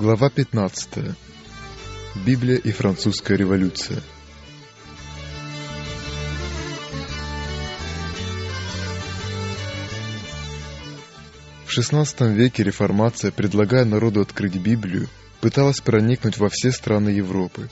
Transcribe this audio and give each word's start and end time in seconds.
Глава 0.00 0.30
15. 0.30 1.14
Библия 2.24 2.56
и 2.56 2.72
французская 2.72 3.36
революция. 3.36 4.00
В 11.66 11.78
XVI 11.78 12.32
веке 12.32 12.62
реформация, 12.62 13.30
предлагая 13.30 13.84
народу 13.84 14.22
открыть 14.22 14.56
Библию, 14.56 15.06
пыталась 15.42 15.82
проникнуть 15.82 16.38
во 16.38 16.48
все 16.48 16.72
страны 16.72 17.10
Европы. 17.10 17.68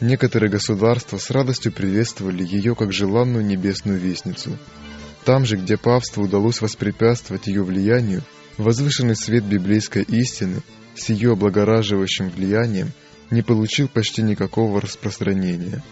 Некоторые 0.00 0.52
государства 0.52 1.18
с 1.18 1.32
радостью 1.32 1.72
приветствовали 1.72 2.44
ее 2.44 2.76
как 2.76 2.92
желанную 2.92 3.44
небесную 3.44 3.98
вестницу. 3.98 4.56
Там 5.24 5.44
же, 5.44 5.56
где 5.56 5.76
папству 5.76 6.22
удалось 6.22 6.60
воспрепятствовать 6.60 7.48
ее 7.48 7.64
влиянию, 7.64 8.22
возвышенный 8.56 9.16
свет 9.16 9.42
библейской 9.42 10.04
истины 10.04 10.62
с 10.96 11.10
ее 11.10 11.32
облагораживающим 11.32 12.30
влиянием 12.30 12.92
не 13.30 13.42
получил 13.42 13.88
почти 13.88 14.22
никакого 14.22 14.80
распространения. 14.80 15.82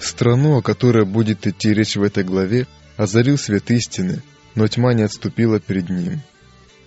Страну, 0.00 0.58
о 0.58 0.62
которой 0.62 1.04
будет 1.04 1.46
идти 1.46 1.72
речь 1.72 1.96
в 1.96 2.02
этой 2.02 2.24
главе, 2.24 2.66
озарил 2.96 3.38
свет 3.38 3.70
истины, 3.70 4.22
но 4.54 4.68
тьма 4.68 4.94
не 4.94 5.02
отступила 5.02 5.60
перед 5.60 5.88
ним. 5.88 6.20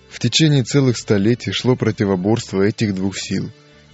В 0.08 0.20
течение 0.20 0.64
целых 0.64 0.96
столетий 0.96 1.52
шло 1.52 1.76
противоборство 1.76 2.62
этих 2.62 2.94
двух 2.94 3.18
сил. 3.18 3.50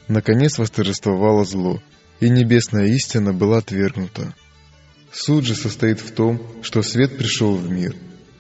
Наконец 0.07 0.59
восторжествовало 0.59 1.45
зло, 1.45 1.83
и 2.21 2.29
небесная 2.29 2.87
истина 2.87 3.33
была 3.33 3.59
отвергнута. 3.59 4.35
Суд 5.13 5.45
же 5.45 5.55
состоит 5.55 6.01
в 6.01 6.13
том, 6.13 6.41
что 6.63 6.83
свет 6.83 7.17
пришел 7.17 7.57
в 7.57 7.71
мир, 7.71 7.95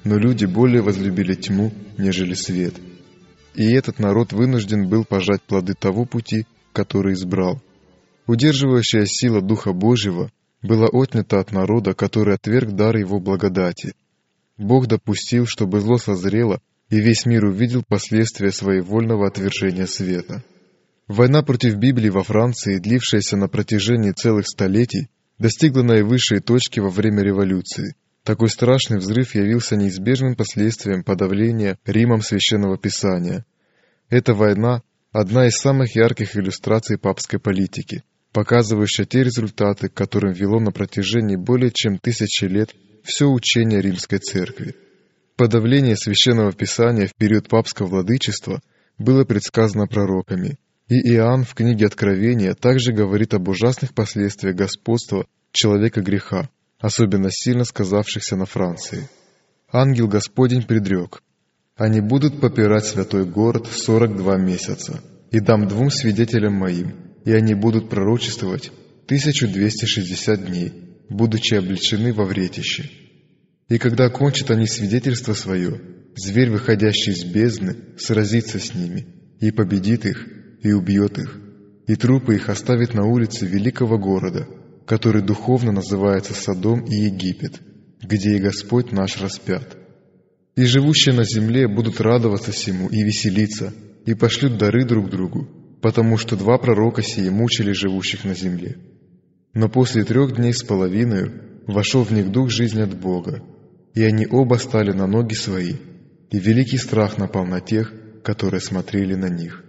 но 0.05 0.19
люди 0.19 0.44
более 0.44 0.83
возлюбили 0.83 1.34
тьму, 1.34 1.72
нежели 1.98 2.34
свет. 2.34 2.74
И 3.55 3.72
этот 3.72 3.98
народ 3.98 4.33
вынужден 4.33 4.88
был 4.88 5.05
пожать 5.05 5.42
плоды 5.42 5.74
того 5.74 6.05
пути, 6.05 6.47
который 6.72 7.14
избрал. 7.14 7.62
Удерживающая 8.27 9.06
сила 9.06 9.41
Духа 9.41 9.72
Божьего 9.72 10.30
была 10.62 10.86
отнята 10.86 11.41
от 11.41 11.52
народа, 11.52 11.94
который 11.94 12.34
отверг 12.34 12.72
дар 12.72 12.97
его 12.97 13.20
благодати. 13.20 13.94
Бог 14.56 14.86
допустил, 14.86 15.47
чтобы 15.47 15.80
зло 15.80 15.97
созрело, 15.98 16.60
и 16.91 17.00
весь 17.00 17.27
мир 17.27 17.44
увидел 17.44 17.82
последствия 17.86 18.50
своевольного 18.50 19.27
отвержения 19.27 19.86
света. 19.86 20.44
Война 21.06 21.42
против 21.42 21.76
Библии 21.76 22.09
во 22.09 22.22
Франции, 22.22 22.78
длившаяся 22.78 23.36
на 23.36 23.48
протяжении 23.48 24.12
целых 24.12 24.47
столетий, 24.47 25.09
достигла 25.38 25.82
наивысшей 25.82 26.41
точки 26.41 26.81
во 26.81 26.91
время 26.91 27.22
революции– 27.22 27.94
такой 28.24 28.48
страшный 28.48 28.98
взрыв 28.98 29.34
явился 29.34 29.76
неизбежным 29.76 30.34
последствием 30.34 31.04
подавления 31.04 31.78
Римом 31.84 32.22
священного 32.22 32.78
писания. 32.78 33.44
Эта 34.08 34.34
война– 34.34 34.82
одна 35.12 35.46
из 35.46 35.56
самых 35.56 35.94
ярких 35.94 36.36
иллюстраций 36.36 36.98
папской 36.98 37.38
политики, 37.38 38.02
показывающая 38.32 39.04
те 39.04 39.22
результаты, 39.22 39.88
к 39.88 39.94
которым 39.94 40.32
вело 40.32 40.58
на 40.58 40.72
протяжении 40.72 41.36
более 41.36 41.70
чем 41.70 41.98
тысячи 41.98 42.46
лет 42.46 42.74
все 43.04 43.26
учение 43.26 43.80
Римской 43.82 44.18
Церкви. 44.18 44.74
Подавление 45.36 45.96
священного 45.96 46.52
писания 46.52 47.06
в 47.06 47.14
период 47.14 47.48
папского 47.48 47.86
владычества 47.86 48.60
было 48.98 49.24
предсказано 49.24 49.86
пророками, 49.86 50.58
и 50.88 50.94
Иоанн 51.12 51.44
в 51.44 51.54
книге 51.54 51.86
Откровения 51.86 52.54
также 52.54 52.92
говорит 52.92 53.34
об 53.34 53.48
ужасных 53.48 53.94
последствиях 53.94 54.56
господства 54.56 55.26
человека 55.52 56.00
греха, 56.00 56.48
особенно 56.80 57.30
сильно 57.30 57.64
сказавшихся 57.64 58.36
на 58.36 58.46
Франции. 58.46 59.08
Ангел 59.72 60.08
Господень 60.08 60.62
предрек, 60.62 61.22
«Они 61.76 62.00
будут 62.00 62.40
попирать 62.40 62.84
святой 62.84 63.24
город 63.24 63.66
сорок 63.66 64.16
два 64.16 64.36
месяца, 64.36 65.02
и 65.30 65.40
дам 65.40 65.66
двум 65.66 65.90
свидетелям 65.90 66.54
моим, 66.54 66.94
и 67.24 67.32
они 67.32 67.54
будут 67.54 67.88
пророчествовать 67.88 68.70
1260 69.06 70.46
дней, 70.46 70.72
будучи 71.08 71.54
обличены 71.54 72.12
во 72.12 72.24
вретище. 72.24 72.91
И 73.68 73.78
когда 73.78 74.08
кончат 74.08 74.50
они 74.50 74.66
свидетельство 74.66 75.34
свое, 75.34 75.80
зверь, 76.16 76.50
выходящий 76.50 77.12
из 77.12 77.24
бездны, 77.24 77.76
сразится 77.98 78.58
с 78.58 78.74
ними, 78.74 79.06
и 79.41 79.50
победит 79.50 80.06
их, 80.06 80.26
и 80.62 80.72
убьет 80.72 81.18
их, 81.18 81.38
и 81.86 81.96
трупы 81.96 82.36
их 82.36 82.48
оставит 82.48 82.94
на 82.94 83.04
улице 83.04 83.46
великого 83.46 83.98
города, 83.98 84.46
который 84.87 85.22
духовно 85.22 85.72
называется 85.72 86.34
Содом 86.34 86.81
и 86.84 86.95
Египет, 86.95 87.61
где 88.03 88.37
и 88.37 88.41
Господь 88.41 88.93
наш 88.93 89.21
распят. 89.21 89.77
И 90.56 90.65
живущие 90.65 91.15
на 91.15 91.25
земле 91.25 91.67
будут 91.67 92.00
радоваться 92.00 92.53
сему 92.53 92.89
и 92.89 93.03
веселиться, 93.03 93.72
и 94.06 94.15
пошлют 94.15 94.59
дары 94.59 94.84
друг 94.84 95.11
другу, 95.11 95.49
потому 95.81 96.17
что 96.17 96.37
два 96.37 96.59
пророка 96.59 97.03
сии 97.03 97.28
мучили 97.28 97.72
живущих 97.72 98.25
на 98.25 98.34
земле. 98.34 98.77
Но 99.55 99.69
после 99.69 100.05
трех 100.05 100.37
дней 100.37 100.53
с 100.53 100.62
половиной 100.62 101.31
вошел 101.66 102.05
в 102.05 102.11
них 102.12 102.31
дух 102.31 102.51
жизни 102.51 102.83
от 102.83 102.95
Бога, 102.95 103.43
и 103.95 104.03
они 104.03 104.27
оба 104.31 104.56
стали 104.56 104.93
на 104.93 105.06
ноги 105.06 105.34
свои, 105.34 105.75
и 106.31 106.39
великий 106.39 106.78
страх 106.78 107.19
напал 107.19 107.47
на 107.47 107.61
тех, 107.61 107.93
которые 108.22 108.61
смотрели 108.61 109.15
на 109.15 109.28
них. 109.28 109.65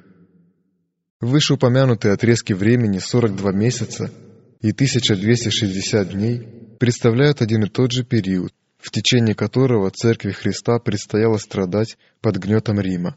Вышеупомянутые 1.21 2.13
отрезки 2.13 2.53
времени 2.53 2.99
42 2.99 3.51
месяца 3.51 4.11
и 4.61 4.71
1260 4.71 6.09
дней 6.09 6.39
представляют 6.79 7.41
один 7.41 7.63
и 7.63 7.69
тот 7.69 7.91
же 7.91 8.03
период, 8.03 8.53
в 8.77 8.91
течение 8.91 9.35
которого 9.35 9.89
Церкви 9.91 10.31
Христа 10.31 10.79
предстояло 10.79 11.37
страдать 11.37 11.97
под 12.21 12.37
гнетом 12.37 12.79
Рима. 12.79 13.15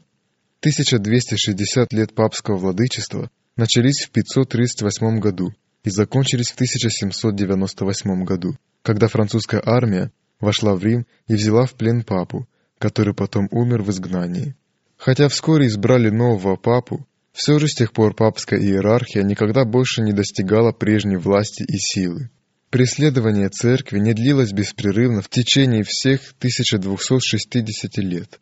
1260 0.60 1.92
лет 1.92 2.14
папского 2.14 2.56
владычества 2.56 3.30
начались 3.56 4.04
в 4.04 4.10
538 4.10 5.20
году 5.20 5.52
и 5.84 5.90
закончились 5.90 6.50
в 6.50 6.54
1798 6.54 8.24
году, 8.24 8.56
когда 8.82 9.08
французская 9.08 9.62
армия 9.64 10.12
вошла 10.40 10.74
в 10.74 10.82
Рим 10.82 11.06
и 11.26 11.34
взяла 11.34 11.66
в 11.66 11.74
плен 11.74 12.02
папу, 12.02 12.48
который 12.78 13.14
потом 13.14 13.48
умер 13.50 13.82
в 13.82 13.90
изгнании. 13.90 14.54
Хотя 14.96 15.28
вскоре 15.28 15.66
избрали 15.66 16.10
нового 16.10 16.56
папу, 16.56 17.06
все 17.38 17.60
же 17.60 17.68
с 17.68 17.74
тех 17.74 17.92
пор 17.92 18.14
папская 18.14 18.58
иерархия 18.58 19.22
никогда 19.22 19.64
больше 19.64 20.02
не 20.02 20.12
достигала 20.12 20.72
прежней 20.72 21.18
власти 21.18 21.62
и 21.62 21.76
силы. 21.78 22.30
Преследование 22.68 23.48
церкви 23.48 24.00
не 24.00 24.12
длилось 24.12 24.52
беспрерывно 24.52 25.22
в 25.22 25.28
течение 25.28 25.84
всех 25.84 26.20
1260 26.38 27.96
лет. 27.98 28.40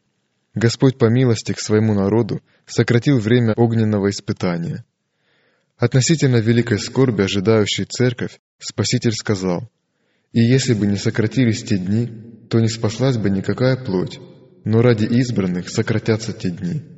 Господь 0.55 0.97
по 0.97 1.11
милости 1.11 1.53
к 1.53 1.61
своему 1.61 1.93
народу 1.93 2.41
сократил 2.65 3.19
время 3.19 3.53
огненного 3.53 4.09
испытания. 4.09 4.83
Относительно 5.77 6.37
великой 6.37 6.79
скорби, 6.79 7.21
ожидающей 7.21 7.85
церковь, 7.85 8.41
Спаситель 8.59 9.13
сказал, 9.13 9.69
«И 10.33 10.41
если 10.41 10.73
бы 10.73 10.87
не 10.87 10.97
сократились 10.97 11.63
те 11.63 11.77
дни, 11.77 12.09
то 12.49 12.61
не 12.61 12.69
спаслась 12.69 13.19
бы 13.19 13.29
никакая 13.29 13.77
плоть, 13.77 14.19
но 14.65 14.81
ради 14.81 15.05
избранных 15.05 15.69
сократятся 15.69 16.33
те 16.33 16.49
дни». 16.49 16.96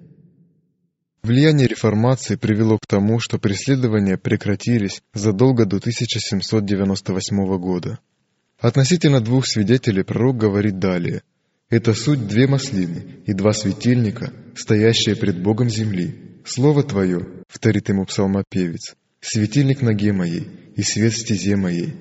Влияние 1.22 1.66
реформации 1.66 2.36
привело 2.36 2.78
к 2.78 2.86
тому, 2.86 3.18
что 3.18 3.38
преследования 3.38 4.16
прекратились 4.16 5.02
задолго 5.12 5.66
до 5.66 5.78
1798 5.78 7.58
года. 7.58 7.98
Относительно 8.60 9.20
двух 9.20 9.46
свидетелей 9.46 10.04
пророк 10.04 10.36
говорит 10.36 10.78
далее. 10.78 11.22
«Это 11.70 11.92
суть 11.92 12.26
две 12.26 12.46
маслины 12.46 13.16
и 13.26 13.32
два 13.34 13.52
светильника, 13.52 14.32
стоящие 14.54 15.16
пред 15.16 15.42
Богом 15.42 15.68
земли. 15.68 16.40
Слово 16.44 16.82
Твое,— 16.82 17.26
вторит 17.48 17.88
ему 17.90 18.06
псалмопевец,— 18.06 18.94
светильник 19.20 19.82
ноге 19.82 20.12
моей 20.12 20.48
и 20.76 20.82
свет 20.82 21.12
стезе 21.12 21.56
моей». 21.56 21.94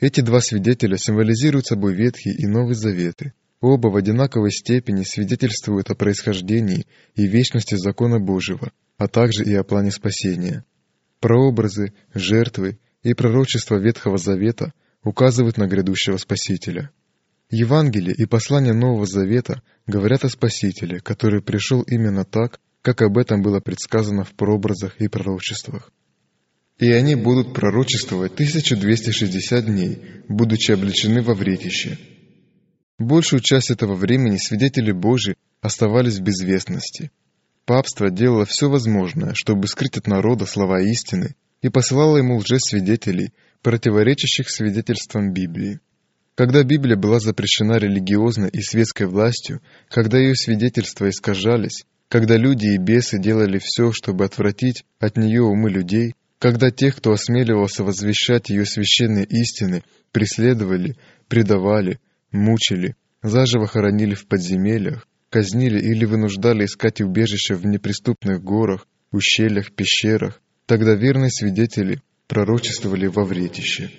Эти 0.00 0.20
два 0.20 0.40
свидетеля 0.40 0.96
символизируют 0.96 1.66
собой 1.66 1.94
Ветхий 1.94 2.32
и 2.32 2.46
Новый 2.46 2.74
Заветы, 2.74 3.34
Оба 3.60 3.88
в 3.88 3.96
одинаковой 3.96 4.52
степени 4.52 5.02
свидетельствуют 5.02 5.90
о 5.90 5.96
происхождении 5.96 6.86
и 7.16 7.26
вечности 7.26 7.74
закона 7.74 8.20
Божьего, 8.20 8.70
а 8.98 9.08
также 9.08 9.44
и 9.44 9.52
о 9.54 9.64
плане 9.64 9.90
спасения. 9.90 10.64
Прообразы, 11.20 11.92
жертвы 12.14 12.78
и 13.02 13.14
пророчества 13.14 13.76
Ветхого 13.76 14.16
Завета 14.16 14.72
указывают 15.02 15.56
на 15.56 15.66
грядущего 15.66 16.18
Спасителя. 16.18 16.90
Евангелие 17.50 18.14
и 18.14 18.26
послания 18.26 18.74
Нового 18.74 19.06
Завета 19.06 19.62
говорят 19.86 20.24
о 20.24 20.28
Спасителе, 20.28 21.00
который 21.00 21.42
пришел 21.42 21.82
именно 21.82 22.24
так, 22.24 22.60
как 22.82 23.02
об 23.02 23.18
этом 23.18 23.42
было 23.42 23.58
предсказано 23.58 24.22
в 24.22 24.34
прообразах 24.34 25.00
и 25.00 25.08
пророчествах. 25.08 25.90
И 26.78 26.92
они 26.92 27.16
будут 27.16 27.54
пророчествовать 27.54 28.34
1260 28.34 29.66
дней, 29.66 29.98
будучи 30.28 30.70
обличены 30.70 31.22
во 31.22 31.34
вретище– 31.34 31.98
Большую 32.98 33.40
часть 33.40 33.70
этого 33.70 33.94
времени 33.94 34.38
свидетели 34.38 34.90
Божьи 34.90 35.36
оставались 35.60 36.18
в 36.18 36.22
безвестности. 36.22 37.12
Папство 37.64 38.10
делало 38.10 38.44
все 38.44 38.68
возможное, 38.68 39.34
чтобы 39.34 39.68
скрыть 39.68 39.96
от 39.96 40.06
народа 40.06 40.46
слова 40.46 40.80
истины, 40.80 41.36
и 41.62 41.68
посылало 41.68 42.16
ему 42.16 42.36
лжесвидетелей, 42.36 43.32
противоречащих 43.62 44.50
свидетельствам 44.50 45.32
Библии. 45.32 45.80
Когда 46.34 46.62
Библия 46.62 46.96
была 46.96 47.18
запрещена 47.20 47.78
религиозной 47.78 48.48
и 48.48 48.62
светской 48.62 49.06
властью, 49.06 49.60
когда 49.88 50.18
ее 50.18 50.34
свидетельства 50.34 51.08
искажались, 51.08 51.84
когда 52.08 52.36
люди 52.36 52.68
и 52.68 52.78
бесы 52.78 53.18
делали 53.18 53.58
все, 53.58 53.92
чтобы 53.92 54.24
отвратить 54.24 54.84
от 54.98 55.16
нее 55.16 55.42
умы 55.42 55.68
людей, 55.68 56.14
когда 56.38 56.70
тех, 56.70 56.96
кто 56.96 57.12
осмеливался 57.12 57.84
возвещать 57.84 58.48
ее 58.50 58.64
священные 58.64 59.24
истины, 59.24 59.82
преследовали, 60.12 60.96
предавали, 61.26 61.98
мучили, 62.30 62.96
заживо 63.22 63.66
хоронили 63.66 64.14
в 64.14 64.26
подземельях, 64.26 65.06
казнили 65.30 65.80
или 65.80 66.04
вынуждали 66.04 66.64
искать 66.64 67.00
убежище 67.00 67.54
в 67.54 67.66
неприступных 67.66 68.42
горах, 68.42 68.86
ущельях, 69.12 69.72
пещерах, 69.72 70.40
тогда 70.66 70.94
верные 70.94 71.30
свидетели 71.30 72.02
пророчествовали 72.26 73.06
во 73.06 73.24
вретище. 73.24 73.90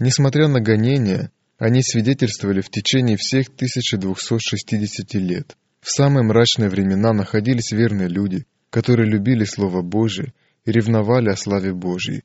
Несмотря 0.00 0.48
на 0.48 0.60
гонения, 0.60 1.30
они 1.58 1.82
свидетельствовали 1.82 2.60
в 2.60 2.70
течение 2.70 3.16
всех 3.16 3.48
1260 3.48 5.14
лет. 5.14 5.56
В 5.80 5.90
самые 5.90 6.24
мрачные 6.24 6.68
времена 6.68 7.12
находились 7.12 7.72
верные 7.72 8.08
люди, 8.08 8.44
которые 8.70 9.08
любили 9.08 9.44
Слово 9.44 9.82
Божие 9.82 10.34
и 10.64 10.72
ревновали 10.72 11.30
о 11.30 11.36
славе 11.36 11.72
Божьей. 11.72 12.24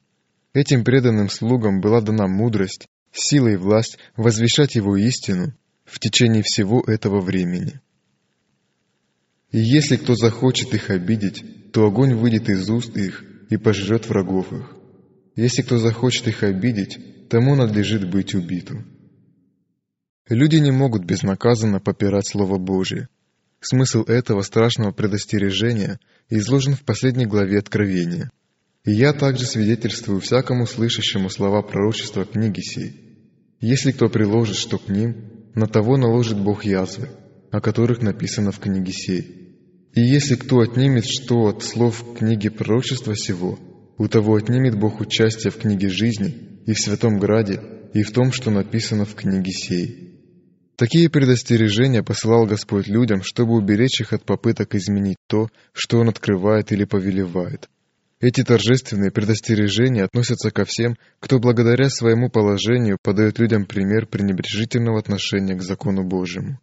Этим 0.54 0.84
преданным 0.84 1.30
слугам 1.30 1.80
была 1.80 2.02
дана 2.02 2.28
мудрость, 2.28 2.88
сила 3.12 3.50
и 3.50 3.56
власть 3.56 3.98
возвещать 4.16 4.76
Его 4.76 4.96
истину 4.98 5.54
в 5.86 6.00
течение 6.00 6.44
всего 6.44 6.84
этого 6.86 7.22
времени. 7.22 7.82
И 9.52 9.60
если 9.60 9.98
кто 9.98 10.16
захочет 10.16 10.74
их 10.74 10.90
обидеть, 10.90 11.72
то 11.72 11.86
огонь 11.86 12.16
выйдет 12.16 12.50
из 12.50 12.70
уст 12.70 12.96
их 12.96 13.24
и 13.50 13.58
пожрет 13.58 14.08
врагов 14.08 14.54
их. 14.54 14.76
Если 15.36 15.62
кто 15.62 15.78
захочет 15.78 16.28
их 16.28 16.44
обидеть, 16.44 17.28
тому 17.30 17.56
надлежит 17.56 18.10
быть 18.10 18.34
убитым. 18.34 18.88
Люди 20.30 20.58
не 20.58 20.72
могут 20.72 21.04
безнаказанно 21.04 21.80
попирать 21.80 22.28
Слово 22.28 22.58
Божие. 22.58 23.10
Смысл 23.60 24.04
этого 24.04 24.42
страшного 24.42 24.92
предостережения 24.92 26.00
изложен 26.30 26.76
в 26.76 26.84
последней 26.84 27.26
главе 27.26 27.60
Откровения. 27.60 28.32
«И 28.86 28.92
я 28.92 29.14
также 29.14 29.46
свидетельствую 29.46 30.22
всякому 30.22 30.66
слышащему 30.66 31.30
слова 31.30 31.62
пророчества 31.62 32.26
книги 32.26 32.62
сей. 32.62 33.01
Если 33.62 33.92
кто 33.92 34.10
приложит 34.10 34.56
что 34.56 34.80
к 34.80 34.90
ним, 34.90 35.16
на 35.54 35.68
того 35.68 35.96
наложит 35.96 36.40
Бог 36.40 36.66
язвы, 36.66 37.10
о 37.52 37.62
которых 37.62 38.02
написано 38.02 38.52
в 38.52 38.60
книге 38.60 38.92
сей. 38.92 39.56
И 39.94 40.02
если 40.02 40.36
кто 40.36 40.62
отнимет 40.62 41.06
что 41.06 41.46
от 41.48 41.64
слов 41.64 42.04
книги 42.18 42.50
пророчества 42.50 43.16
сего, 43.16 43.60
у 44.00 44.08
того 44.08 44.36
отнимет 44.36 44.80
Бог 44.80 45.00
участие 45.00 45.52
в 45.52 45.58
книге 45.58 45.90
жизни 45.90 46.62
и 46.66 46.74
в 46.74 46.80
святом 46.80 47.20
граде, 47.20 47.62
и 47.94 48.02
в 48.02 48.12
том, 48.12 48.32
что 48.32 48.50
написано 48.50 49.06
в 49.06 49.14
книге 49.14 49.52
сей. 49.52 50.12
Такие 50.76 51.12
предостережения 51.12 52.02
посылал 52.02 52.48
Господь 52.48 52.88
людям, 52.88 53.22
чтобы 53.22 53.54
уберечь 53.54 54.02
их 54.02 54.14
от 54.14 54.24
попыток 54.24 54.74
изменить 54.74 55.18
то, 55.28 55.50
что 55.74 56.00
Он 56.00 56.10
открывает 56.10 56.72
или 56.72 56.86
повелевает. 56.86 57.70
Эти 58.22 58.44
торжественные 58.44 59.10
предостережения 59.10 60.04
относятся 60.04 60.52
ко 60.52 60.64
всем, 60.64 60.96
кто 61.20 61.40
благодаря 61.40 61.90
своему 61.90 62.30
положению 62.30 63.00
подает 63.02 63.40
людям 63.40 63.66
пример 63.66 64.06
пренебрежительного 64.06 65.00
отношения 65.00 65.56
к 65.56 65.64
закону 65.64 66.04
Божьему. 66.08 66.60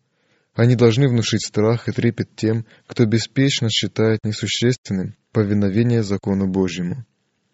Они 0.54 0.76
должны 0.76 1.08
внушить 1.08 1.44
страх 1.44 1.88
и 1.88 1.92
трепет 1.92 2.28
тем, 2.36 2.64
кто 2.86 3.06
беспечно 3.06 3.68
считает 3.70 4.20
несущественным 4.22 5.16
повиновение 5.32 6.04
закону 6.04 6.46
Божьему. 6.46 7.04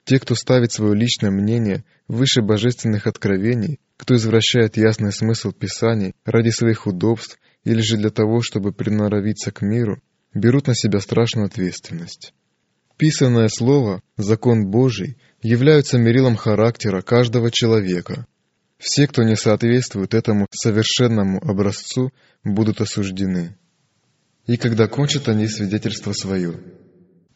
Те, 0.05 0.21
кто 0.21 0.35
ставит 0.35 0.71
свое 0.71 0.95
личное 0.95 1.31
мнение 1.31 1.83
выше 2.07 2.43
божественных 2.43 3.07
откровений, 3.07 3.81
кто 3.97 4.17
извращает 4.17 4.77
ясный 4.77 5.13
смысл 5.13 5.53
Писаний 5.53 6.13
ради 6.27 6.51
своих 6.51 6.87
удобств 6.87 7.39
или 7.65 7.81
же 7.81 7.97
для 7.97 8.11
того, 8.11 8.43
чтобы 8.43 8.73
приноровиться 8.73 9.51
к 9.51 9.63
миру, 9.63 10.03
берут 10.35 10.67
на 10.67 10.75
себя 10.75 11.01
страшную 11.01 11.47
ответственность. 11.47 12.35
Писанное 12.97 13.49
Слово, 13.49 14.03
закон 14.17 14.71
Божий, 14.71 15.17
являются 15.43 15.99
мерилом 15.99 16.37
характера 16.37 17.03
каждого 17.03 17.51
человека. 17.51 18.27
Все, 18.79 19.07
кто 19.07 19.23
не 19.23 19.37
соответствует 19.37 20.15
этому 20.15 20.47
совершенному 20.51 21.39
образцу, 21.43 22.13
будут 22.45 22.81
осуждены. 22.81 23.57
И 24.47 24.57
когда 24.57 24.89
кончат 24.89 25.29
они 25.29 25.49
свидетельство 25.49 26.13
свое, 26.13 26.61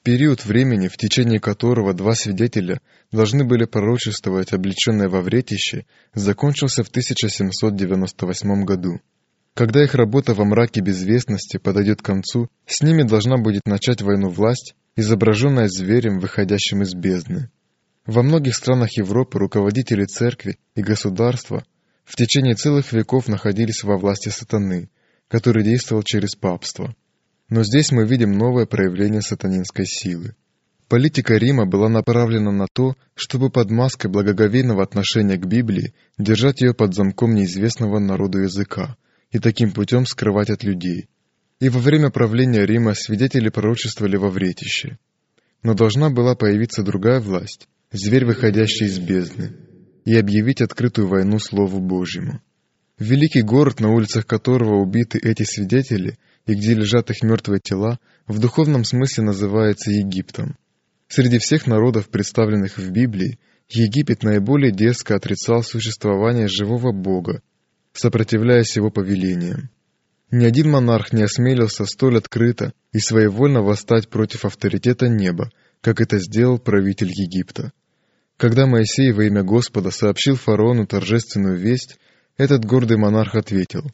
Период 0.08 0.44
времени, 0.46 0.88
в 0.88 0.96
течение 0.96 1.38
которого 1.38 1.92
два 1.92 2.14
свидетеля 2.14 2.80
должны 3.12 3.44
были 3.44 3.66
пророчествовать 3.66 4.52
облеченное 4.52 5.08
во 5.08 5.20
вретище, 5.20 5.84
закончился 6.14 6.82
в 6.82 6.88
1798 6.88 8.64
году. 8.64 9.00
Когда 9.52 9.82
их 9.82 9.94
работа 9.94 10.32
во 10.32 10.46
мраке 10.46 10.80
безвестности 10.80 11.58
подойдет 11.58 12.00
к 12.00 12.06
концу, 12.06 12.48
с 12.64 12.80
ними 12.80 13.02
должна 13.02 13.36
будет 13.36 13.66
начать 13.66 14.00
войну 14.00 14.30
власть, 14.30 14.74
изображенная 14.98 15.68
зверем, 15.68 16.18
выходящим 16.18 16.82
из 16.82 16.92
бездны. 16.92 17.50
Во 18.04 18.22
многих 18.22 18.56
странах 18.56 18.96
Европы 18.96 19.38
руководители 19.38 20.04
церкви 20.04 20.58
и 20.74 20.82
государства 20.82 21.64
в 22.04 22.16
течение 22.16 22.56
целых 22.56 22.92
веков 22.92 23.28
находились 23.28 23.84
во 23.84 23.96
власти 23.96 24.30
сатаны, 24.30 24.90
который 25.28 25.62
действовал 25.62 26.02
через 26.02 26.34
папство. 26.34 26.96
Но 27.48 27.62
здесь 27.62 27.92
мы 27.92 28.08
видим 28.08 28.32
новое 28.32 28.66
проявление 28.66 29.22
сатанинской 29.22 29.86
силы. 29.86 30.34
Политика 30.88 31.36
Рима 31.36 31.64
была 31.64 31.88
направлена 31.88 32.50
на 32.50 32.66
то, 32.66 32.96
чтобы 33.14 33.50
под 33.50 33.70
маской 33.70 34.10
благоговейного 34.10 34.82
отношения 34.82 35.36
к 35.36 35.46
Библии 35.46 35.94
держать 36.18 36.60
ее 36.60 36.74
под 36.74 36.94
замком 36.94 37.34
неизвестного 37.34 38.00
народу 38.00 38.40
языка 38.40 38.96
и 39.30 39.38
таким 39.38 39.70
путем 39.70 40.06
скрывать 40.06 40.50
от 40.50 40.64
людей. 40.64 41.08
И 41.60 41.68
во 41.68 41.80
время 41.80 42.10
правления 42.10 42.64
Рима 42.64 42.94
свидетели 42.94 43.48
пророчествовали 43.48 44.16
во 44.16 44.28
вретище. 44.28 44.98
Но 45.62 45.74
должна 45.74 46.08
была 46.08 46.36
появиться 46.36 46.84
другая 46.84 47.20
власть, 47.20 47.68
зверь, 47.90 48.24
выходящий 48.24 48.86
из 48.86 48.98
бездны, 49.00 49.56
и 50.04 50.14
объявить 50.14 50.60
открытую 50.60 51.08
войну 51.08 51.40
Слову 51.40 51.80
Божьему. 51.80 52.40
Великий 52.98 53.42
город, 53.42 53.80
на 53.80 53.90
улицах 53.90 54.26
которого 54.26 54.80
убиты 54.80 55.18
эти 55.18 55.42
свидетели, 55.42 56.16
и 56.46 56.54
где 56.54 56.74
лежат 56.74 57.10
их 57.10 57.22
мертвые 57.22 57.60
тела, 57.60 57.98
в 58.26 58.38
духовном 58.38 58.84
смысле 58.84 59.24
называется 59.24 59.90
Египтом. 59.90 60.56
Среди 61.08 61.38
всех 61.38 61.66
народов, 61.66 62.08
представленных 62.08 62.78
в 62.78 62.90
Библии, 62.90 63.38
Египет 63.68 64.22
наиболее 64.22 64.72
дерзко 64.72 65.16
отрицал 65.16 65.62
существование 65.62 66.48
живого 66.48 66.92
Бога, 66.92 67.42
сопротивляясь 67.92 68.76
его 68.76 68.90
повелениям. 68.90 69.70
Ни 70.30 70.44
один 70.44 70.70
монарх 70.70 71.12
не 71.12 71.22
осмелился 71.22 71.86
столь 71.86 72.18
открыто 72.18 72.72
и 72.92 72.98
своевольно 72.98 73.62
восстать 73.62 74.08
против 74.08 74.44
авторитета 74.44 75.08
неба, 75.08 75.50
как 75.80 76.00
это 76.00 76.18
сделал 76.18 76.58
правитель 76.58 77.10
Египта. 77.10 77.72
Когда 78.36 78.66
Моисей 78.66 79.12
во 79.12 79.24
имя 79.24 79.42
Господа 79.42 79.90
сообщил 79.90 80.36
фараону 80.36 80.86
торжественную 80.86 81.58
весть, 81.58 81.98
этот 82.36 82.64
гордый 82.64 82.98
монарх 82.98 83.34
ответил, 83.34 83.90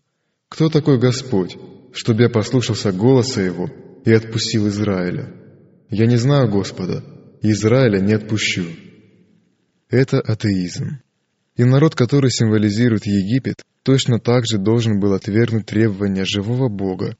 «Кто 0.48 0.68
такой 0.68 0.98
Господь, 0.98 1.56
чтобы 1.92 2.22
я 2.22 2.28
послушался 2.28 2.92
голоса 2.92 3.40
Его 3.40 3.70
и 4.04 4.12
отпустил 4.12 4.68
Израиля. 4.68 5.32
Я 5.88 6.06
не 6.06 6.16
знаю 6.16 6.50
Господа, 6.50 7.04
и 7.40 7.52
Израиля 7.52 8.00
не 8.00 8.12
отпущу. 8.12 8.66
Это 9.88 10.20
атеизм. 10.20 10.98
И 11.56 11.64
народ, 11.64 11.94
который 11.94 12.30
символизирует 12.30 13.06
Египет, 13.06 13.62
точно 13.82 14.18
так 14.18 14.44
же 14.46 14.58
должен 14.58 14.98
был 14.98 15.12
отвергнуть 15.12 15.66
требования 15.66 16.24
живого 16.24 16.68
Бога 16.68 17.16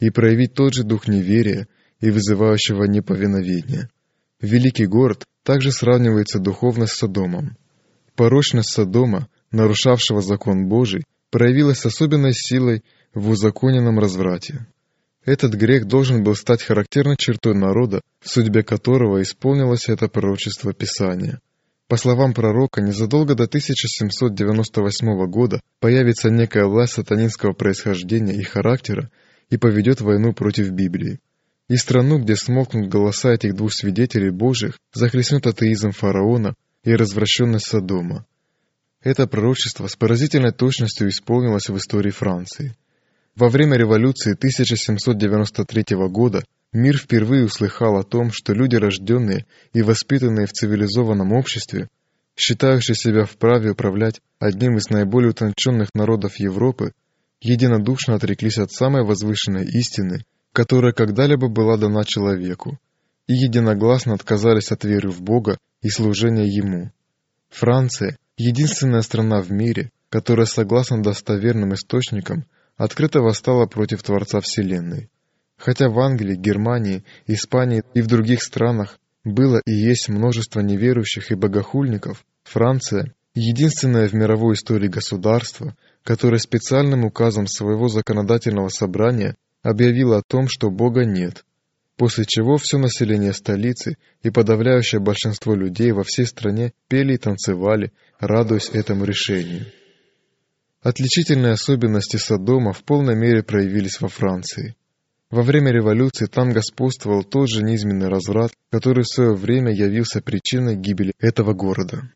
и 0.00 0.10
проявить 0.10 0.54
тот 0.54 0.74
же 0.74 0.84
дух 0.84 1.06
неверия 1.06 1.68
и 2.00 2.10
вызывающего 2.10 2.84
неповиновения. 2.84 3.90
Великий 4.40 4.86
город 4.86 5.24
также 5.42 5.70
сравнивается 5.70 6.38
духовно 6.38 6.86
с 6.86 6.92
Содомом. 6.92 7.56
Порочность 8.14 8.70
Содома, 8.70 9.28
нарушавшего 9.50 10.22
закон 10.22 10.68
Божий, 10.68 11.04
проявилась 11.30 11.78
с 11.80 11.86
особенной 11.86 12.32
силой 12.32 12.82
в 13.12 13.28
узаконенном 13.28 13.98
разврате. 13.98 14.66
Этот 15.24 15.54
грех 15.54 15.86
должен 15.86 16.22
был 16.22 16.34
стать 16.34 16.62
характерной 16.62 17.16
чертой 17.16 17.54
народа, 17.54 18.00
в 18.20 18.28
судьбе 18.28 18.62
которого 18.62 19.22
исполнилось 19.22 19.88
это 19.88 20.08
пророчество 20.08 20.72
Писания. 20.72 21.40
По 21.86 21.98
словам 21.98 22.32
пророка, 22.32 22.80
незадолго 22.80 23.34
до 23.34 23.44
1798 23.44 25.26
года 25.26 25.60
появится 25.80 26.30
некая 26.30 26.64
власть 26.64 26.94
сатанинского 26.94 27.52
происхождения 27.52 28.34
и 28.34 28.42
характера 28.42 29.10
и 29.50 29.58
поведет 29.58 30.00
войну 30.00 30.32
против 30.32 30.70
Библии. 30.70 31.20
И 31.68 31.76
страну, 31.76 32.18
где 32.18 32.36
смолкнут 32.36 32.88
голоса 32.88 33.32
этих 33.32 33.54
двух 33.54 33.72
свидетелей 33.72 34.30
Божьих, 34.30 34.78
захлестнет 34.94 35.46
атеизм 35.46 35.90
фараона 35.90 36.54
и 36.84 36.94
развращенность 36.94 37.66
Содома. 37.66 38.26
Это 39.02 39.26
пророчество 39.26 39.86
с 39.86 39.96
поразительной 39.96 40.52
точностью 40.52 41.08
исполнилось 41.08 41.68
в 41.68 41.76
истории 41.76 42.10
Франции. 42.10 42.74
Во 43.36 43.50
время 43.50 43.76
революции 43.76 44.32
1793 44.32 45.84
года 46.08 46.42
мир 46.74 46.98
впервые 46.98 47.46
услыхал 47.46 47.96
о 47.96 48.04
том, 48.04 48.30
что 48.32 48.52
люди, 48.52 48.76
рожденные 48.76 49.46
и 49.72 49.80
воспитанные 49.80 50.46
в 50.46 50.52
цивилизованном 50.52 51.32
обществе, 51.32 51.88
считающие 52.36 52.94
себя 52.94 53.24
вправе 53.24 53.70
управлять 53.70 54.20
одним 54.38 54.76
из 54.76 54.90
наиболее 54.90 55.30
утонченных 55.30 55.88
народов 55.94 56.38
Европы, 56.38 56.92
единодушно 57.40 58.16
отреклись 58.16 58.58
от 58.58 58.70
самой 58.70 59.04
возвышенной 59.04 59.64
истины 59.64 60.24
которая 60.54 60.92
когда-либо 60.92 61.48
была 61.48 61.76
дана 61.76 62.04
человеку, 62.04 62.78
и 63.26 63.34
единогласно 63.34 64.14
отказались 64.14 64.70
от 64.70 64.84
веры 64.84 65.10
в 65.10 65.20
Бога 65.20 65.58
и 65.82 65.90
служения 65.90 66.46
Ему. 66.46 66.92
Франция– 67.50 68.16
единственная 68.36 69.02
страна 69.02 69.40
в 69.40 69.50
мире, 69.50 69.90
которая, 70.10 70.46
согласно 70.46 71.02
достоверным 71.02 71.74
источникам, 71.74 72.46
открыто 72.76 73.20
восстала 73.20 73.66
против 73.66 74.04
Творца 74.04 74.40
Вселенной. 74.40 75.10
Хотя 75.64 75.88
в 75.88 75.98
Англии, 75.98 76.36
Германии, 76.36 77.04
Испании 77.26 77.82
и 77.94 78.02
в 78.02 78.06
других 78.06 78.42
странах 78.42 78.98
было 79.24 79.62
и 79.64 79.72
есть 79.72 80.10
множество 80.10 80.60
неверующих 80.60 81.30
и 81.30 81.36
богохульников, 81.36 82.22
Франция– 82.42 83.14
единственное 83.34 84.06
в 84.06 84.12
мировой 84.12 84.56
истории 84.56 84.88
государство, 84.88 85.74
которое 86.02 86.36
специальным 86.36 87.06
указом 87.06 87.46
своего 87.46 87.88
законодательного 87.88 88.68
собрания 88.68 89.36
объявило 89.62 90.18
о 90.18 90.22
том, 90.22 90.48
что 90.48 90.68
Бога 90.68 91.06
нет, 91.06 91.46
после 91.96 92.26
чего 92.26 92.58
все 92.58 92.76
население 92.76 93.32
столицы 93.32 93.96
и 94.22 94.28
подавляющее 94.28 95.00
большинство 95.00 95.54
людей 95.54 95.92
во 95.92 96.02
всей 96.02 96.26
стране 96.26 96.74
пели 96.88 97.14
и 97.14 97.18
танцевали, 97.18 97.90
радуясь 98.20 98.68
этому 98.68 99.06
решению. 99.06 99.64
Отличительные 100.82 101.54
особенности 101.54 102.18
Содома 102.18 102.74
в 102.74 102.84
полной 102.84 103.16
мере 103.16 103.42
проявились 103.42 104.02
во 104.02 104.08
Франции. 104.08 104.76
Во 105.30 105.42
время 105.42 105.72
революции 105.72 106.26
там 106.26 106.52
господствовал 106.52 107.24
тот 107.24 107.48
же 107.48 107.62
низменный 107.62 108.08
разврат, 108.08 108.52
который 108.70 109.04
в 109.04 109.08
свое 109.08 109.34
время 109.34 109.72
явился 109.72 110.20
причиной 110.20 110.76
гибели 110.76 111.12
этого 111.18 111.54
города. 111.54 112.12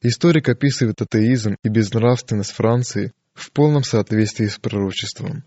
Историк 0.00 0.48
описывает 0.48 1.00
атеизм 1.00 1.56
и 1.62 1.68
безнравственность 1.68 2.52
Франции 2.52 3.12
в 3.34 3.52
полном 3.52 3.84
соответствии 3.84 4.46
с 4.46 4.58
пророчеством. 4.58 5.44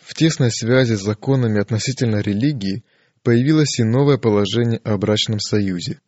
В 0.00 0.14
тесной 0.14 0.50
связи 0.50 0.94
с 0.94 1.02
законами 1.02 1.60
относительно 1.60 2.20
религии 2.20 2.84
появилось 3.22 3.78
и 3.78 3.84
новое 3.84 4.18
положение 4.18 4.80
о 4.84 4.96
брачном 4.98 5.40
союзе. 5.40 6.00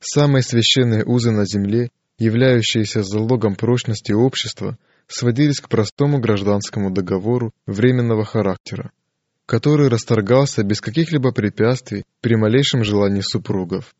Самые 0.00 0.42
священные 0.42 1.04
узы 1.04 1.30
на 1.30 1.44
земле, 1.44 1.90
являющиеся 2.18 3.02
залогом 3.02 3.56
прочности 3.56 4.12
общества– 4.12 4.78
сводились 5.10 5.60
к 5.60 5.68
простому 5.68 6.20
гражданскому 6.20 6.90
договору 6.90 7.52
временного 7.66 8.24
характера, 8.24 8.92
который 9.50 9.88
расторгался 9.88 10.62
без 10.62 10.80
каких-либо 10.80 11.32
препятствий 11.32 12.04
при 12.20 12.36
малейшем 12.36 12.84
желании 12.84 13.20
супругов. 13.20 13.96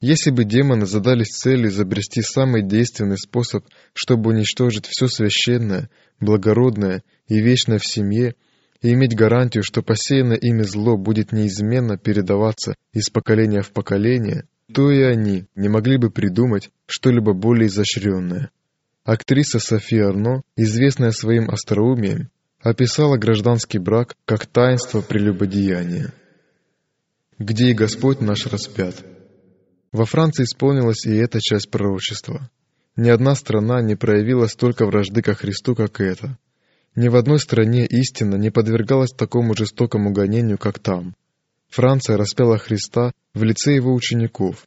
Если 0.00 0.30
бы 0.30 0.46
демоны 0.46 0.86
задались 0.86 1.36
целью 1.36 1.68
изобрести 1.68 2.22
самый 2.22 2.62
действенный 2.62 3.18
способ, 3.18 3.66
чтобы 3.92 4.30
уничтожить 4.30 4.86
все 4.86 5.06
священное, 5.08 5.90
благородное 6.20 7.02
и 7.28 7.38
вечное 7.38 7.78
в 7.78 7.86
семье, 7.86 8.34
и 8.80 8.94
иметь 8.94 9.14
гарантию, 9.14 9.62
что 9.62 9.82
посеянное 9.82 10.38
ими 10.38 10.62
зло 10.62 10.96
будет 10.96 11.32
неизменно 11.32 11.98
передаваться 11.98 12.74
из 12.94 13.10
поколения 13.10 13.60
в 13.60 13.72
поколение, 13.72 14.44
то 14.72 14.90
и 14.90 15.02
они 15.02 15.44
не 15.54 15.68
могли 15.68 15.98
бы 15.98 16.08
придумать 16.08 16.70
что-либо 16.86 17.34
более 17.34 17.66
изощренное. 17.66 18.48
Актриса 19.04 19.58
София 19.58 20.06
Арно, 20.06 20.40
известная 20.56 21.10
своим 21.10 21.50
остроумием, 21.50 22.30
описала 22.64 23.18
гражданский 23.18 23.78
брак 23.78 24.16
как 24.24 24.46
таинство 24.46 25.02
прелюбодеяния. 25.02 26.14
Где 27.38 27.70
и 27.70 27.74
Господь 27.74 28.20
наш 28.20 28.46
распят. 28.46 29.04
Во 29.92 30.06
Франции 30.06 30.44
исполнилась 30.44 31.04
и 31.04 31.14
эта 31.14 31.40
часть 31.40 31.70
пророчества. 31.70 32.50
Ни 32.96 33.10
одна 33.10 33.34
страна 33.34 33.82
не 33.82 33.96
проявила 33.96 34.46
столько 34.46 34.86
вражды 34.86 35.20
ко 35.20 35.34
Христу, 35.34 35.74
как 35.74 36.00
эта. 36.00 36.38
Ни 36.96 37.08
в 37.08 37.16
одной 37.16 37.38
стране 37.38 37.86
истина 37.86 38.36
не 38.36 38.50
подвергалась 38.50 39.10
такому 39.10 39.54
жестокому 39.54 40.12
гонению, 40.12 40.56
как 40.56 40.78
там. 40.78 41.14
Франция 41.68 42.16
распяла 42.16 42.56
Христа 42.56 43.12
в 43.34 43.42
лице 43.42 43.74
его 43.74 43.92
учеников, 43.92 44.66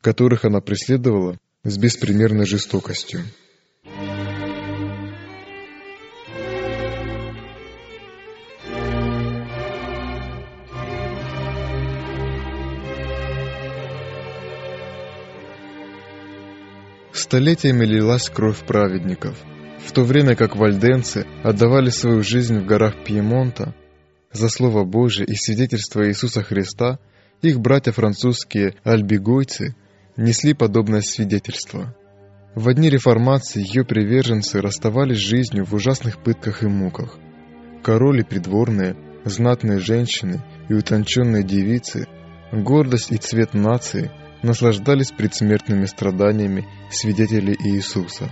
которых 0.00 0.44
она 0.44 0.60
преследовала 0.60 1.38
с 1.62 1.76
беспримерной 1.76 2.46
жестокостью. 2.46 3.24
Столетиями 17.34 17.84
лилась 17.84 18.30
кровь 18.30 18.64
праведников, 18.64 19.36
в 19.84 19.90
то 19.90 20.04
время 20.04 20.36
как 20.36 20.54
вальденцы 20.54 21.26
отдавали 21.42 21.90
свою 21.90 22.22
жизнь 22.22 22.60
в 22.60 22.64
горах 22.64 23.02
Пьемонта 23.04 23.74
за 24.30 24.48
Слово 24.48 24.84
Божие 24.84 25.26
и 25.26 25.34
свидетельство 25.34 26.06
Иисуса 26.06 26.44
Христа, 26.44 27.00
их 27.42 27.58
братья 27.58 27.90
французские 27.90 28.76
альбигойцы 28.84 29.74
несли 30.16 30.54
подобное 30.54 31.00
свидетельство. 31.00 31.96
В 32.54 32.68
одни 32.68 32.88
реформации 32.88 33.66
ее 33.66 33.84
приверженцы 33.84 34.60
расставались 34.60 35.18
с 35.18 35.28
жизнью 35.28 35.64
в 35.64 35.74
ужасных 35.74 36.22
пытках 36.22 36.62
и 36.62 36.68
муках. 36.68 37.18
Короли 37.82 38.22
придворные, 38.22 38.94
знатные 39.24 39.80
женщины 39.80 40.40
и 40.68 40.74
утонченные 40.74 41.42
девицы, 41.42 42.06
гордость 42.52 43.10
и 43.10 43.16
цвет 43.16 43.54
нации– 43.54 44.12
наслаждались 44.44 45.10
предсмертными 45.10 45.86
страданиями 45.86 46.66
свидетелей 46.90 47.56
Иисуса. 47.58 48.30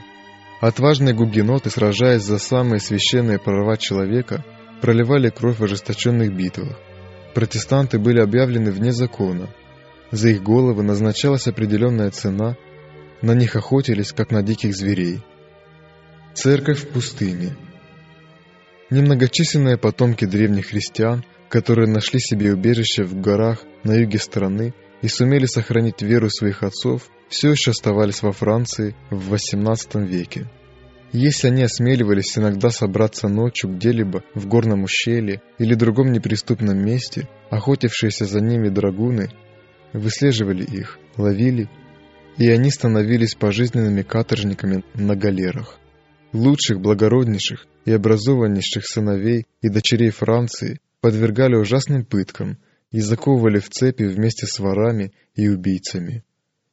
Отважные 0.61 1.15
гугеноты, 1.15 1.71
сражаясь 1.71 2.23
за 2.23 2.39
самые 2.39 2.79
священные 2.79 3.39
права 3.39 3.77
человека, 3.77 4.45
проливали 4.81 5.31
кровь 5.31 5.59
в 5.59 5.65
ожесточенных 5.65 6.35
битвах. 6.37 6.79
Протестанты 7.35 7.99
были 7.99 8.21
объявлены 8.21 8.71
вне 8.71 8.93
закона. 8.93 9.49
За 10.11 10.29
их 10.29 10.43
головы 10.43 10.83
назначалась 10.83 11.49
определенная 11.49 12.11
цена, 12.11 12.57
на 13.23 13.33
них 13.33 13.57
охотились, 13.57 14.13
как 14.13 14.31
на 14.31 14.43
диких 14.43 14.77
зверей. 14.77 15.21
Церковь 16.35 16.85
в 16.85 16.89
пустыне. 16.89 17.57
Немногочисленные 18.91 19.79
потомки 19.79 20.27
древних 20.27 20.67
христиан, 20.67 21.25
которые 21.49 21.89
нашли 21.89 22.21
себе 22.21 22.53
убежище 22.53 23.05
в 23.05 23.21
горах 23.21 23.63
на 23.85 23.95
юге 23.95 24.19
страны, 24.19 24.75
и 25.03 25.09
сумели 25.09 25.47
сохранить 25.47 26.01
веру 26.01 26.31
своих 26.31 26.63
отцов, 26.63 27.11
все 27.29 27.51
еще 27.51 27.73
оставались 27.73 28.23
во 28.23 28.33
Франции 28.33 28.95
в 29.11 29.35
XVIII 29.35 30.07
веке. 30.07 30.51
Если 31.13 31.49
они 31.49 31.65
осмеливались 31.65 32.39
иногда 32.39 32.71
собраться 32.71 33.29
ночью 33.29 33.75
где-либо 33.75 34.23
в 34.35 34.47
горном 34.47 34.85
ущелье 34.85 35.43
или 35.59 35.75
другом 35.75 36.11
неприступном 36.11 36.79
месте, 36.79 37.29
охотившиеся 37.51 38.25
за 38.25 38.41
ними 38.41 38.71
драгуны 38.71 39.29
выслеживали 39.93 40.65
их, 40.65 40.99
ловили, 41.19 41.69
и 42.39 42.49
они 42.49 42.71
становились 42.71 43.35
пожизненными 43.35 44.01
каторжниками 44.03 44.85
на 44.95 45.17
галерах. 45.17 45.79
Лучших, 46.33 46.81
благороднейших 46.81 47.67
и 47.85 47.93
образованнейших 47.93 48.87
сыновей 48.87 49.47
и 49.61 49.69
дочерей 49.69 50.11
Франции 50.11 50.81
подвергали 51.03 51.57
ужасным 51.57 52.07
пыткам– 52.07 52.57
и 52.93 53.01
заковывали 53.01 53.59
в 53.59 53.69
цепи 53.69 54.05
вместе 54.05 54.47
с 54.47 54.59
ворами 54.59 55.13
и 55.35 55.49
убийцами. 55.49 56.23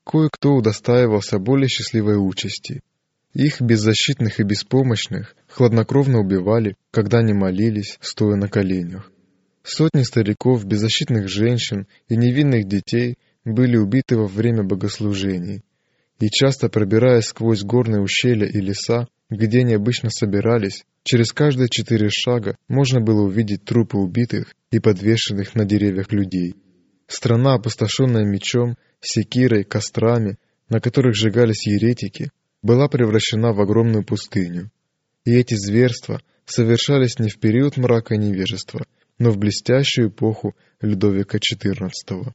Кое-кто 0.05 0.55
удостаивался 0.55 1.39
более 1.39 1.67
счастливой 1.67 2.17
участи. 2.17 2.81
Их, 3.33 3.61
беззащитных 3.61 4.39
и 4.39 4.43
беспомощных, 4.43 5.35
хладнокровно 5.47 6.19
убивали, 6.19 6.75
когда 6.91 7.19
они 7.19 7.33
молились, 7.33 7.97
стоя 8.01 8.35
на 8.35 8.47
коленях. 8.47 9.11
Сотни 9.63 10.03
стариков, 10.03 10.65
беззащитных 10.65 11.29
женщин 11.29 11.87
и 12.07 12.15
невинных 12.15 12.67
детей 12.67 13.17
были 13.45 13.77
убиты 13.77 14.17
во 14.17 14.27
время 14.27 14.63
богослужений. 14.63 15.63
И 16.19 16.27
часто 16.29 16.69
пробираясь 16.69 17.25
сквозь 17.25 17.63
горные 17.63 18.01
ущелья 18.01 18.47
и 18.47 18.59
леса, 18.59 19.07
где 19.29 19.59
они 19.59 19.73
обычно 19.73 20.09
собирались, 20.09 20.85
через 21.03 21.31
каждые 21.31 21.69
четыре 21.69 22.09
шага 22.09 22.57
можно 22.67 22.99
было 22.99 23.21
увидеть 23.21 23.63
трупы 23.63 23.97
убитых 23.97 24.53
и 24.71 24.79
подвешенных 24.79 25.55
на 25.55 25.65
деревьях 25.65 26.11
людей. 26.11 26.55
Страна, 27.07 27.55
опустошенная 27.55 28.25
мечом, 28.25 28.75
секирой, 29.01 29.63
кострами, 29.63 30.37
на 30.67 30.81
которых 30.81 31.15
сжигались 31.15 31.65
еретики, 31.65 32.31
была 32.61 32.87
превращена 32.89 33.53
в 33.53 33.61
огромную 33.61 34.03
пустыню. 34.03 34.69
И 35.23 35.33
эти 35.33 35.55
зверства 35.55 36.21
совершались 36.45 37.17
не 37.19 37.29
в 37.29 37.39
период 37.39 37.77
мрака 37.77 38.15
и 38.15 38.17
невежества, 38.17 38.85
но 39.17 39.31
в 39.31 39.37
блестящую 39.37 40.09
эпоху 40.09 40.55
Людовика 40.81 41.37
XIV. 41.37 42.33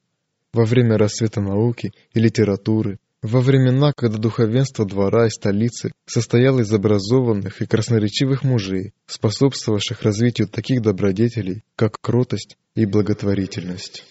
Во 0.53 0.65
время 0.65 0.97
расцвета 0.97 1.41
науки 1.41 1.93
и 2.13 2.21
литературы, 2.21 2.99
во 3.25 3.41
времена, 3.41 3.95
когда 3.97 4.19
духовенство 4.19 4.85
двора 4.85 5.29
и 5.29 5.31
столицы 5.31 5.93
состояло 6.05 6.61
из 6.61 6.71
образованных 6.71 7.63
и 7.63 7.67
красноречивых 7.67 8.45
мужей, 8.45 8.93
способствовавших 9.07 10.03
развитию 10.03 10.47
таких 10.47 10.83
добродетелей, 10.83 11.63
как 11.75 11.97
кротость 12.03 12.59
и 12.75 12.85
благотворительность. 12.85 14.05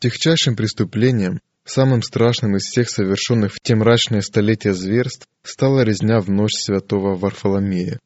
Техчайшим 0.00 0.56
преступлением, 0.56 1.38
самым 1.64 2.02
страшным 2.02 2.56
из 2.56 2.64
всех 2.64 2.90
совершенных 2.90 3.54
в 3.54 3.60
те 3.62 3.76
мрачные 3.76 4.20
столетия 4.20 4.74
зверств, 4.74 5.28
стала 5.44 5.82
резня 5.82 6.18
в 6.18 6.28
ночь 6.28 6.56
святого 6.56 7.14
Варфоломея. 7.14 8.00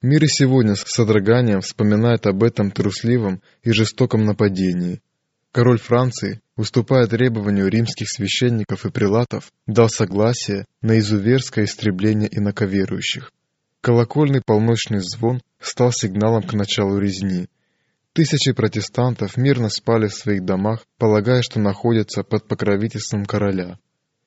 Мир 0.00 0.22
и 0.22 0.28
сегодня 0.28 0.76
с 0.76 0.84
содроганием 0.86 1.60
вспоминает 1.60 2.28
об 2.28 2.44
этом 2.44 2.70
трусливом 2.70 3.42
и 3.64 3.72
жестоком 3.72 4.24
нападении. 4.24 5.00
Король 5.52 5.78
Франции, 5.78 6.40
уступая 6.56 7.06
требованию 7.06 7.68
римских 7.68 8.08
священников 8.10 8.84
и 8.84 8.90
прилатов, 8.90 9.50
дал 9.66 9.88
согласие 9.88 10.66
на 10.82 10.98
изуверское 10.98 11.64
истребление 11.64 12.28
инаковерующих. 12.30 13.32
Колокольный 13.80 14.42
полночный 14.44 15.00
звон 15.00 15.40
стал 15.60 15.92
сигналом 15.92 16.42
к 16.42 16.52
началу 16.52 16.98
резни. 16.98 17.48
Тысячи 18.12 18.52
протестантов 18.52 19.36
мирно 19.36 19.68
спали 19.68 20.08
в 20.08 20.14
своих 20.14 20.44
домах, 20.44 20.84
полагая, 20.98 21.42
что 21.42 21.60
находятся 21.60 22.24
под 22.24 22.46
покровительством 22.46 23.24
короля. 23.24 23.78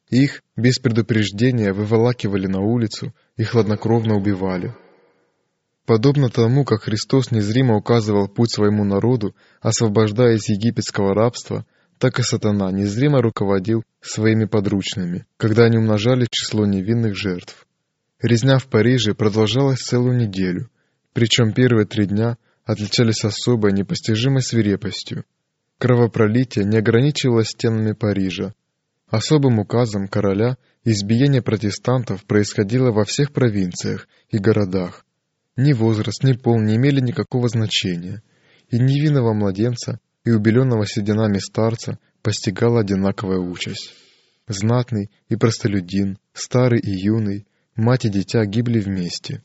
Их 0.10 0.42
без 0.56 0.80
предупреждения 0.80 1.72
выволакивали 1.74 2.48
на 2.48 2.60
улицу 2.60 3.13
и 3.38 3.44
хладнокровно 3.44 4.16
убивали. 4.16 4.75
Подобно 5.91 6.29
тому, 6.29 6.63
как 6.63 6.83
Христос 6.83 7.31
незримо 7.31 7.75
указывал 7.75 8.29
путь 8.29 8.53
своему 8.53 8.86
народу, 8.86 9.36
освобождая 9.60 10.38
из 10.38 10.48
египетского 10.48 11.13
рабства, 11.13 11.65
так 11.98 12.17
и 12.17 12.24
сатана 12.24 12.71
незримо 12.71 13.21
руководил 13.21 13.83
своими 14.00 14.45
подручными, 14.45 15.25
когда 15.36 15.65
они 15.65 15.79
умножали 15.79 16.29
число 16.31 16.65
невинных 16.65 17.17
жертв. 17.17 17.67
Резня 18.21 18.57
в 18.57 18.67
Париже 18.67 19.15
продолжалась 19.15 19.81
целую 19.81 20.15
неделю, 20.15 20.69
причем 21.12 21.51
первые 21.51 21.86
три 21.86 22.05
дня 22.05 22.38
отличались 22.63 23.25
особой 23.25 23.74
непостижимой 23.74 24.43
свирепостью. 24.43 25.25
Кровопролитие 25.77 26.63
не 26.63 26.77
ограничивалось 26.77 27.50
стенами 27.50 27.91
Парижа. 27.91 28.53
Особым 29.10 29.60
указом 29.60 30.07
короля 30.07 30.55
избиение 30.86 31.41
протестантов 31.41 32.24
происходило 32.24 32.93
во 32.93 33.03
всех 33.03 33.33
провинциях 33.33 34.07
и 34.29 34.38
городах. 34.38 35.03
Ни 35.63 35.74
возраст, 35.74 36.24
ни 36.24 36.34
пол 36.34 36.60
не 36.60 36.75
имели 36.77 37.01
никакого 37.01 37.48
значения, 37.48 38.24
и 38.70 38.80
невинного 38.80 39.34
младенца 39.34 40.00
и 40.25 40.32
убеленного 40.32 40.88
сединами 40.88 41.38
старца 41.38 42.00
постигала 42.24 42.80
одинаковая 42.80 43.38
участь. 43.38 43.94
Знатный 44.48 45.12
и 45.30 45.36
простолюдин, 45.36 46.18
старый 46.34 46.80
и 46.80 46.89
юный, 46.89 47.46
Мать 47.75 48.06
и 48.06 48.10
дитя 48.10 48.44
гибли 48.46 48.80
вместе. 48.80 49.44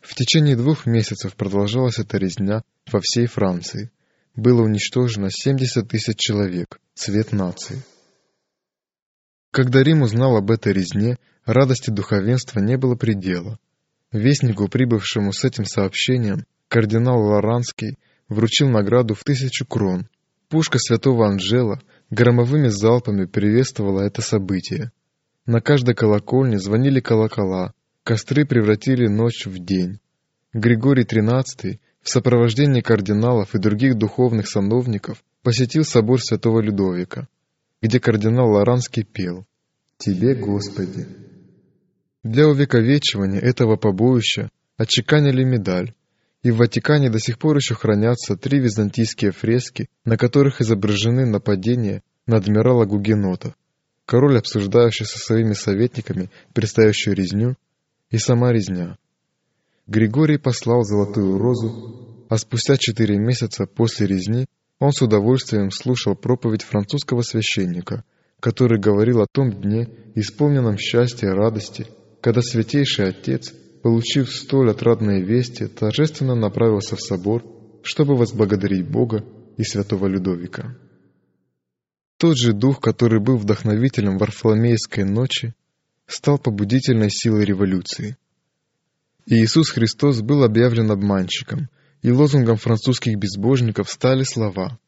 В 0.00 0.16
течение 0.16 0.56
двух 0.56 0.86
месяцев 0.86 1.36
продолжалась 1.36 2.00
эта 2.00 2.18
резня 2.18 2.62
во 2.90 3.00
всей 3.00 3.26
Франции. 3.26 3.92
Было 4.34 4.62
уничтожено 4.62 5.30
70 5.30 5.88
тысяч 5.88 6.16
человек, 6.18 6.80
цвет 6.94 7.30
нации. 7.30 7.80
Когда 9.52 9.84
Рим 9.84 10.02
узнал 10.02 10.36
об 10.36 10.50
этой 10.50 10.72
резне, 10.72 11.16
радости 11.46 11.90
духовенства 11.90 12.58
не 12.58 12.76
было 12.76 12.96
предела. 12.96 13.58
Вестнику, 14.14 14.68
прибывшему 14.68 15.32
с 15.32 15.44
этим 15.44 15.64
сообщением, 15.64 16.46
кардинал 16.68 17.20
Лоранский 17.20 17.98
вручил 18.28 18.68
награду 18.68 19.14
в 19.14 19.24
тысячу 19.24 19.66
крон. 19.66 20.08
Пушка 20.48 20.78
святого 20.78 21.26
Анжела 21.26 21.80
громовыми 22.10 22.68
залпами 22.68 23.24
приветствовала 23.24 24.02
это 24.02 24.22
событие. 24.22 24.92
На 25.46 25.60
каждой 25.60 25.96
колокольне 25.96 26.60
звонили 26.60 27.00
колокола, 27.00 27.74
костры 28.04 28.46
превратили 28.46 29.08
ночь 29.08 29.46
в 29.46 29.58
день. 29.58 29.98
Григорий 30.52 31.02
XIII 31.02 31.80
в 32.00 32.08
сопровождении 32.08 32.82
кардиналов 32.82 33.56
и 33.56 33.58
других 33.58 33.96
духовных 33.98 34.46
сановников 34.48 35.24
посетил 35.42 35.82
собор 35.84 36.22
святого 36.22 36.60
Людовика, 36.60 37.26
где 37.82 37.98
кардинал 37.98 38.48
Лоранский 38.52 39.02
пел 39.02 39.44
«Тебе, 39.98 40.36
Господи». 40.36 41.23
Для 42.24 42.48
увековечивания 42.48 43.38
этого 43.38 43.76
побоища 43.76 44.50
отчеканили 44.76 45.44
медаль, 45.44 45.94
и 46.42 46.50
в 46.50 46.56
Ватикане 46.56 47.08
до 47.08 47.20
сих 47.20 47.38
пор 47.38 47.56
еще 47.56 47.74
хранятся 47.74 48.36
три 48.36 48.58
византийские 48.58 49.30
фрески, 49.30 49.88
на 50.04 50.16
которых 50.16 50.60
изображены 50.60 51.24
нападения 51.26 52.02
на 52.26 52.38
адмирала 52.38 52.84
Гугенотов 52.84 53.54
король, 54.06 54.38
обсуждающий 54.38 55.04
со 55.04 55.18
своими 55.18 55.52
советниками 55.52 56.30
предстоящую 56.52 57.16
резню, 57.16 57.56
и 58.10 58.18
сама 58.18 58.52
резня. 58.52 58.96
Григорий 59.86 60.38
послал 60.38 60.82
золотую 60.82 61.38
розу, 61.38 62.26
а 62.28 62.38
спустя 62.38 62.76
четыре 62.76 63.18
месяца 63.18 63.66
после 63.66 64.06
резни 64.06 64.46
он 64.78 64.92
с 64.92 65.02
удовольствием 65.02 65.70
слушал 65.70 66.14
проповедь 66.14 66.62
французского 66.62 67.22
священника, 67.22 68.04
который 68.40 68.78
говорил 68.78 69.20
о 69.22 69.26
том 69.30 69.50
дне, 69.50 69.88
исполненном 70.14 70.78
счастья 70.78 71.28
и 71.28 71.32
радости, 71.32 71.86
когда 72.24 72.40
Святейший 72.40 73.10
Отец, 73.10 73.52
получив 73.82 74.34
столь 74.34 74.70
отрадные 74.70 75.22
вести, 75.22 75.66
торжественно 75.66 76.34
направился 76.34 76.96
в 76.96 77.02
собор, 77.02 77.44
чтобы 77.82 78.16
возблагодарить 78.16 78.88
Бога 78.88 79.22
и 79.58 79.62
святого 79.62 80.06
Людовика. 80.06 80.74
Тот 82.16 82.38
же 82.38 82.54
дух, 82.54 82.80
который 82.80 83.20
был 83.20 83.36
вдохновителем 83.36 84.16
Варфоломеевской 84.16 85.04
ночи, 85.04 85.52
стал 86.06 86.38
побудительной 86.38 87.10
силой 87.10 87.44
революции. 87.44 88.16
И 89.26 89.44
Иисус 89.44 89.68
Христос 89.68 90.22
был 90.22 90.44
объявлен 90.44 90.90
обманщиком, 90.90 91.68
и 92.00 92.10
лозунгом 92.10 92.56
французских 92.56 93.18
безбожников 93.18 93.90
стали 93.90 94.22
слова 94.22 94.78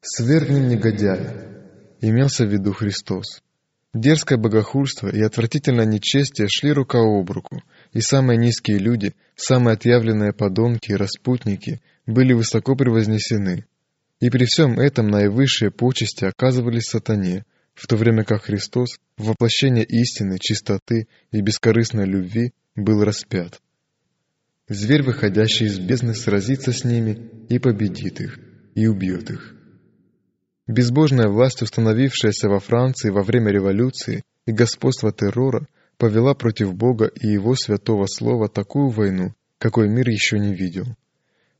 «Свергнем 0.00 0.68
негодяя», 0.68 1.60
имелся 2.00 2.46
в 2.46 2.52
виду 2.52 2.72
Христос. 2.72 3.42
Дерзкое 3.94 4.38
богохульство 4.38 5.08
и 5.08 5.22
отвратительное 5.22 5.84
нечестие 5.84 6.48
шли 6.50 6.72
рука 6.72 6.98
об 6.98 7.30
руку, 7.30 7.62
и 7.92 8.00
самые 8.00 8.36
низкие 8.36 8.78
люди, 8.78 9.14
самые 9.36 9.74
отъявленные 9.74 10.32
подонки 10.32 10.90
и 10.90 10.96
распутники 10.96 11.80
были 12.04 12.32
высоко 12.32 12.74
превознесены, 12.74 13.66
и 14.18 14.30
при 14.30 14.46
всем 14.46 14.80
этом 14.80 15.06
наивысшие 15.06 15.70
почести 15.70 16.24
оказывались 16.24 16.88
сатане, 16.88 17.44
в 17.74 17.86
то 17.86 17.96
время 17.96 18.24
как 18.24 18.42
Христос, 18.42 18.98
воплощение 19.16 19.84
истины, 19.84 20.38
чистоты 20.40 21.06
и 21.30 21.40
бескорыстной 21.40 22.06
любви, 22.06 22.52
был 22.74 23.04
распят. 23.04 23.60
Зверь, 24.68 25.04
выходящий 25.04 25.66
из 25.66 25.78
бездны, 25.78 26.14
сразится 26.14 26.72
с 26.72 26.82
ними 26.82 27.30
и 27.48 27.60
победит 27.60 28.20
их, 28.20 28.40
и 28.74 28.88
убьет 28.88 29.30
их. 29.30 29.53
Безбожная 30.66 31.28
власть, 31.28 31.62
установившаяся 31.62 32.48
во 32.48 32.58
Франции 32.58 33.10
во 33.10 33.22
время 33.22 33.50
революции 33.50 34.22
и 34.46 34.52
господства 34.52 35.12
террора, 35.12 35.66
повела 35.98 36.34
против 36.34 36.74
Бога 36.74 37.06
и 37.06 37.28
Его 37.28 37.54
святого 37.54 38.06
слова 38.06 38.48
такую 38.48 38.88
войну, 38.88 39.34
какой 39.58 39.88
мир 39.88 40.08
еще 40.08 40.38
не 40.38 40.54
видел. 40.54 40.86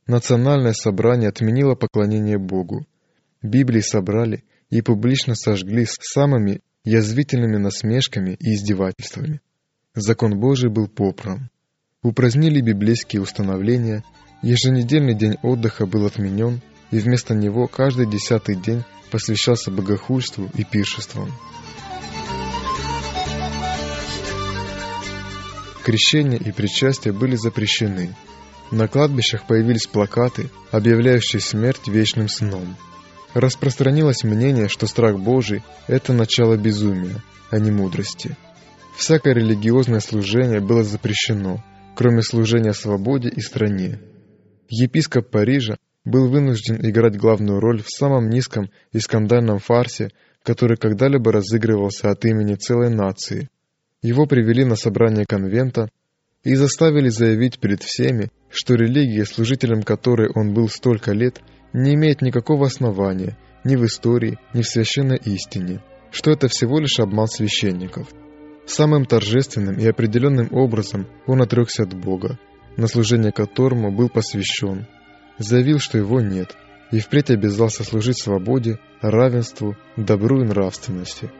Национальное 0.07 0.73
собрание 0.73 1.29
отменило 1.29 1.75
поклонение 1.75 2.37
Богу. 2.37 2.85
Библии 3.41 3.81
собрали 3.81 4.43
и 4.69 4.81
публично 4.81 5.35
сожгли 5.35 5.85
с 5.85 5.97
самыми 5.99 6.61
язвительными 6.83 7.57
насмешками 7.57 8.37
и 8.39 8.55
издевательствами. 8.55 9.41
Закон 9.93 10.39
Божий 10.39 10.69
был 10.69 10.87
попран. 10.87 11.49
Упразднили 12.03 12.61
библейские 12.61 13.21
установления, 13.21 14.03
еженедельный 14.41 15.15
день 15.15 15.37
отдыха 15.41 15.85
был 15.87 16.05
отменен, 16.05 16.61
и 16.91 16.99
вместо 16.99 17.33
него 17.33 17.67
каждый 17.67 18.07
десятый 18.07 18.55
день 18.55 18.83
посвящался 19.11 19.71
богохульству 19.71 20.49
и 20.55 20.63
пиршествам. 20.63 21.31
Крещение 25.83 26.39
и 26.39 26.51
причастие 26.51 27.13
были 27.13 27.35
запрещены– 27.35 28.15
на 28.71 28.87
кладбищах 28.87 29.45
появились 29.45 29.85
плакаты, 29.85 30.49
объявляющие 30.71 31.39
смерть 31.39 31.87
вечным 31.87 32.27
сном. 32.27 32.75
Распространилось 33.33 34.23
мнение, 34.23 34.69
что 34.69 34.87
страх 34.87 35.19
Божий– 35.19 35.61
это 35.87 36.13
начало 36.13 36.57
безумия, 36.57 37.23
а 37.51 37.59
не 37.59 37.69
мудрости. 37.69 38.35
Всякое 38.97 39.33
религиозное 39.33 39.99
служение 39.99 40.61
было 40.61 40.83
запрещено, 40.83 41.63
кроме 41.95 42.23
служения 42.23 42.73
свободе 42.73 43.29
и 43.29 43.41
стране. 43.41 43.99
Епископ 44.69 45.29
Парижа 45.29 45.77
был 46.05 46.29
вынужден 46.29 46.77
играть 46.87 47.17
главную 47.17 47.59
роль 47.59 47.81
в 47.81 47.89
самом 47.89 48.29
низком 48.29 48.69
и 48.93 48.99
скандальном 48.99 49.59
фарсе, 49.59 50.11
который 50.43 50.77
когда-либо 50.77 51.31
разыгрывался 51.31 52.11
от 52.11 52.23
имени 52.25 52.53
целой 52.53 52.89
нации. 52.89 53.49
Его 54.01 54.27
привели 54.27 54.63
на 54.63 54.75
собрание 54.75 55.25
конвента 55.27 55.89
и 56.43 56.53
заставили 56.53 57.09
заявить 57.09 57.59
перед 57.59 57.81
всеми, 57.81 58.29
что 58.49 58.75
религия, 58.75 59.25
служителем 59.25 59.81
которой 59.81 60.29
он 60.33 60.53
был 60.53 60.69
столько 60.69 61.11
лет, 61.11 61.41
не 61.73 61.95
имеет 61.95 62.21
никакого 62.21 62.67
основания 62.67 63.35
ни 63.63 63.75
в 63.75 63.83
истории, 63.83 64.37
ни 64.53 64.61
в 64.61 64.67
священной 64.67 65.17
истине, 65.25 65.81
что 66.11 66.29
это 66.29 66.47
всего 66.47 66.79
лишь 66.79 66.99
обман 66.99 67.27
священников. 67.27 68.07
Самым 68.67 69.05
торжественным 69.05 69.77
и 69.77 69.87
определенным 69.87 70.49
образом 70.51 71.07
он 71.25 71.41
отрекся 71.41 71.83
от 71.83 71.95
Бога, 71.95 72.37
на 72.77 72.87
служение 72.87 73.31
которому 73.31 73.91
был 73.91 74.09
посвящен, 74.09 74.87
заявил, 75.37 75.79
что 75.79 75.97
его 75.97 76.21
нет, 76.21 76.55
и 76.91 76.99
впредь 76.99 77.31
обязался 77.31 77.83
служить 77.83 78.21
свободе, 78.21 78.79
равенству, 79.01 79.75
добру 79.97 80.41
и 80.41 80.45
нравственности. 80.45 81.31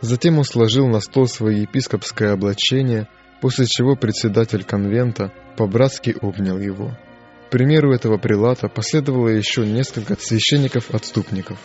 Затем 0.00 0.38
он 0.38 0.44
сложил 0.44 0.88
на 0.88 1.00
стол 1.00 1.26
свое 1.26 1.62
епископское 1.62 2.32
облачение– 2.32 3.08
после 3.40 3.66
чего 3.66 3.96
председатель 3.96 4.64
конвента 4.64 5.32
по-братски 5.56 6.16
обнял 6.20 6.58
его. 6.58 6.96
К 7.48 7.50
примеру 7.50 7.92
этого 7.92 8.16
прилата 8.18 8.68
последовало 8.68 9.28
еще 9.28 9.66
несколько 9.66 10.14
священников-отступников. 10.16 11.58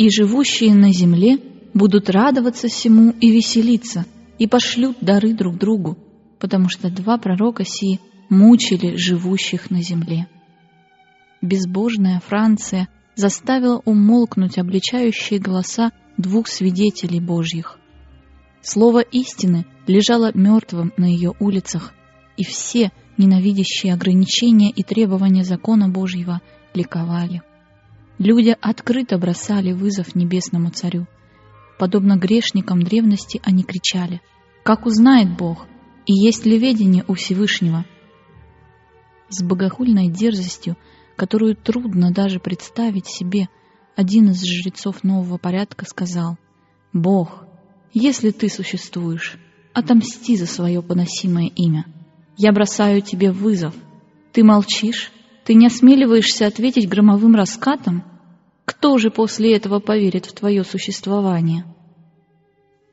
И 0.00 0.08
живущие 0.08 0.74
на 0.74 0.94
земле 0.94 1.36
будут 1.74 2.08
радоваться 2.08 2.68
всему 2.68 3.10
и 3.20 3.30
веселиться, 3.30 4.06
и 4.38 4.46
пошлют 4.46 4.96
дары 5.02 5.34
друг 5.34 5.58
другу, 5.58 5.98
потому 6.38 6.70
что 6.70 6.88
два 6.88 7.18
пророка 7.18 7.64
сии 7.66 8.00
мучили 8.30 8.96
живущих 8.96 9.70
на 9.70 9.82
земле. 9.82 10.26
Безбожная 11.42 12.22
Франция 12.26 12.88
заставила 13.14 13.82
умолкнуть 13.84 14.56
обличающие 14.56 15.38
голоса 15.38 15.92
двух 16.16 16.48
свидетелей 16.48 17.20
Божьих. 17.20 17.78
Слово 18.62 19.00
истины 19.00 19.66
лежало 19.86 20.30
мертвым 20.32 20.94
на 20.96 21.04
ее 21.04 21.34
улицах, 21.40 21.92
и 22.38 22.44
все, 22.44 22.90
ненавидящие 23.18 23.92
ограничения 23.92 24.70
и 24.70 24.82
требования 24.82 25.44
закона 25.44 25.90
Божьего, 25.90 26.40
ликовали. 26.72 27.42
Люди 28.20 28.54
открыто 28.60 29.16
бросали 29.16 29.72
вызов 29.72 30.14
небесному 30.14 30.68
царю. 30.68 31.06
Подобно 31.78 32.18
грешникам 32.18 32.82
древности 32.82 33.40
они 33.42 33.62
кричали 33.62 34.20
«Как 34.62 34.84
узнает 34.84 35.34
Бог? 35.38 35.66
И 36.04 36.12
есть 36.12 36.44
ли 36.44 36.58
ведение 36.58 37.02
у 37.08 37.14
Всевышнего?» 37.14 37.86
С 39.30 39.42
богохульной 39.42 40.08
дерзостью, 40.08 40.76
которую 41.16 41.56
трудно 41.56 42.12
даже 42.12 42.40
представить 42.40 43.06
себе, 43.06 43.48
один 43.96 44.28
из 44.32 44.44
жрецов 44.44 45.02
нового 45.02 45.38
порядка 45.38 45.86
сказал 45.86 46.36
«Бог, 46.92 47.46
если 47.94 48.32
ты 48.32 48.50
существуешь, 48.50 49.38
отомсти 49.72 50.36
за 50.36 50.44
свое 50.44 50.82
поносимое 50.82 51.50
имя. 51.56 51.86
Я 52.36 52.52
бросаю 52.52 53.00
тебе 53.00 53.32
вызов. 53.32 53.74
Ты 54.32 54.44
молчишь? 54.44 55.10
Ты 55.50 55.54
не 55.54 55.66
осмеливаешься 55.66 56.46
ответить 56.46 56.88
громовым 56.88 57.34
раскатом? 57.34 58.04
Кто 58.64 58.98
же 58.98 59.10
после 59.10 59.56
этого 59.56 59.80
поверит 59.80 60.26
в 60.26 60.32
твое 60.32 60.62
существование? 60.62 61.64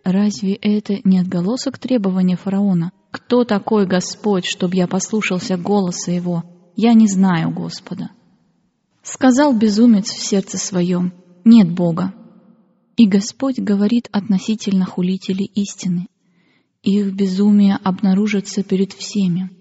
Разве 0.03 0.55
это 0.55 0.97
не 1.03 1.19
отголосок 1.19 1.77
требования 1.77 2.35
фараона? 2.35 2.93
Кто 3.11 3.43
такой 3.43 3.85
Господь, 3.85 4.47
чтобы 4.47 4.75
я 4.75 4.87
послушался 4.87 5.55
голоса 5.55 6.09
его? 6.09 6.45
Я 6.75 6.95
не 6.95 7.07
знаю 7.07 7.51
Господа. 7.51 8.09
Сказал 9.03 9.53
безумец 9.53 10.07
в 10.07 10.19
сердце 10.19 10.57
своем, 10.57 11.13
нет 11.45 11.71
Бога. 11.71 12.15
И 12.95 13.07
Господь 13.07 13.59
говорит 13.59 14.09
относительно 14.11 14.85
хулителей 14.85 15.45
истины. 15.53 16.07
Их 16.81 17.13
безумие 17.13 17.75
обнаружится 17.83 18.63
перед 18.63 18.93
всеми. 18.93 19.51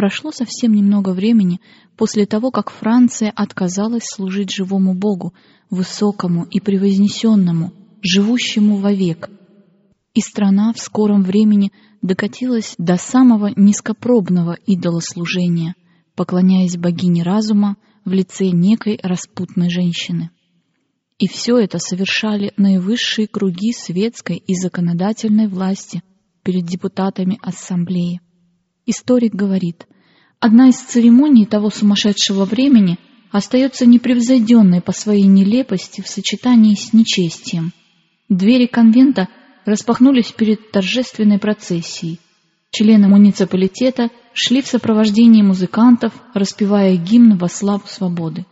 Прошло 0.00 0.30
совсем 0.32 0.72
немного 0.72 1.10
времени 1.10 1.60
после 1.94 2.24
того, 2.24 2.50
как 2.50 2.70
Франция 2.70 3.30
отказалась 3.36 4.04
служить 4.06 4.50
живому 4.50 4.94
Богу, 4.94 5.34
высокому 5.68 6.44
и 6.44 6.58
превознесенному, 6.58 7.74
живущему 8.00 8.78
вовек. 8.78 9.28
И 10.14 10.22
страна 10.22 10.72
в 10.72 10.78
скором 10.78 11.22
времени 11.22 11.70
докатилась 12.00 12.76
до 12.78 12.96
самого 12.96 13.50
низкопробного 13.54 14.56
идолослужения, 14.64 15.74
поклоняясь 16.14 16.78
богине 16.78 17.22
разума 17.22 17.76
в 18.06 18.12
лице 18.12 18.48
некой 18.52 18.98
распутной 19.02 19.68
женщины. 19.68 20.30
И 21.18 21.28
все 21.28 21.58
это 21.58 21.78
совершали 21.78 22.54
наивысшие 22.56 23.28
круги 23.28 23.74
светской 23.74 24.36
и 24.38 24.54
законодательной 24.54 25.46
власти 25.46 26.02
перед 26.42 26.64
депутатами 26.64 27.38
ассамблеи. 27.42 28.22
Историк 28.86 29.34
говорит, 29.34 29.86
одна 30.38 30.68
из 30.68 30.76
церемоний 30.76 31.46
того 31.46 31.70
сумасшедшего 31.70 32.44
времени 32.44 32.98
остается 33.30 33.86
непревзойденной 33.86 34.80
по 34.80 34.92
своей 34.92 35.26
нелепости 35.26 36.00
в 36.00 36.08
сочетании 36.08 36.74
с 36.74 36.92
нечестием. 36.92 37.72
Двери 38.28 38.66
конвента 38.66 39.28
распахнулись 39.66 40.32
перед 40.32 40.70
торжественной 40.70 41.38
процессией. 41.38 42.18
Члены 42.70 43.08
муниципалитета 43.08 44.10
шли 44.32 44.62
в 44.62 44.66
сопровождении 44.66 45.42
музыкантов, 45.42 46.12
распевая 46.34 46.96
гимн 46.96 47.36
во 47.36 47.48
славу 47.48 47.84
свободы. 47.86 48.46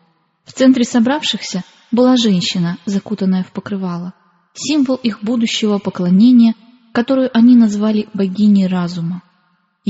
В 0.44 0.52
центре 0.52 0.84
собравшихся 0.84 1.62
была 1.92 2.16
женщина, 2.16 2.78
закутанная 2.84 3.44
в 3.44 3.52
покрывало, 3.52 4.14
символ 4.54 4.96
их 4.96 5.22
будущего 5.22 5.78
поклонения, 5.78 6.54
которую 6.92 7.30
они 7.36 7.56
назвали 7.56 8.08
богиней 8.12 8.66
разума. 8.66 9.22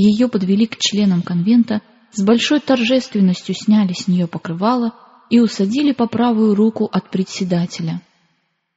Ее 0.01 0.29
подвели 0.29 0.65
к 0.65 0.77
членам 0.77 1.21
конвента, 1.21 1.81
с 2.13 2.23
большой 2.23 2.61
торжественностью 2.61 3.53
сняли 3.53 3.91
с 3.91 4.07
нее 4.07 4.27
покрывало 4.27 4.93
и 5.29 5.41
усадили 5.41 5.91
по 5.91 6.07
правую 6.07 6.55
руку 6.55 6.85
от 6.85 7.09
председателя. 7.09 8.01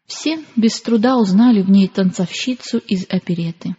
Все 0.04 0.40
без 0.56 0.82
труда 0.82 1.16
узнали 1.16 1.62
в 1.62 1.70
ней 1.70 1.86
танцовщицу 1.86 2.78
из 2.78 3.06
опереты. 3.08 3.76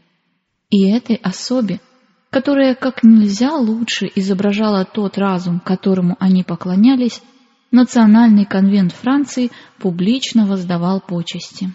И 0.69 0.89
этой 0.89 1.17
особе, 1.17 1.81
которая 2.29 2.75
как 2.75 3.03
нельзя 3.03 3.53
лучше 3.57 4.09
изображала 4.15 4.85
тот 4.85 5.17
разум, 5.17 5.59
которому 5.59 6.15
они 6.21 6.45
поклонялись, 6.45 7.21
Национальный 7.71 8.45
конвент 8.45 8.93
Франции 8.93 9.51
публично 9.79 10.45
воздавал 10.45 11.01
почести. 11.01 11.73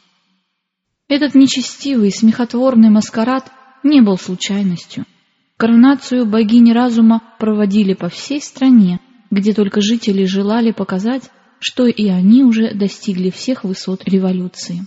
Этот 1.08 1.34
нечестивый, 1.34 2.10
смехотворный 2.10 2.88
маскарад 2.88 3.52
не 3.82 4.00
был 4.00 4.16
случайностью— 4.16 5.04
Коронацию 5.58 6.24
богини 6.24 6.70
разума 6.70 7.20
проводили 7.40 7.92
по 7.92 8.08
всей 8.08 8.40
стране, 8.40 9.00
где 9.32 9.52
только 9.52 9.80
жители 9.80 10.24
желали 10.24 10.70
показать, 10.70 11.32
что 11.58 11.86
и 11.86 12.06
они 12.06 12.44
уже 12.44 12.72
достигли 12.74 13.30
всех 13.30 13.64
высот 13.64 14.04
революции. 14.04 14.86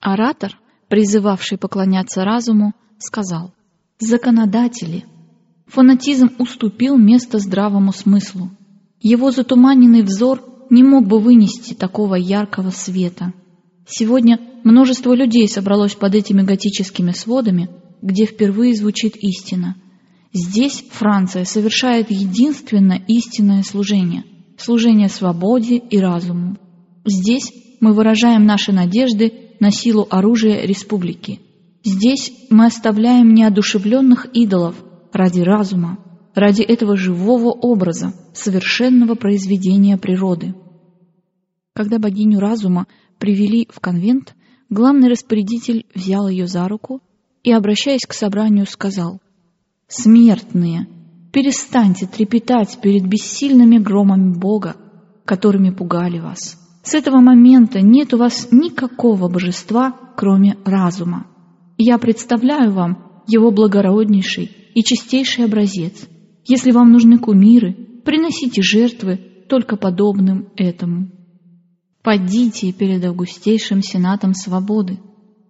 Оратор, 0.00 0.58
призывавший 0.88 1.58
поклоняться 1.58 2.24
разуму, 2.24 2.72
сказал 2.98 3.52
«Законодатели». 3.98 5.04
Фанатизм 5.66 6.30
уступил 6.38 6.96
место 6.96 7.40
здравому 7.40 7.92
смыслу. 7.92 8.50
Его 9.02 9.30
затуманенный 9.32 10.02
взор 10.02 10.42
не 10.70 10.82
мог 10.82 11.06
бы 11.06 11.20
вынести 11.20 11.74
такого 11.74 12.14
яркого 12.14 12.70
света. 12.70 13.34
Сегодня 13.86 14.40
множество 14.64 15.12
людей 15.12 15.46
собралось 15.46 15.94
под 15.94 16.14
этими 16.14 16.40
готическими 16.40 17.10
сводами, 17.10 17.68
где 18.02 18.26
впервые 18.26 18.74
звучит 18.74 19.16
истина. 19.16 19.76
Здесь 20.32 20.84
Франция 20.90 21.44
совершает 21.44 22.10
единственно 22.10 23.00
истинное 23.08 23.62
служение– 23.62 24.24
служение 24.58 25.08
свободе 25.08 25.76
и 25.76 25.98
разуму. 25.98 26.56
Здесь 27.04 27.52
мы 27.80 27.92
выражаем 27.92 28.44
наши 28.44 28.72
надежды 28.72 29.32
на 29.58 29.70
силу 29.70 30.06
оружия 30.10 30.64
республики. 30.64 31.40
Здесь 31.82 32.32
мы 32.50 32.66
оставляем 32.66 33.32
неодушевленных 33.34 34.26
идолов 34.34 34.76
ради 35.12 35.40
разума, 35.40 35.98
ради 36.34 36.62
этого 36.62 36.96
живого 36.96 37.50
образа, 37.50 38.12
совершенного 38.34 39.14
произведения 39.14 39.96
природы. 39.96 40.54
Когда 41.72 41.98
богиню 41.98 42.38
разума 42.38 42.86
привели 43.18 43.66
в 43.70 43.80
конвент, 43.80 44.34
главный 44.68 45.08
распорядитель 45.08 45.86
взял 45.94 46.28
ее 46.28 46.46
за 46.46 46.68
руку 46.68 47.00
и, 47.42 47.52
обращаясь 47.52 48.06
к 48.06 48.12
собранию, 48.12 48.66
сказал, 48.66 49.20
«Смертные, 49.88 50.86
перестаньте 51.32 52.06
трепетать 52.06 52.78
перед 52.80 53.06
бессильными 53.06 53.78
громами 53.78 54.32
Бога, 54.34 54.76
которыми 55.24 55.70
пугали 55.70 56.18
вас. 56.18 56.58
С 56.82 56.94
этого 56.94 57.20
момента 57.20 57.80
нет 57.80 58.14
у 58.14 58.18
вас 58.18 58.48
никакого 58.50 59.28
божества, 59.28 59.94
кроме 60.16 60.56
разума. 60.64 61.26
Я 61.76 61.98
представляю 61.98 62.72
вам 62.72 63.22
его 63.26 63.50
благороднейший 63.50 64.50
и 64.74 64.82
чистейший 64.82 65.44
образец. 65.44 66.08
Если 66.44 66.72
вам 66.72 66.90
нужны 66.90 67.18
кумиры, 67.18 67.74
приносите 68.04 68.62
жертвы 68.62 69.16
только 69.48 69.76
подобным 69.76 70.48
этому. 70.56 71.10
Подите 72.02 72.72
перед 72.72 73.04
августейшим 73.04 73.82
сенатом 73.82 74.34
свободы. 74.34 74.98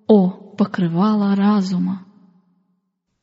О, 0.08 0.49
покрывала 0.60 1.34
разума. 1.34 2.04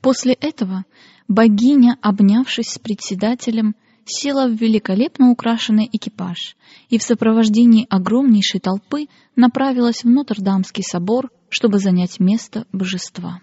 После 0.01 0.33
этого 0.33 0.85
богиня, 1.27 1.95
обнявшись 2.01 2.69
с 2.69 2.79
председателем, 2.79 3.75
села 4.05 4.47
в 4.47 4.53
великолепно 4.53 5.29
украшенный 5.29 5.87
экипаж 5.93 6.57
и 6.89 6.97
в 6.97 7.03
сопровождении 7.03 7.85
огромнейшей 7.91 8.59
толпы 8.59 9.05
направилась 9.35 10.03
в 10.03 10.09
Нотр-Дамский 10.09 10.81
собор, 10.81 11.29
чтобы 11.49 11.77
занять 11.77 12.19
место 12.19 12.65
божества. 12.73 13.39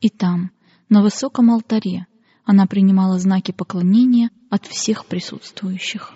И 0.00 0.08
там, 0.08 0.50
на 0.88 1.00
высоком 1.04 1.52
алтаре, 1.52 2.08
она 2.44 2.66
принимала 2.66 3.16
знаки 3.20 3.52
поклонения 3.52 4.30
от 4.50 4.66
всех 4.66 5.06
присутствующих. 5.06 6.14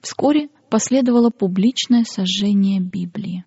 Вскоре 0.00 0.48
последовало 0.70 1.28
публичное 1.28 2.04
сожжение 2.04 2.80
Библии. 2.80 3.44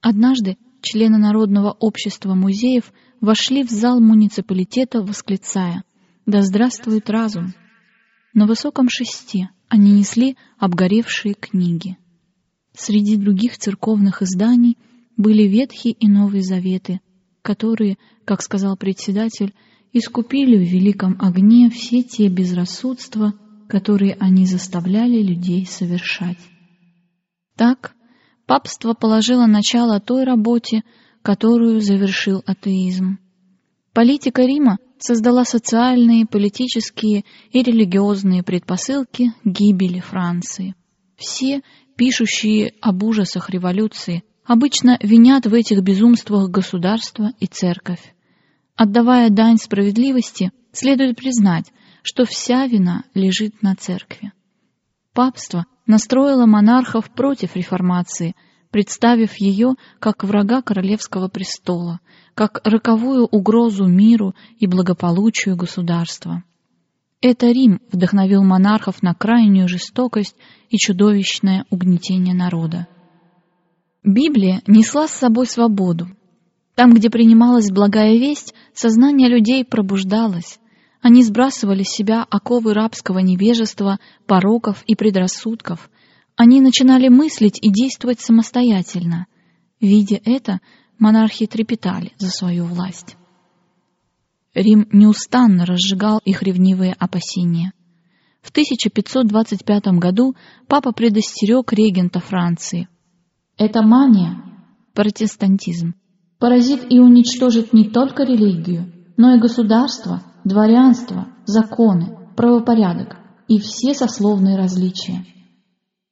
Однажды 0.00 0.56
члены 0.86 1.18
Народного 1.18 1.72
общества 1.72 2.34
музеев 2.34 2.92
вошли 3.20 3.64
в 3.64 3.70
зал 3.70 4.00
муниципалитета, 4.00 5.02
восклицая 5.02 5.82
«Да 6.26 6.42
здравствует 6.42 7.10
разум!». 7.10 7.54
На 8.34 8.46
высоком 8.46 8.88
шесте 8.88 9.50
они 9.68 9.90
несли 9.90 10.36
обгоревшие 10.58 11.34
книги. 11.34 11.96
Среди 12.72 13.16
других 13.16 13.58
церковных 13.58 14.22
изданий 14.22 14.78
были 15.16 15.42
Ветхий 15.48 15.90
и 15.90 16.06
Новый 16.06 16.42
Заветы, 16.42 17.00
которые, 17.42 17.96
как 18.24 18.40
сказал 18.42 18.76
председатель, 18.76 19.54
искупили 19.92 20.56
в 20.56 20.68
великом 20.68 21.16
огне 21.18 21.68
все 21.68 22.04
те 22.04 22.28
безрассудства, 22.28 23.34
которые 23.68 24.14
они 24.20 24.46
заставляли 24.46 25.20
людей 25.20 25.66
совершать. 25.66 26.38
Так, 27.56 27.95
папство 28.46 28.94
положило 28.94 29.46
начало 29.46 30.00
той 30.00 30.24
работе, 30.24 30.82
которую 31.22 31.80
завершил 31.80 32.42
атеизм. 32.46 33.18
Политика 33.92 34.42
Рима 34.42 34.78
создала 34.98 35.44
социальные, 35.44 36.26
политические 36.26 37.24
и 37.50 37.62
религиозные 37.62 38.42
предпосылки 38.42 39.32
гибели 39.44 40.00
Франции. 40.00 40.74
Все, 41.16 41.62
пишущие 41.96 42.74
об 42.80 43.02
ужасах 43.02 43.50
революции, 43.50 44.22
обычно 44.44 44.98
винят 45.02 45.46
в 45.46 45.54
этих 45.54 45.82
безумствах 45.82 46.50
государство 46.50 47.32
и 47.40 47.46
церковь. 47.46 48.14
Отдавая 48.76 49.30
дань 49.30 49.56
справедливости, 49.56 50.52
следует 50.72 51.16
признать, 51.16 51.72
что 52.02 52.24
вся 52.24 52.66
вина 52.66 53.04
лежит 53.14 53.62
на 53.62 53.74
церкви. 53.74 54.32
Папство 55.12 55.64
настроило 55.86 56.46
монархов 56.46 57.10
против 57.10 57.56
реформации, 57.56 58.34
представив 58.70 59.36
ее 59.36 59.74
как 60.00 60.24
врага 60.24 60.62
королевского 60.62 61.28
престола, 61.28 62.00
как 62.34 62.60
роковую 62.64 63.24
угрозу 63.26 63.86
миру 63.86 64.34
и 64.58 64.66
благополучию 64.66 65.56
государства. 65.56 66.42
Это 67.22 67.46
Рим 67.46 67.80
вдохновил 67.90 68.44
монархов 68.44 69.02
на 69.02 69.14
крайнюю 69.14 69.68
жестокость 69.68 70.36
и 70.68 70.76
чудовищное 70.76 71.64
угнетение 71.70 72.34
народа. 72.34 72.86
Библия 74.04 74.62
несла 74.66 75.08
с 75.08 75.12
собой 75.12 75.46
свободу. 75.46 76.08
Там, 76.74 76.92
где 76.92 77.08
принималась 77.08 77.70
благая 77.70 78.18
весть, 78.18 78.54
сознание 78.74 79.28
людей 79.28 79.64
пробуждалось. 79.64 80.60
Они 81.00 81.22
сбрасывали 81.22 81.82
с 81.82 81.90
себя 81.90 82.26
оковы 82.28 82.74
рабского 82.74 83.18
невежества, 83.18 83.98
пороков 84.26 84.82
и 84.86 84.94
предрассудков. 84.94 85.90
Они 86.36 86.60
начинали 86.60 87.08
мыслить 87.08 87.58
и 87.62 87.70
действовать 87.70 88.20
самостоятельно. 88.20 89.26
Видя 89.80 90.20
это, 90.24 90.60
монархи 90.98 91.46
трепетали 91.46 92.12
за 92.18 92.28
свою 92.28 92.64
власть. 92.64 93.16
Рим 94.54 94.88
неустанно 94.90 95.66
разжигал 95.66 96.20
их 96.24 96.42
ревнивые 96.42 96.94
опасения. 96.94 97.72
В 98.40 98.50
1525 98.50 99.86
году 99.98 100.34
папа 100.66 100.92
предостерег 100.92 101.72
регента 101.72 102.20
Франции. 102.20 102.88
«Эта 103.58 103.82
мания, 103.82 104.42
протестантизм, 104.94 105.94
поразит 106.38 106.86
и 106.90 106.98
уничтожит 106.98 107.72
не 107.72 107.90
только 107.90 108.22
религию, 108.22 108.92
но 109.16 109.34
и 109.34 109.40
государство, 109.40 110.22
дворянство, 110.46 111.26
законы, 111.44 112.16
правопорядок 112.36 113.16
и 113.48 113.58
все 113.58 113.94
сословные 113.94 114.56
различия». 114.56 115.26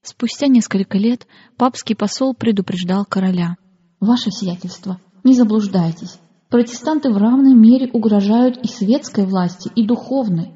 Спустя 0.03 0.49
несколько 0.49 0.99
лет 0.99 1.27
папский 1.57 1.97
посол 1.97 2.35
предупреждал 2.35 3.07
короля. 3.07 3.57
«Ваше 4.01 4.31
сиятельство, 4.31 5.01
не 5.23 5.35
заблуждайтесь. 5.35 6.18
Протестанты 6.51 7.11
в 7.11 7.16
равной 7.16 7.55
мере 7.55 7.88
угрожают 7.92 8.59
и 8.59 8.68
светской 8.68 9.25
власти, 9.25 9.70
и 9.75 9.87
духовной. 9.87 10.53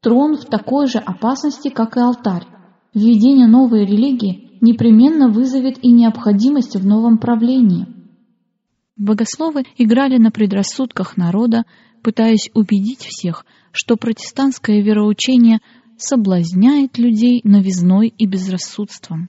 Трон 0.00 0.36
в 0.36 0.44
такой 0.44 0.86
же 0.86 0.98
опасности, 0.98 1.68
как 1.68 1.96
и 1.96 2.00
алтарь. 2.00 2.46
Введение 2.94 3.48
новой 3.48 3.84
религии 3.84 4.58
непременно 4.60 5.28
вызовет 5.28 5.78
и 5.82 5.90
необходимость 5.90 6.76
в 6.76 6.86
новом 6.86 7.18
правлении. 7.18 7.86
Богословы 8.96 9.64
играли 9.76 10.18
на 10.18 10.30
предрассудках 10.30 11.16
народа, 11.16 11.64
пытаясь 12.02 12.50
убедить 12.54 13.04
всех, 13.04 13.44
что 13.72 13.96
протестантское 13.96 14.82
вероучение 14.82 15.60
соблазняет 15.96 16.98
людей 16.98 17.40
новизной 17.44 18.08
и 18.08 18.26
безрассудством. 18.26 19.28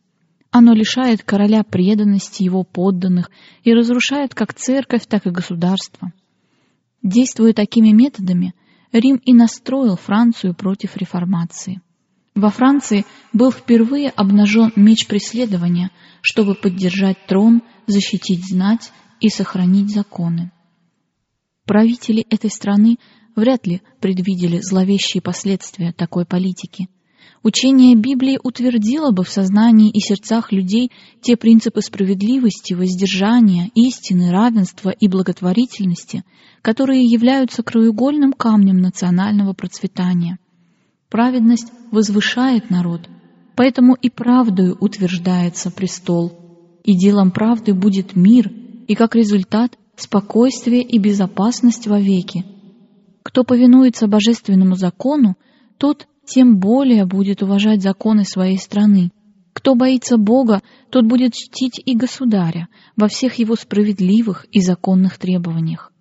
Оно 0.52 0.74
лишает 0.74 1.24
короля 1.24 1.64
преданности 1.64 2.44
его 2.44 2.64
подданных 2.64 3.30
и 3.64 3.74
разрушает 3.74 4.34
как 4.34 4.54
церковь, 4.54 5.06
так 5.08 5.28
и 5.28 5.32
государство. 5.32 6.12
Действуя 7.04 7.54
такими 7.54 7.90
методами, 7.90 8.54
Рим 8.92 9.18
и 9.18 9.34
настроил 9.34 9.96
Францию 9.96 10.56
против 10.56 10.98
реформации. 10.98 11.82
Во 12.34 12.50
Франции 12.50 13.06
был 13.34 13.52
впервые 13.52 14.10
обнажен 14.10 14.72
меч 14.76 15.08
преследования, 15.08 15.92
чтобы 16.22 16.56
поддержать 16.56 17.26
трон, 17.28 17.62
защитить 17.86 18.48
знать 18.48 18.92
и 19.20 19.30
сохранить 19.30 19.94
законы. 19.94 20.52
Правители 21.70 22.26
этой 22.32 22.50
страны 22.50 22.98
вряд 23.36 23.68
ли 23.68 23.84
предвидели 24.02 24.60
зловещие 24.60 25.22
последствия 25.22 25.94
такой 25.94 26.26
политики. 26.26 26.90
Учение 27.44 27.96
Библии 27.96 28.40
утвердило 28.42 29.12
бы 29.12 29.24
в 29.24 29.30
сознании 29.30 29.92
и 29.92 30.00
сердцах 30.00 30.52
людей 30.52 30.92
те 31.22 31.38
принципы 31.38 31.84
справедливости, 31.84 32.74
воздержания, 32.74 33.70
истины, 33.76 34.32
равенства 34.32 34.90
и 34.90 35.08
благотворительности, 35.08 36.24
которые 36.64 37.04
являются 37.04 37.62
краеугольным 37.62 38.34
камнем 38.34 38.82
национального 38.82 39.54
процветания. 39.54 40.40
Праведность 41.08 41.72
возвышает 41.92 42.72
народ, 42.72 43.08
поэтому 43.56 43.94
и 43.94 44.10
правдою 44.10 44.76
утверждается 44.80 45.70
престол, 45.70 46.80
и 46.84 46.98
делом 46.98 47.30
правды 47.30 47.76
будет 47.76 48.16
мир, 48.16 48.52
и 48.88 48.96
как 48.96 49.14
результат 49.14 49.78
спокойствие 50.02 50.82
и 50.82 50.98
безопасность 50.98 51.88
вовеки. 51.88 52.46
Кто 53.24 53.44
повинуется 53.44 54.08
божественному 54.08 54.76
закону, 54.76 55.36
тот 55.78 56.08
тем 56.26 56.60
более 56.60 57.06
будет 57.06 57.42
уважать 57.42 57.82
законы 57.82 58.24
своей 58.24 58.58
страны. 58.58 59.12
Кто 59.54 59.76
боится 59.76 60.18
Бога, 60.18 60.62
тот 60.90 61.06
будет 61.06 61.34
чтить 61.34 61.82
и 61.84 61.96
государя 61.96 62.70
во 62.96 63.08
всех 63.08 63.36
его 63.36 63.56
справедливых 63.56 64.46
и 64.52 64.62
законных 64.62 65.18
требованиях. 65.18 65.92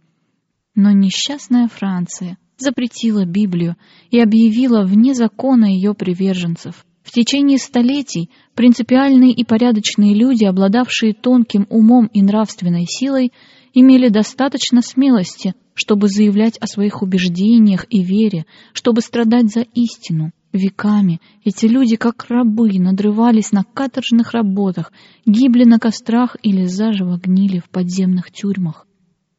Но 0.74 0.92
несчастная 0.92 1.68
Франция 1.68 2.38
запретила 2.56 3.24
Библию 3.24 3.76
и 4.10 4.20
объявила 4.20 4.84
вне 4.84 5.14
закона 5.14 5.64
ее 5.64 5.94
приверженцев. 5.94 6.84
В 7.02 7.10
течение 7.10 7.58
столетий 7.58 8.30
принципиальные 8.54 9.32
и 9.32 9.44
порядочные 9.44 10.14
люди, 10.14 10.44
обладавшие 10.44 11.14
тонким 11.14 11.66
умом 11.70 12.06
и 12.12 12.22
нравственной 12.22 12.84
силой, 12.86 13.32
имели 13.80 14.08
достаточно 14.08 14.82
смелости, 14.82 15.54
чтобы 15.74 16.08
заявлять 16.08 16.58
о 16.58 16.66
своих 16.66 17.02
убеждениях 17.02 17.86
и 17.90 18.02
вере, 18.02 18.46
чтобы 18.72 19.00
страдать 19.00 19.52
за 19.52 19.60
истину. 19.60 20.32
Веками 20.52 21.20
эти 21.44 21.66
люди, 21.66 21.96
как 21.96 22.26
рабы, 22.28 22.78
надрывались 22.78 23.52
на 23.52 23.64
каторжных 23.64 24.32
работах, 24.32 24.92
гибли 25.26 25.64
на 25.64 25.78
кострах 25.78 26.36
или 26.42 26.64
заживо 26.64 27.18
гнили 27.18 27.58
в 27.58 27.68
подземных 27.68 28.30
тюрьмах. 28.30 28.86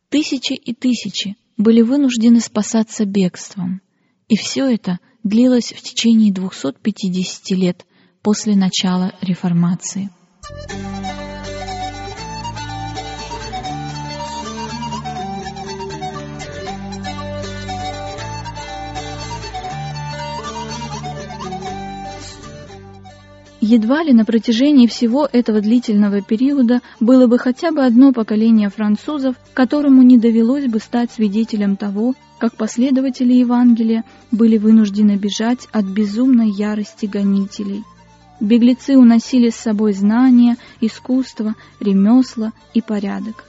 Тысячи 0.10 0.54
и 0.54 0.74
тысячи 0.74 1.36
были 1.58 1.82
вынуждены 1.82 2.40
спасаться 2.40 3.06
бегством. 3.06 3.82
И 4.28 4.38
все 4.38 4.72
это 4.72 5.00
длилось 5.24 5.74
в 5.76 5.82
течение 5.82 6.32
250 6.32 7.58
лет 7.58 7.86
после 8.22 8.56
начала 8.56 9.14
реформации. 9.22 10.10
Едва 23.72 24.02
ли 24.04 24.14
на 24.14 24.26
протяжении 24.26 24.88
всего 24.88 25.30
этого 25.32 25.62
длительного 25.62 26.24
периода 26.24 26.82
было 27.00 27.28
бы 27.28 27.38
хотя 27.38 27.72
бы 27.72 27.86
одно 27.86 28.12
поколение 28.12 28.70
французов, 28.70 29.36
которому 29.54 30.02
не 30.02 30.18
довелось 30.18 30.66
бы 30.66 30.80
стать 30.80 31.12
свидетелем 31.12 31.76
того, 31.76 32.16
как 32.40 32.56
последователи 32.56 33.32
Евангелия 33.34 34.06
были 34.32 34.58
вынуждены 34.58 35.18
бежать 35.18 35.68
от 35.72 35.86
безумной 35.86 36.50
ярости 36.50 37.06
гонителей. 37.06 37.84
Беглецы 38.40 38.98
уносили 38.98 39.52
с 39.52 39.56
собой 39.56 39.94
знания, 39.94 40.58
искусство, 40.82 41.54
ремесла 41.80 42.54
и 42.74 42.82
порядок. 42.82 43.46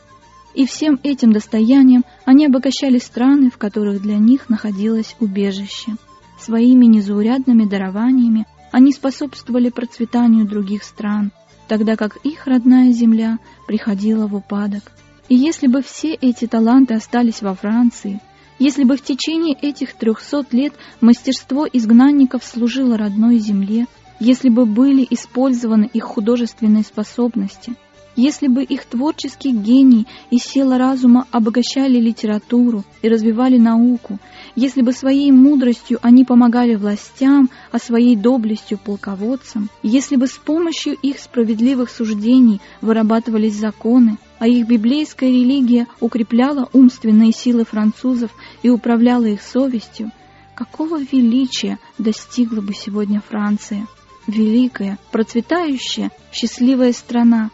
И 0.54 0.66
всем 0.66 1.00
этим 1.02 1.32
достоянием 1.32 2.04
они 2.26 2.44
обогащали 2.44 2.98
страны, 2.98 3.50
в 3.50 3.56
которых 3.56 4.02
для 4.02 4.18
них 4.18 4.50
находилось 4.50 5.16
убежище. 5.18 5.92
Своими 6.38 6.84
незаурядными 6.84 7.64
дарованиями 7.64 8.44
они 8.70 8.92
способствовали 8.92 9.68
процветанию 9.70 10.46
других 10.46 10.84
стран, 10.84 11.32
тогда 11.68 11.96
как 11.96 12.16
их 12.24 12.46
родная 12.46 12.92
земля 12.92 13.38
приходила 13.66 14.26
в 14.26 14.34
упадок. 14.34 14.92
И 15.28 15.36
если 15.36 15.66
бы 15.66 15.82
все 15.82 16.14
эти 16.14 16.46
таланты 16.46 16.94
остались 16.94 17.42
во 17.42 17.54
Франции, 17.54 18.20
если 18.58 18.84
бы 18.84 18.96
в 18.96 19.02
течение 19.02 19.54
этих 19.54 19.94
трехсот 19.94 20.52
лет 20.52 20.74
мастерство 21.00 21.66
изгнанников 21.72 22.44
служило 22.44 22.98
родной 22.98 23.38
земле, 23.38 23.86
если 24.18 24.48
бы 24.48 24.66
были 24.66 25.06
использованы 25.08 25.88
их 25.92 26.04
художественные 26.04 26.82
способности– 26.82 27.74
если 28.16 28.48
бы 28.48 28.62
их 28.62 28.84
творческий 28.84 29.52
гений 29.52 30.06
и 30.30 30.38
сила 30.38 30.78
разума 30.78 31.26
обогащали 31.30 31.98
литературу 31.98 32.84
и 33.02 33.08
развивали 33.08 33.56
науку, 33.56 34.18
если 34.56 34.82
бы 34.82 34.92
своей 34.92 35.30
мудростью 35.32 35.98
они 36.02 36.24
помогали 36.24 36.74
властям, 36.74 37.50
а 37.70 37.78
своей 37.78 38.16
доблестью 38.16 38.78
полководцам, 38.78 39.70
если 39.82 40.16
бы 40.16 40.26
с 40.26 40.36
помощью 40.36 40.94
их 40.94 41.18
справедливых 41.18 41.90
суждений 41.90 42.60
вырабатывались 42.80 43.54
законы, 43.54 44.18
а 44.38 44.48
их 44.48 44.66
библейская 44.66 45.28
религия 45.28 45.86
укрепляла 46.00 46.68
умственные 46.72 47.32
силы 47.32 47.64
французов 47.64 48.30
и 48.62 48.70
управляла 48.70 49.26
их 49.26 49.42
совестью, 49.42 50.10
какого 50.54 50.98
величия 50.98 51.78
достигла 51.98 52.60
бы 52.60 52.74
сегодня 52.74 53.22
Франция? 53.26 53.86
Великая, 54.26 54.98
процветающая, 55.10 56.10
счастливая 56.32 56.92
страна, 56.92 57.50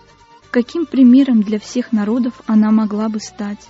каким 0.56 0.86
примером 0.86 1.42
для 1.42 1.58
всех 1.58 1.92
народов 1.92 2.40
она 2.46 2.70
могла 2.70 3.10
бы 3.10 3.20
стать. 3.20 3.68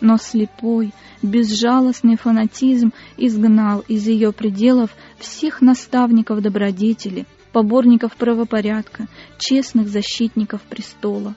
Но 0.00 0.16
слепой, 0.16 0.94
безжалостный 1.20 2.16
фанатизм 2.16 2.94
изгнал 3.18 3.84
из 3.86 4.06
ее 4.06 4.32
пределов 4.32 4.96
всех 5.18 5.60
наставников 5.60 6.40
добродетели, 6.40 7.26
поборников 7.52 8.16
правопорядка, 8.16 9.08
честных 9.36 9.88
защитников 9.88 10.62
престола. 10.62 11.34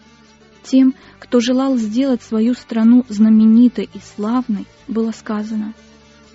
Тем, 0.63 0.95
кто 1.19 1.41
желал 1.41 1.75
сделать 1.75 2.23
свою 2.23 2.53
страну 2.53 3.03
знаменитой 3.09 3.89
и 3.93 3.99
славной, 4.15 4.65
было 4.87 5.11
сказано 5.11 5.73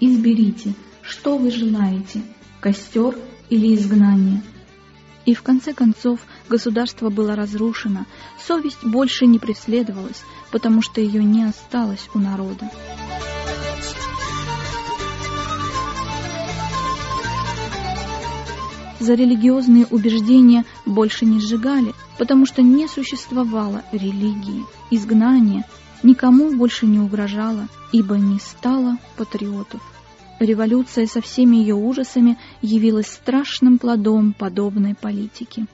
«Изберите, 0.00 0.74
что 1.00 1.38
вы 1.38 1.50
желаете, 1.50 2.20
костер 2.60 3.16
или 3.48 3.74
изгнание?» 3.74 4.42
И 5.30 5.34
в 5.34 5.44
конце 5.44 5.72
концов 5.72 6.18
государство 6.48 7.08
было 7.08 7.36
разрушено, 7.36 8.04
совесть 8.44 8.82
больше 8.82 9.26
не 9.26 9.38
преследовалась, 9.38 10.24
потому 10.50 10.82
что 10.82 11.00
ее 11.00 11.22
не 11.22 11.44
осталось 11.44 12.08
у 12.14 12.18
народа. 12.18 12.68
За 18.98 19.14
религиозные 19.14 19.86
убеждения 19.86 20.64
больше 20.84 21.26
не 21.26 21.38
сжигали, 21.38 21.94
потому 22.18 22.44
что 22.44 22.60
не 22.62 22.88
существовало 22.88 23.84
религии. 23.92 24.64
Изгнание 24.90 25.64
никому 26.02 26.56
больше 26.56 26.86
не 26.86 26.98
угрожало, 26.98 27.68
ибо 27.92 28.16
не 28.16 28.40
стало 28.40 28.96
патриотов. 29.16 29.80
Революция 30.40 31.04
со 31.04 31.20
всеми 31.20 31.56
ее 31.56 31.74
ужасами 31.74 32.38
явилась 32.62 33.08
страшным 33.08 33.78
плодом 33.78 34.32
подобной 34.32 34.94
политики. 34.94 35.66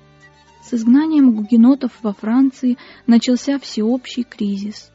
С 0.61 0.75
изгнанием 0.75 1.37
гугенотов 1.37 1.93
во 2.03 2.13
Франции 2.13 2.77
начался 3.07 3.61
всеобщий 3.61 4.25
кризис. 4.25 4.91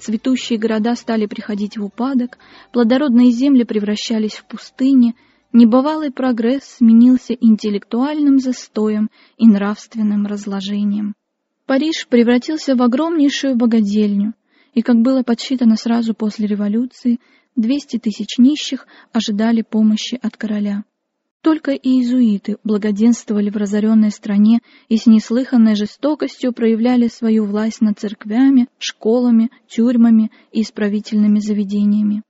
Цветущие 0.00 0.58
города 0.58 0.96
стали 0.96 1.26
приходить 1.26 1.78
в 1.78 1.84
упадок, 1.84 2.38
плодородные 2.72 3.30
земли 3.30 3.62
превращались 3.62 4.34
в 4.34 4.46
пустыни, 4.46 5.14
небывалый 5.52 6.10
прогресс 6.10 6.64
сменился 6.78 7.34
интеллектуальным 7.34 8.40
застоем 8.40 9.10
и 9.38 9.46
нравственным 9.46 10.26
разложением. 10.26 11.14
Париж 11.66 12.08
превратился 12.08 12.74
в 12.74 12.82
огромнейшую 12.82 13.54
богадельню, 13.54 14.34
и, 14.74 14.82
как 14.82 14.96
было 14.96 15.22
подсчитано 15.22 15.76
сразу 15.76 16.14
после 16.14 16.48
революции, 16.48 17.20
200 17.56 17.98
тысяч 17.98 18.38
нищих 18.38 18.86
ожидали 19.12 19.62
помощи 19.62 20.18
от 20.20 20.36
короля. 20.36 20.84
Только 21.40 21.72
иезуиты 21.72 22.56
благоденствовали 22.64 23.50
в 23.50 23.56
разоренной 23.56 24.10
стране 24.10 24.60
и 24.88 24.96
с 24.96 25.06
неслыханной 25.06 25.74
жестокостью 25.74 26.54
проявляли 26.54 27.08
свою 27.08 27.44
власть 27.44 27.82
над 27.82 27.98
церквями, 27.98 28.68
школами, 28.78 29.50
тюрьмами 29.68 30.30
и 30.52 30.62
исправительными 30.62 31.40
заведениями. 31.40 32.22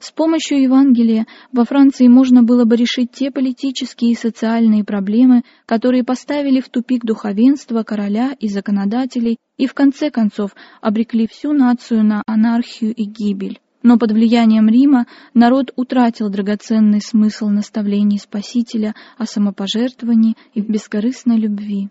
С 0.00 0.12
помощью 0.12 0.62
Евангелия 0.62 1.26
во 1.50 1.64
Франции 1.64 2.06
можно 2.06 2.44
было 2.44 2.64
бы 2.64 2.76
решить 2.76 3.10
те 3.10 3.32
политические 3.32 4.12
и 4.12 4.16
социальные 4.16 4.84
проблемы, 4.84 5.42
которые 5.66 6.04
поставили 6.04 6.60
в 6.60 6.68
тупик 6.68 7.04
духовенство, 7.04 7.82
короля 7.82 8.36
и 8.38 8.48
законодателей 8.48 9.38
и 9.56 9.66
в 9.66 9.74
конце 9.74 10.10
концов 10.10 10.54
обрекли 10.80 11.26
всю 11.26 11.52
нацию 11.52 12.04
на 12.04 12.22
анархию 12.26 12.94
и 12.94 13.04
гибель. 13.04 13.58
Но 13.82 13.96
под 13.96 14.12
влиянием 14.12 14.68
Рима 14.68 15.06
народ 15.34 15.72
утратил 15.76 16.28
драгоценный 16.30 17.00
смысл 17.00 17.48
наставлений 17.48 18.18
Спасителя 18.18 18.94
о 19.16 19.26
самопожертвовании 19.26 20.36
и 20.54 20.60
бескорыстной 20.60 21.38
любви. 21.38 21.88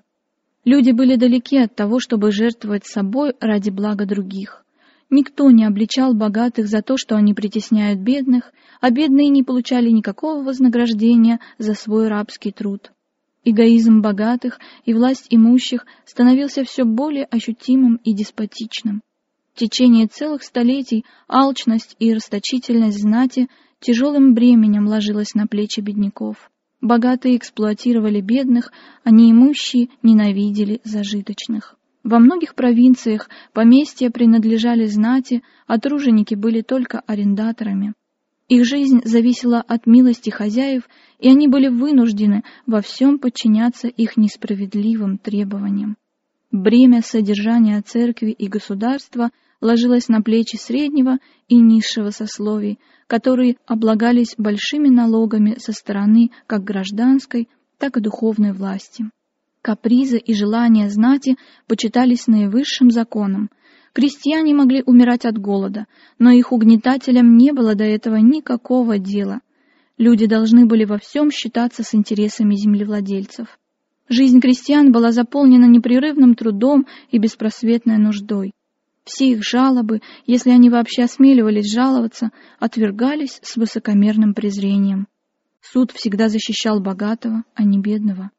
Люди 0.66 0.92
были 0.92 1.16
далеки 1.16 1.58
от 1.58 1.76
того, 1.76 2.00
чтобы 2.00 2.32
жертвовать 2.32 2.86
собой 2.86 3.34
ради 3.40 3.70
блага 3.70 4.06
других. 4.06 4.66
Никто 5.10 5.50
не 5.50 5.64
обличал 5.64 6.14
богатых 6.14 6.68
за 6.68 6.82
то, 6.82 6.98
что 6.98 7.16
они 7.16 7.34
притесняют 7.34 8.00
бедных, 8.02 8.52
а 8.82 8.90
бедные 8.90 9.30
не 9.30 9.44
получали 9.44 9.90
никакого 9.90 10.44
вознаграждения 10.44 11.40
за 11.58 11.74
свой 11.74 12.10
рабский 12.10 12.52
труд. 12.52 12.92
Эгоизм 13.46 14.02
богатых 14.02 14.60
и 14.84 14.94
власть 14.94 15.28
имущих 15.30 15.86
становился 16.04 16.66
все 16.66 16.84
более 16.84 17.24
ощутимым 17.24 17.96
и 18.04 18.14
деспотичным. 18.14 19.02
В 19.58 19.60
течение 19.60 20.06
целых 20.06 20.44
столетий 20.44 21.04
алчность 21.28 21.96
и 21.98 22.14
расточительность 22.14 23.02
знати 23.02 23.48
тяжелым 23.80 24.36
бременем 24.36 24.86
ложилась 24.86 25.34
на 25.34 25.48
плечи 25.48 25.80
бедняков. 25.80 26.52
Богатые 26.80 27.38
эксплуатировали 27.38 28.22
бедных, 28.22 28.72
а 29.04 29.10
неимущие 29.10 29.88
ненавидели 30.04 30.80
зажиточных. 30.84 31.76
Во 32.04 32.20
многих 32.20 32.54
провинциях 32.54 33.32
поместья 33.52 34.12
принадлежали 34.12 34.86
знати, 34.86 35.42
а 35.66 35.80
труженики 35.80 36.36
были 36.36 36.62
только 36.62 37.00
арендаторами. 37.08 37.96
Их 38.50 38.64
жизнь 38.64 39.02
зависела 39.06 39.60
от 39.60 39.88
милости 39.88 40.30
хозяев, 40.30 40.84
и 41.18 41.30
они 41.30 41.48
были 41.48 41.68
вынуждены 41.68 42.44
во 42.68 42.82
всем 42.82 43.18
подчиняться 43.18 43.88
их 43.88 44.18
несправедливым 44.18 45.18
требованиям. 45.18 45.98
Бремя 46.52 47.02
содержания 47.02 47.82
церкви 47.82 48.30
и 48.30 48.48
государства– 48.48 49.32
ложилась 49.62 50.08
на 50.08 50.22
плечи 50.22 50.56
среднего 50.56 51.18
и 51.48 51.56
низшего 51.56 52.10
сословий, 52.12 52.80
которые 53.08 53.58
облагались 53.66 54.36
большими 54.38 54.90
налогами 54.90 55.56
со 55.60 55.72
стороны 55.72 56.32
как 56.46 56.64
гражданской, 56.64 57.50
так 57.78 57.98
и 57.98 58.02
духовной 58.02 58.54
власти. 58.54 59.10
Капризы 59.62 60.18
и 60.18 60.34
желания 60.34 60.90
знати 60.90 61.36
почитались 61.68 62.28
наивысшим 62.28 62.90
законом. 62.90 63.50
Крестьяне 63.94 64.54
могли 64.54 64.84
умирать 64.86 65.26
от 65.26 65.38
голода, 65.38 65.88
но 66.20 66.32
их 66.32 66.52
угнетателям 66.52 67.36
не 67.36 67.52
было 67.52 67.76
до 67.76 67.84
этого 67.84 68.18
никакого 68.18 69.00
дела. 69.00 69.42
Люди 69.98 70.28
должны 70.28 70.68
были 70.68 70.86
во 70.86 71.00
всем 71.00 71.32
считаться 71.32 71.84
с 71.84 71.96
интересами 71.96 72.56
землевладельцев. 72.56 73.58
Жизнь 74.10 74.40
крестьян 74.40 74.92
была 74.92 75.12
заполнена 75.12 75.66
непрерывным 75.66 76.36
трудом 76.36 76.86
и 77.10 77.18
беспросветной 77.18 77.98
нуждой. 77.98 78.54
Все 79.08 79.30
их 79.30 79.42
жалобы, 79.42 80.02
если 80.26 80.50
они 80.50 80.70
вообще 80.70 81.04
осмеливались 81.04 81.72
жаловаться, 81.72 82.32
отвергались 82.60 83.40
с 83.42 83.56
высокомерным 83.56 84.34
презрением. 84.34 85.08
Суд 85.62 85.92
всегда 85.92 86.28
защищал 86.28 86.82
богатого, 86.82 87.46
а 87.56 87.64
не 87.64 87.80
бедного. 87.80 88.32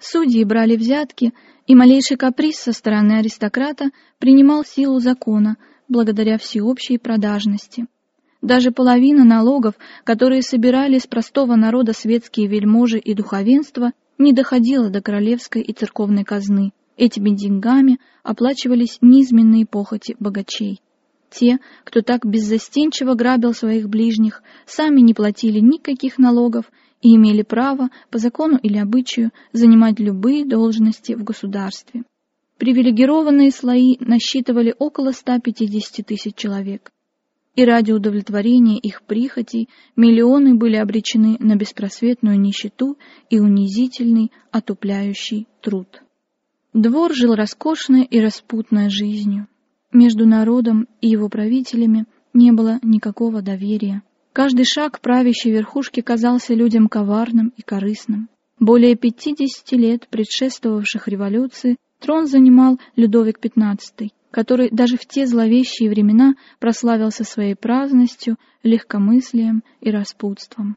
Судьи 0.00 0.42
брали 0.42 0.74
взятки, 0.74 1.32
и 1.68 1.74
малейший 1.76 2.16
каприз 2.16 2.56
со 2.58 2.72
стороны 2.72 3.18
аристократа 3.18 3.90
принимал 4.18 4.64
силу 4.64 4.98
закона 4.98 5.56
благодаря 5.88 6.36
всеобщей 6.36 6.98
продажности. 6.98 7.86
Даже 8.42 8.72
половина 8.72 9.24
налогов, 9.24 9.74
которые 10.02 10.42
собирали 10.42 10.98
с 10.98 11.06
простого 11.06 11.54
народа 11.54 11.92
светские 11.92 12.48
вельможи 12.48 12.98
и 12.98 13.14
духовенство, 13.14 13.92
не 14.18 14.32
доходила 14.32 14.90
до 14.90 15.00
королевской 15.00 15.62
и 15.62 15.72
церковной 15.72 16.24
казны, 16.24 16.72
Этими 16.98 17.30
деньгами 17.30 18.00
оплачивались 18.24 18.98
низменные 19.00 19.64
похоти 19.64 20.16
богачей. 20.18 20.80
Те, 21.30 21.60
кто 21.84 22.02
так 22.02 22.26
беззастенчиво 22.26 23.14
грабил 23.14 23.54
своих 23.54 23.88
ближних, 23.88 24.42
сами 24.66 25.00
не 25.00 25.14
платили 25.14 25.60
никаких 25.60 26.18
налогов 26.18 26.64
и 27.00 27.14
имели 27.14 27.42
право, 27.42 27.90
по 28.10 28.18
закону 28.18 28.58
или 28.60 28.78
обычаю, 28.78 29.30
занимать 29.52 30.00
любые 30.00 30.44
должности 30.44 31.12
в 31.12 31.22
государстве. 31.22 32.02
Привилегированные 32.56 33.52
слои 33.52 33.96
насчитывали 34.00 34.74
около 34.76 35.12
150 35.12 36.04
тысяч 36.04 36.34
человек. 36.34 36.90
И 37.54 37.64
ради 37.64 37.92
удовлетворения 37.92 38.78
их 38.78 39.04
прихотей 39.04 39.68
миллионы 39.94 40.56
были 40.56 40.74
обречены 40.74 41.36
на 41.38 41.54
беспросветную 41.54 42.40
нищету 42.40 42.98
и 43.30 43.38
унизительный, 43.38 44.32
отупляющий 44.50 45.46
труд. 45.60 46.02
Двор 46.78 47.12
жил 47.12 47.34
роскошной 47.34 48.04
и 48.04 48.20
распутной 48.20 48.88
жизнью. 48.88 49.48
Между 49.92 50.28
народом 50.28 50.86
и 51.00 51.08
его 51.08 51.28
правителями 51.28 52.06
не 52.32 52.52
было 52.52 52.78
никакого 52.84 53.42
доверия. 53.42 54.04
Каждый 54.32 54.64
шаг 54.64 55.00
правящей 55.00 55.50
верхушки 55.50 56.02
казался 56.02 56.54
людям 56.54 56.86
коварным 56.86 57.52
и 57.56 57.62
корыстным. 57.62 58.28
Более 58.60 58.94
50 58.94 59.72
лет 59.72 60.06
предшествовавших 60.08 61.08
революции 61.08 61.78
Трон 61.98 62.28
занимал 62.28 62.78
Людовик 62.94 63.40
XV, 63.44 64.10
который 64.30 64.68
даже 64.70 64.96
в 64.96 65.04
те 65.04 65.26
зловещие 65.26 65.90
времена 65.90 66.36
прославился 66.60 67.24
своей 67.24 67.56
праздностью, 67.56 68.36
легкомыслием 68.62 69.64
и 69.80 69.90
распутством. 69.90 70.76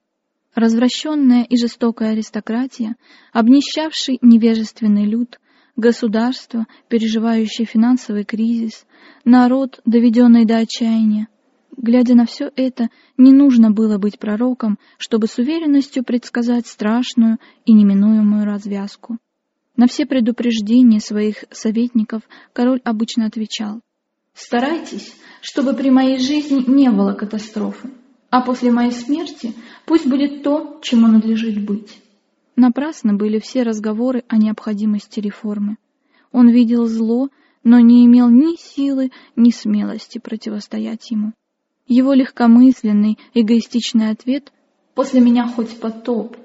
Развращенная 0.55 1.43
и 1.43 1.57
жестокая 1.57 2.13
аристократия, 2.13 2.95
обнищавший 3.33 4.17
невежественный 4.23 5.05
люд, 5.05 5.37
государство, 5.81 6.67
переживающее 6.87 7.65
финансовый 7.65 8.23
кризис, 8.23 8.85
народ, 9.25 9.81
доведенный 9.83 10.45
до 10.45 10.59
отчаяния. 10.59 11.27
Глядя 11.75 12.15
на 12.15 12.25
все 12.25 12.49
это, 12.55 12.89
не 13.17 13.33
нужно 13.33 13.71
было 13.71 13.97
быть 13.97 14.19
пророком, 14.19 14.77
чтобы 14.97 15.27
с 15.27 15.37
уверенностью 15.37 16.03
предсказать 16.03 16.67
страшную 16.67 17.39
и 17.65 17.73
неминуемую 17.73 18.45
развязку. 18.45 19.17
На 19.75 19.87
все 19.87 20.05
предупреждения 20.05 20.99
своих 20.99 21.45
советников 21.49 22.21
король 22.53 22.81
обычно 22.83 23.25
отвечал 23.25 23.81
«Старайтесь, 24.33 25.13
чтобы 25.41 25.73
при 25.73 25.89
моей 25.89 26.19
жизни 26.19 26.63
не 26.67 26.91
было 26.91 27.13
катастрофы, 27.13 27.89
а 28.29 28.41
после 28.41 28.71
моей 28.71 28.91
смерти 28.91 29.53
пусть 29.85 30.07
будет 30.07 30.43
то, 30.43 30.79
чему 30.83 31.07
надлежит 31.07 31.65
быть». 31.65 31.97
Напрасно 32.55 33.13
были 33.13 33.39
все 33.39 33.63
разговоры 33.63 34.23
о 34.27 34.37
необходимости 34.37 35.19
реформы. 35.19 35.77
Он 36.31 36.49
видел 36.49 36.87
зло, 36.87 37.29
но 37.63 37.79
не 37.79 38.05
имел 38.05 38.29
ни 38.29 38.55
силы, 38.55 39.11
ни 39.35 39.51
смелости 39.51 40.17
противостоять 40.17 41.11
ему. 41.11 41.33
Его 41.87 42.13
легкомысленный, 42.13 43.17
эгоистичный 43.33 44.09
ответ 44.09 44.51
«После 44.95 45.21
меня 45.21 45.47
хоть 45.47 45.79
потоп» 45.79 46.37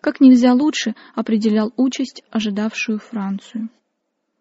как 0.00 0.20
нельзя 0.20 0.52
лучше 0.54 0.94
определял 1.14 1.72
участь, 1.76 2.22
ожидавшую 2.30 2.98
Францию. 2.98 3.68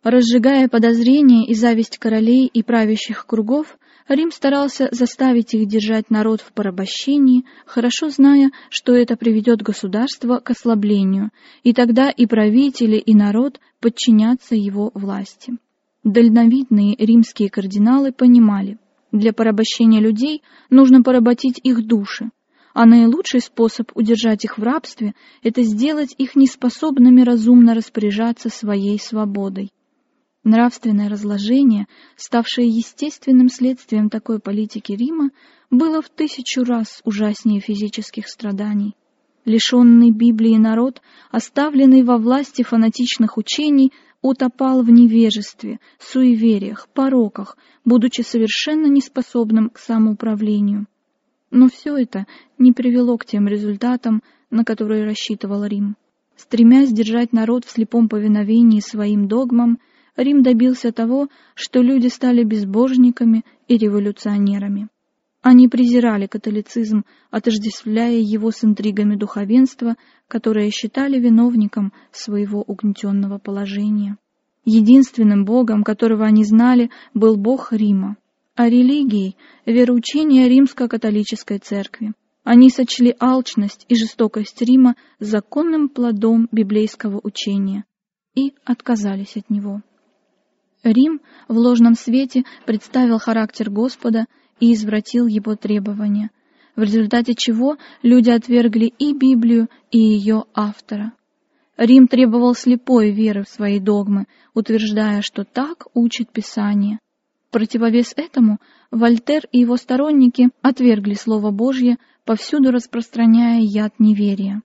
Разжигая 0.03 0.69
подозрения 0.69 1.45
и 1.45 1.53
зависть 1.53 1.97
королей 1.97 2.45
и 2.45 2.63
правящих 2.63 3.25
кругов, 3.25 3.77
Рим 4.07 4.31
старался 4.31 4.87
заставить 4.91 5.53
их 5.53 5.67
держать 5.67 6.09
народ 6.09 6.39
в 6.39 6.53
порабощении, 6.53 7.43
хорошо 7.65 8.09
зная, 8.09 8.51
что 8.69 8.93
это 8.93 9.17
приведет 9.17 9.61
государство 9.61 10.39
к 10.39 10.51
ослаблению, 10.51 11.31
и 11.63 11.73
тогда 11.73 12.09
и 12.09 12.25
правители, 12.27 12.95
и 12.95 13.13
народ 13.13 13.59
подчинятся 13.81 14.55
его 14.55 14.89
власти. 14.93 15.57
Дальновидные 16.05 16.95
римские 16.95 17.49
кардиналы 17.49 18.13
понимали, 18.13 18.77
для 19.11 19.33
порабощения 19.33 19.99
людей 19.99 20.43
нужно 20.69 21.03
поработить 21.03 21.59
их 21.61 21.85
души, 21.85 22.29
а 22.73 22.85
наилучший 22.85 23.41
способ 23.41 23.91
удержать 23.95 24.45
их 24.45 24.57
в 24.57 24.63
рабстве– 24.63 25.13
это 25.43 25.61
сделать 25.63 26.15
их 26.17 26.37
неспособными 26.37 27.21
разумно 27.21 27.75
распоряжаться 27.75 28.47
своей 28.47 28.97
свободой. 28.97 29.71
Нравственное 30.49 31.09
разложение, 31.09 31.85
ставшее 32.15 32.67
естественным 32.67 33.49
следствием 33.49 34.09
такой 34.09 34.39
политики 34.39 34.93
Рима, 34.93 35.29
было 35.69 36.01
в 36.01 36.09
тысячу 36.09 36.63
раз 36.63 37.01
ужаснее 37.03 37.61
физических 37.61 38.27
страданий. 38.27 38.95
Лишенный 39.45 40.09
Библии 40.09 40.57
народ, 40.57 41.03
оставленный 41.29 42.01
во 42.01 42.17
власти 42.17 42.63
фанатичных 42.63 43.37
учений, 43.37 43.93
утопал 44.23 44.81
в 44.81 44.89
невежестве, 44.89 45.79
суевериях, 45.99 46.87
пороках, 46.95 47.55
будучи 47.85 48.21
совершенно 48.21 48.87
неспособным 48.87 49.69
к 49.69 49.77
самоуправлению. 49.77 50.87
Но 51.51 51.69
все 51.69 51.95
это 51.95 52.25
не 52.57 52.71
привело 52.71 53.19
к 53.19 53.25
тем 53.27 53.47
результатам, 53.47 54.23
на 54.49 54.63
которые 54.63 55.05
рассчитывал 55.05 55.63
Рим. 55.63 55.95
Стремясь 56.35 56.91
держать 56.91 57.33
народ 57.33 57.65
в 57.65 57.69
слепом 57.69 58.09
повиновении 58.09 58.79
своим 58.79 59.27
догмам, 59.27 59.77
Рим 60.15 60.43
добился 60.43 60.91
того, 60.91 61.29
что 61.55 61.81
люди 61.81 62.07
стали 62.07 62.43
безбожниками 62.43 63.43
и 63.67 63.77
революционерами. 63.77 64.87
Они 65.41 65.67
презирали 65.67 66.27
католицизм, 66.27 67.05
отождествляя 67.31 68.17
его 68.17 68.51
с 68.51 68.63
интригами 68.63 69.15
духовенства, 69.15 69.95
которое 70.27 70.69
считали 70.69 71.19
виновником 71.19 71.93
своего 72.11 72.61
угнетенного 72.61 73.37
положения. 73.37 74.17
Единственным 74.65 75.45
богом, 75.45 75.83
которого 75.83 76.25
они 76.25 76.43
знали, 76.43 76.89
был 77.13 77.37
бог 77.37 77.71
Рима 77.71 78.17
а 78.59 78.67
религией– 78.67 79.37
вероучение 79.65 80.49
римско-католической 80.49 81.59
церкви. 81.59 82.11
Они 82.43 82.69
сочли 82.69 83.15
алчность 83.17 83.85
и 83.87 83.95
жестокость 83.95 84.61
Рима 84.61 84.97
законным 85.17 85.87
плодом 85.87 86.49
библейского 86.51 87.21
учения 87.23 87.85
и 88.35 88.53
отказались 88.65 89.37
от 89.37 89.49
него. 89.49 89.81
Рим 90.83 91.21
в 91.47 91.57
ложном 91.57 91.95
свете 91.95 92.43
представил 92.65 93.19
характер 93.19 93.69
Господа 93.69 94.25
и 94.59 94.73
извратил 94.73 95.27
его 95.27 95.55
требования, 95.55 96.31
в 96.75 96.81
результате 96.81 97.33
чего 97.35 97.77
люди 98.01 98.29
отвергли 98.29 98.93
и 98.97 99.13
Библию, 99.13 99.67
и 99.91 99.99
ее 99.99 100.45
автора. 100.53 101.13
Рим 101.77 102.07
требовал 102.07 102.55
слепой 102.55 103.11
веры 103.11 103.43
в 103.43 103.49
свои 103.49 103.79
догмы, 103.79 104.25
утверждая, 104.53 105.21
что 105.21 105.43
так 105.43 105.87
учит 105.93 106.31
Писание, 106.31 106.99
противовес 107.51 108.13
этому 108.15 108.59
Вольтер 108.91 109.43
и 109.51 109.59
его 109.59 109.77
сторонники 109.77 110.49
отвергли 110.61 111.13
Слово 111.13 111.51
Божье, 111.51 111.97
повсюду 112.25 112.71
распространяя 112.71 113.61
яд 113.61 113.93
неверия. 113.99 114.61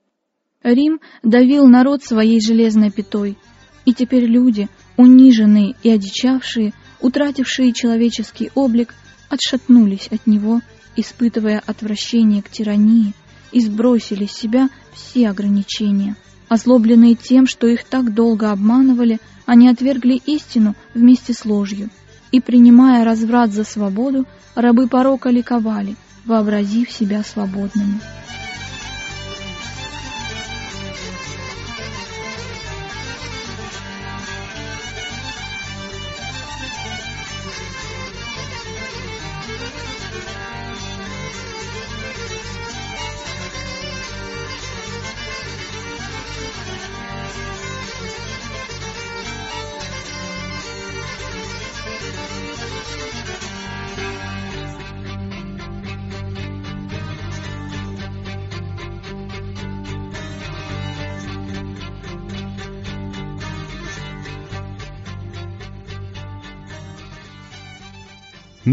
Рим 0.63 0.99
давил 1.23 1.67
народ 1.67 2.03
своей 2.03 2.41
железной 2.41 2.91
пятой, 2.91 3.37
и 3.85 3.93
теперь 3.93 4.25
люди, 4.25 4.67
униженные 4.97 5.75
и 5.83 5.89
одичавшие, 5.89 6.73
утратившие 7.01 7.73
человеческий 7.73 8.51
облик, 8.55 8.93
отшатнулись 9.29 10.07
от 10.11 10.27
него, 10.27 10.61
испытывая 10.95 11.61
отвращение 11.65 12.41
к 12.41 12.49
тирании, 12.49 13.13
и 13.51 13.61
сбросили 13.61 14.25
с 14.25 14.33
себя 14.33 14.69
все 14.93 15.29
ограничения. 15.29 16.15
Озлобленные 16.47 17.15
тем, 17.15 17.47
что 17.47 17.67
их 17.67 17.83
так 17.83 18.13
долго 18.13 18.51
обманывали, 18.51 19.19
они 19.45 19.67
отвергли 19.69 20.21
истину 20.25 20.75
вместе 20.93 21.33
с 21.33 21.45
ложью– 21.45 21.89
и, 22.35 22.41
принимая 22.41 23.05
разврат 23.05 23.53
за 23.53 23.63
свободу, 23.63 24.25
рабы 24.55 24.89
порока 24.89 25.29
ликовали, 25.29 25.95
вообразив 26.25 26.91
себя 26.91 27.23
свободными. 27.23 28.01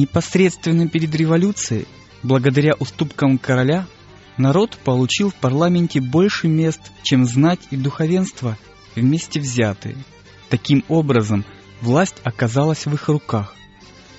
Непосредственно 0.03 0.88
перед 0.88 1.14
революцией, 1.14 1.86
благодаря 2.24 2.72
уступкам 2.80 3.38
короля, 3.38 3.86
народ 4.36 4.76
получил 4.82 5.30
в 5.30 5.36
парламенте 5.36 6.00
больше 6.00 6.48
мест, 6.48 6.80
чем 7.05 7.24
знать 7.24 7.61
и 7.70 7.76
духовенство 7.76 8.59
вместе 8.96 9.38
взятые. 9.38 9.94
Таким 10.48 10.82
образом, 10.88 11.44
власть 11.80 12.16
оказалась 12.24 12.84
в 12.84 12.92
их 12.92 13.09
руках, 13.09 13.55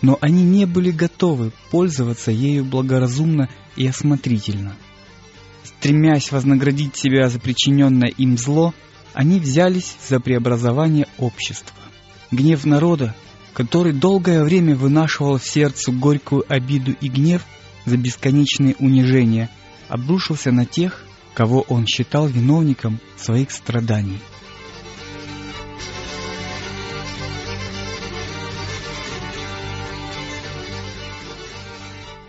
но 0.02 0.18
они 0.22 0.44
не 0.44 0.64
были 0.64 0.90
готовы 0.90 1.52
пользоваться 1.70 2.32
ею 2.32 2.64
благоразумно 2.64 3.50
и 3.76 3.86
осмотрительно. 3.86 4.78
Стремясь 5.66 6.32
вознаградить 6.32 6.96
себя 6.96 7.28
за 7.28 7.42
причиненное 7.42 8.08
им 8.08 8.38
зло, 8.38 8.74
они 9.14 9.38
взялись 9.38 9.98
за 10.08 10.22
преобразование 10.22 11.08
общества. 11.18 11.76
Гнев 12.32 12.64
народа, 12.64 13.14
который 13.54 13.94
долгое 13.94 14.44
время 14.44 14.76
вынашивал 14.76 15.38
в 15.38 15.46
сердце 15.46 15.92
горькую 15.92 16.44
обиду 16.52 16.92
и 17.00 17.08
гнев 17.08 17.46
за 17.86 17.98
бесконечные 17.98 18.76
унижения, 18.80 19.50
обрушился 19.88 20.52
на 20.52 20.66
тех, 20.66 21.06
кого 21.34 21.62
он 21.62 21.86
считал 21.86 22.28
виновником 22.28 23.00
своих 23.18 23.52
страданий. 23.52 24.20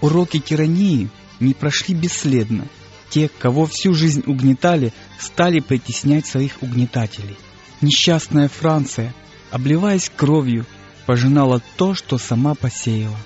Уроки 0.01 0.39
тирании 0.39 1.09
не 1.41 1.55
прошли 1.55 1.95
бесследно. 1.95 2.67
Те, 3.09 3.31
кого 3.39 3.65
всю 3.65 3.95
жизнь 3.95 4.23
угнетали, 4.27 4.93
стали 5.19 5.61
притеснять 5.61 6.27
своих 6.27 6.63
угнетателей. 6.63 7.37
Несчастная 7.81 8.49
Франция, 8.49 9.15
обливаясь 9.51 10.11
кровью, 10.15 10.67
пожинала 11.07 11.61
то, 11.77 11.95
что 11.95 12.19
сама 12.19 12.55
посеяла. 12.55 13.17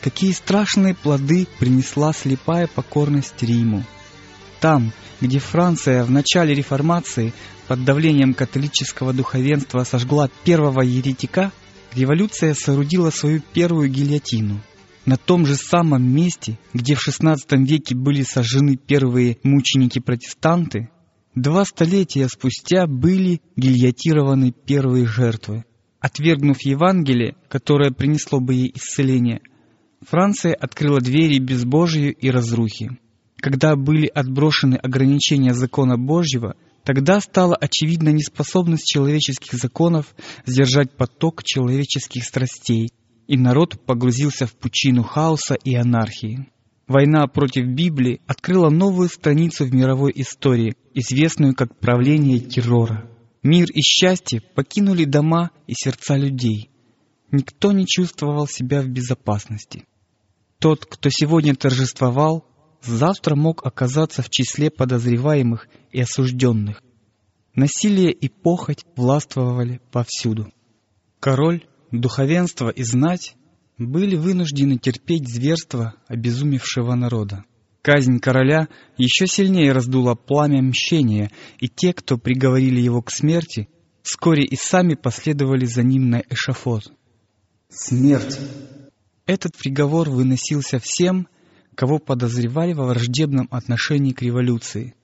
Какие 0.00 0.32
страшные 0.32 0.94
плоды 0.94 1.46
принесла 1.58 2.12
слепая 2.12 2.66
покорность 2.66 3.42
Риму. 3.42 3.84
Там, 4.60 4.92
где 5.20 5.38
Франция 5.38 6.04
в 6.04 6.10
начале 6.10 6.54
реформации 6.54 7.32
под 7.66 7.84
давлением 7.84 8.34
католического 8.34 9.12
духовенства 9.12 9.84
сожгла 9.84 10.30
первого 10.44 10.82
еретика, 10.82 11.52
революция 11.94 12.54
соорудила 12.54 13.10
свою 13.10 13.40
первую 13.52 13.90
гильотину. 13.90 14.60
На 15.04 15.16
том 15.16 15.46
же 15.46 15.54
самом 15.54 16.02
месте, 16.02 16.58
где 16.74 16.94
в 16.94 17.06
XVI 17.06 17.36
веке 17.64 17.94
были 17.94 18.22
сожжены 18.22 18.76
первые 18.76 19.38
мученики-протестанты, 19.44 20.90
два 21.34 21.64
столетия 21.64 22.28
спустя 22.28 22.86
были 22.86 23.40
гильотированы 23.56 24.52
первые 24.52 25.06
жертвы. 25.06 25.64
Отвергнув 26.06 26.62
Евангелие, 26.62 27.34
которое 27.48 27.90
принесло 27.90 28.38
бы 28.38 28.54
ей 28.54 28.70
исцеление, 28.72 29.40
Франция 30.02 30.54
открыла 30.54 31.00
двери 31.00 31.40
безбожию 31.40 32.14
и 32.14 32.30
разрухи. 32.30 33.00
Когда 33.38 33.74
были 33.74 34.06
отброшены 34.06 34.76
ограничения 34.76 35.52
закона 35.52 35.98
Божьего, 35.98 36.54
тогда 36.84 37.18
стала 37.20 37.56
очевидна 37.56 38.10
неспособность 38.10 38.86
человеческих 38.86 39.54
законов 39.54 40.14
сдержать 40.44 40.96
поток 40.96 41.42
человеческих 41.42 42.22
страстей– 42.22 42.90
и 43.26 43.36
народ 43.36 43.84
погрузился 43.84 44.46
в 44.46 44.54
пучину 44.54 45.02
хаоса 45.02 45.54
и 45.54 45.74
анархии. 45.74 46.46
Война 46.86 47.26
против 47.26 47.66
Библии 47.66 48.20
открыла 48.28 48.70
новую 48.70 49.08
страницу 49.08 49.64
в 49.64 49.74
мировой 49.74 50.12
истории, 50.14 50.76
известную 50.94 51.56
как 51.56 51.76
правление 51.80 52.38
террора. 52.38 53.10
Мир 53.42 53.70
и 53.70 53.80
счастье 53.80 54.40
покинули 54.40 55.04
дома 55.04 55.50
и 55.66 55.74
сердца 55.74 56.16
людей. 56.16 56.70
Никто 57.30 57.72
не 57.72 57.86
чувствовал 57.86 58.46
себя 58.46 58.82
в 58.82 58.88
безопасности. 58.88 59.84
Тот, 60.58 60.86
кто 60.86 61.10
сегодня 61.10 61.54
торжествовал, 61.54 62.46
завтра 62.82 63.36
мог 63.36 63.66
оказаться 63.66 64.22
в 64.22 64.30
числе 64.30 64.70
подозреваемых 64.70 65.68
и 65.92 66.00
осужденных. 66.00 66.82
Насилие 67.54 68.12
и 68.12 68.28
похоть 68.28 68.84
властвовали 68.96 69.80
повсюду. 69.90 70.52
Король 71.20 71.66
Духовенство 71.92 72.68
и 72.68 72.82
знать 72.82 73.36
были 73.78 74.16
вынуждены 74.16 74.78
терпеть 74.78 75.28
зверство 75.28 75.94
обезумевшего 76.08 76.94
народа. 76.94 77.44
Казнь 77.86 78.18
короля 78.18 78.66
еще 78.98 79.28
сильнее 79.28 79.70
раздула 79.70 80.16
пламя 80.16 80.60
мщения, 80.60 81.30
и 81.60 81.68
те, 81.68 81.92
кто 81.92 82.18
приговорили 82.18 82.80
его 82.80 83.00
к 83.00 83.12
смерти, 83.12 83.68
вскоре 84.02 84.42
и 84.42 84.56
сами 84.56 84.94
последовали 84.94 85.66
за 85.66 85.84
ним 85.84 86.10
на 86.10 86.20
эшафот. 86.28 86.92
Смерть! 87.68 88.40
Этот 89.24 89.56
приговор 89.56 90.10
выносился 90.10 90.80
всем, 90.80 91.28
кого 91.76 92.00
подозревали 92.00 92.72
во 92.72 92.86
враждебном 92.86 93.46
отношении 93.52 94.10
к 94.10 94.20
революции. 94.20 94.96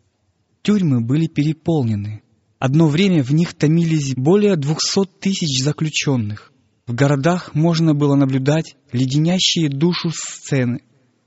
Тюрьмы 0.62 1.02
были 1.02 1.28
переполнены. 1.28 2.22
Одно 2.58 2.88
время 2.88 3.22
в 3.22 3.32
них 3.32 3.54
томились 3.54 4.16
более 4.16 4.56
двухсот 4.56 5.20
тысяч 5.20 5.62
заключенных. 5.62 6.52
В 6.88 6.94
городах 6.94 7.54
можно 7.54 7.94
было 7.94 8.16
наблюдать 8.16 8.74
леденящие 8.90 9.68
душу 9.68 10.10
сцены. 10.12 10.80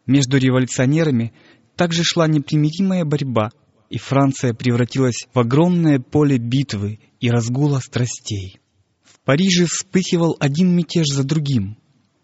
Между 0.06 0.38
революционерами 0.38 1.34
также 1.76 2.04
шла 2.04 2.28
непримиримая 2.28 3.06
борьба, 3.06 3.52
и 3.90 3.98
Франция 3.98 4.54
превратилась 4.54 5.28
в 5.34 5.40
огромное 5.40 6.00
поле 6.00 6.38
битвы 6.38 7.00
и 7.20 7.30
разгула 7.30 7.80
страстей. 7.80 8.60
В 9.04 9.20
Париже 9.26 9.66
вспыхивал 9.66 10.36
один 10.40 10.76
мятеж 10.76 11.08
за 11.08 11.24
другим. 11.24 11.78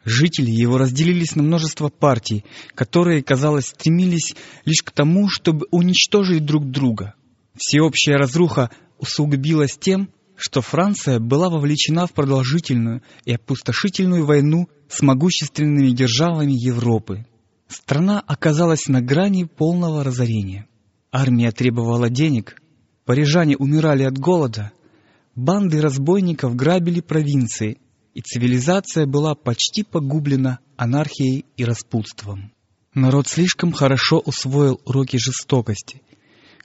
Жители 0.03 0.49
его 0.49 0.77
разделились 0.77 1.35
на 1.35 1.43
множество 1.43 1.89
партий, 1.89 2.43
которые, 2.73 3.23
казалось, 3.23 3.67
стремились 3.67 4.35
лишь 4.65 4.81
к 4.83 4.91
тому, 4.91 5.29
чтобы 5.29 5.67
уничтожить 5.71 6.45
друг 6.45 6.69
друга. 6.69 7.13
Всеобщая 7.55 8.17
разруха 8.17 8.71
усугубилась 8.97 9.77
тем, 9.77 10.09
что 10.35 10.61
Франция 10.61 11.19
была 11.19 11.49
вовлечена 11.49 12.07
в 12.07 12.13
продолжительную 12.13 13.03
и 13.25 13.33
опустошительную 13.33 14.25
войну 14.25 14.69
с 14.89 15.01
могущественными 15.01 15.91
державами 15.91 16.53
Европы. 16.53 17.25
Страна 17.71 18.19
оказалась 18.19 18.87
на 18.87 19.01
грани 19.01 19.45
полного 19.45 20.03
разорения. 20.03 20.67
Армия 21.09 21.53
требовала 21.53 22.09
денег, 22.09 22.61
парижане 23.05 23.55
умирали 23.55 24.03
от 24.03 24.17
голода, 24.17 24.73
банды 25.35 25.79
разбойников 25.79 26.53
грабили 26.53 26.99
провинции, 26.99 27.77
и 28.13 28.19
цивилизация 28.19 29.05
была 29.05 29.35
почти 29.35 29.83
погублена 29.83 30.59
анархией 30.75 31.45
и 31.55 31.63
распутством. 31.63 32.51
Народ 32.93 33.29
слишком 33.29 33.71
хорошо 33.71 34.19
усвоил 34.19 34.81
уроки 34.83 35.15
жестокости, 35.15 36.01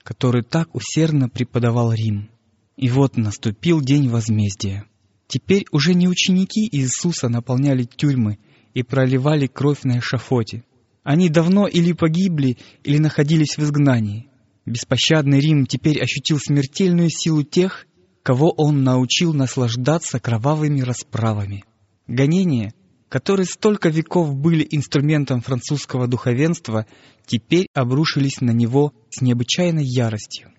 которые 0.02 0.42
так 0.42 0.74
усердно 0.74 1.28
преподавал 1.28 1.92
Рим. 1.92 2.30
И 2.76 2.88
вот 2.88 3.16
наступил 3.16 3.80
день 3.80 4.08
возмездия. 4.08 4.86
Теперь 5.28 5.66
уже 5.70 5.94
не 5.94 6.08
ученики 6.08 6.68
Иисуса 6.70 7.28
наполняли 7.28 7.84
тюрьмы 7.84 8.38
и 8.74 8.82
проливали 8.82 9.46
кровь 9.46 9.84
на 9.84 10.00
эшафоте. 10.00 10.64
Они 11.06 11.28
давно 11.28 11.68
или 11.68 11.92
погибли, 11.92 12.58
или 12.82 12.98
находились 12.98 13.56
в 13.56 13.60
изгнании. 13.60 14.28
Беспощадный 14.66 15.38
Рим 15.38 15.64
теперь 15.64 16.02
ощутил 16.02 16.40
смертельную 16.40 17.10
силу 17.10 17.44
тех, 17.44 17.86
кого 18.24 18.50
он 18.50 18.82
научил 18.82 19.32
наслаждаться 19.32 20.18
кровавыми 20.18 20.80
расправами. 20.80 21.64
Гонения, 22.08 22.74
которые 23.08 23.46
столько 23.46 23.88
веков 23.88 24.34
были 24.34 24.66
инструментом 24.68 25.42
французского 25.42 26.08
духовенства, 26.08 26.86
теперь 27.24 27.68
обрушились 27.72 28.40
на 28.40 28.50
него 28.50 28.92
с 29.10 29.20
необычайной 29.20 29.84
яростью. 29.86 30.50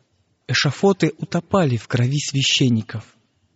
Эшафоты 0.47 1.11
утопали 1.17 1.75
в 1.75 1.89
крови 1.89 2.19
священников. 2.19 3.03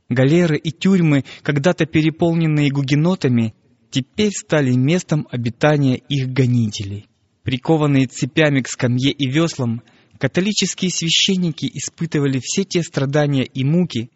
Галеры 0.09 0.57
и 0.57 0.71
тюрьмы, 0.71 1.23
когда-то 1.41 1.85
переполненные 1.85 2.69
гугенотами, 2.69 3.55
теперь 3.91 4.31
стали 4.31 4.71
местом 4.71 5.27
обитания 5.29 5.97
их 5.97 6.29
гонителей. 6.29 7.07
Прикованные 7.43 8.07
цепями 8.07 8.61
к 8.61 8.67
скамье 8.67 9.11
и 9.11 9.29
веслам, 9.29 9.83
католические 10.17 10.91
священники 10.91 11.69
испытывали 11.71 12.39
все 12.41 12.63
те 12.63 12.81
страдания 12.81 13.43
и 13.43 13.63
муки, 13.63 14.09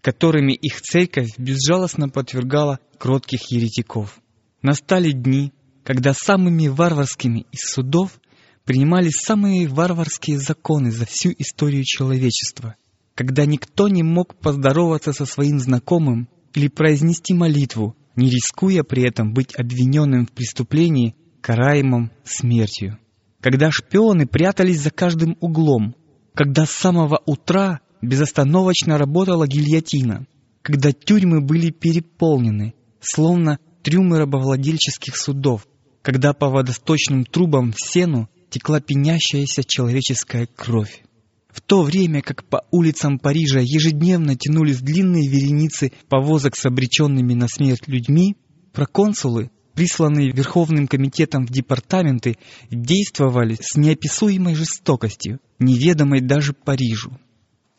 которыми 0.00 0.52
их 0.52 0.80
церковь 0.80 1.30
безжалостно 1.38 2.08
подвергала 2.08 2.80
кротких 2.98 3.50
еретиков. 3.50 4.20
Настали 4.62 5.12
дни, 5.12 5.52
когда 5.84 6.14
самыми 6.14 6.68
варварскими 6.68 7.46
из 7.52 7.60
судов 7.72 8.20
принимали 8.64 9.08
самые 9.08 9.66
варварские 9.66 10.38
законы 10.38 10.90
за 10.90 11.06
всю 11.06 11.30
историю 11.38 11.84
человечества, 11.84 12.76
когда 13.14 13.46
никто 13.46 13.88
не 13.88 14.02
мог 14.02 14.36
поздороваться 14.36 15.12
со 15.12 15.24
своим 15.26 15.58
знакомым 15.58 16.28
или 16.54 16.68
произнести 16.68 17.34
молитву, 17.34 17.96
не 18.18 18.30
рискуя 18.30 18.82
при 18.82 19.04
этом 19.04 19.32
быть 19.32 19.54
обвиненным 19.54 20.26
в 20.26 20.32
преступлении, 20.32 21.14
караемым 21.40 22.10
смертью. 22.24 22.98
Когда 23.40 23.70
шпионы 23.70 24.26
прятались 24.26 24.80
за 24.80 24.90
каждым 24.90 25.36
углом, 25.40 25.94
когда 26.34 26.66
с 26.66 26.70
самого 26.70 27.22
утра 27.26 27.78
безостановочно 28.02 28.98
работала 28.98 29.46
гильотина, 29.46 30.26
когда 30.62 30.90
тюрьмы 30.90 31.40
были 31.40 31.70
переполнены, 31.70 32.74
словно 33.00 33.60
трюмы 33.84 34.18
рабовладельческих 34.18 35.16
судов, 35.16 35.68
когда 36.02 36.32
по 36.32 36.48
водосточным 36.48 37.24
трубам 37.24 37.72
в 37.72 37.76
сену 37.80 38.28
текла 38.50 38.80
пенящаяся 38.80 39.62
человеческая 39.64 40.46
кровь. 40.46 41.04
В 41.52 41.60
то 41.60 41.82
время 41.82 42.22
как 42.22 42.44
по 42.44 42.64
улицам 42.70 43.18
Парижа 43.18 43.60
ежедневно 43.60 44.36
тянулись 44.36 44.80
длинные 44.80 45.28
вереницы 45.28 45.92
повозок 46.08 46.56
с 46.56 46.66
обреченными 46.66 47.34
на 47.34 47.48
смерть 47.48 47.88
людьми, 47.88 48.36
проконсулы, 48.72 49.50
присланные 49.74 50.32
Верховным 50.32 50.86
комитетом 50.86 51.46
в 51.46 51.50
департаменты, 51.50 52.36
действовали 52.70 53.56
с 53.60 53.76
неописуемой 53.76 54.54
жестокостью, 54.54 55.40
неведомой 55.58 56.20
даже 56.20 56.52
Парижу. 56.52 57.18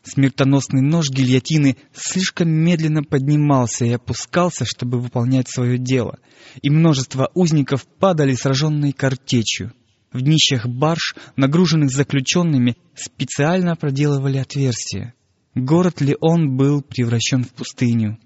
Смертоносный 0.04 0.82
нож 0.82 1.10
гильотины 1.10 1.78
слишком 1.94 2.50
медленно 2.50 3.04
поднимался 3.04 3.86
и 3.86 3.92
опускался, 3.92 4.66
чтобы 4.66 5.00
выполнять 5.00 5.50
свое 5.50 5.78
дело, 5.78 6.20
и 6.62 6.70
множество 6.70 7.30
узников 7.36 7.86
падали 8.00 8.34
сраженные 8.34 8.94
картечью. 8.94 9.74
В 10.12 10.22
днищах 10.22 10.66
барж, 10.68 11.16
нагруженных 11.36 11.92
заключенными, 11.92 12.78
специально 12.96 13.76
проделывали 13.76 14.38
отверстия. 14.38 15.14
Город 15.54 16.02
Леон 16.02 16.58
был 16.58 16.82
превращен 16.82 17.44
в 17.44 17.50
пустыню. 17.50 18.18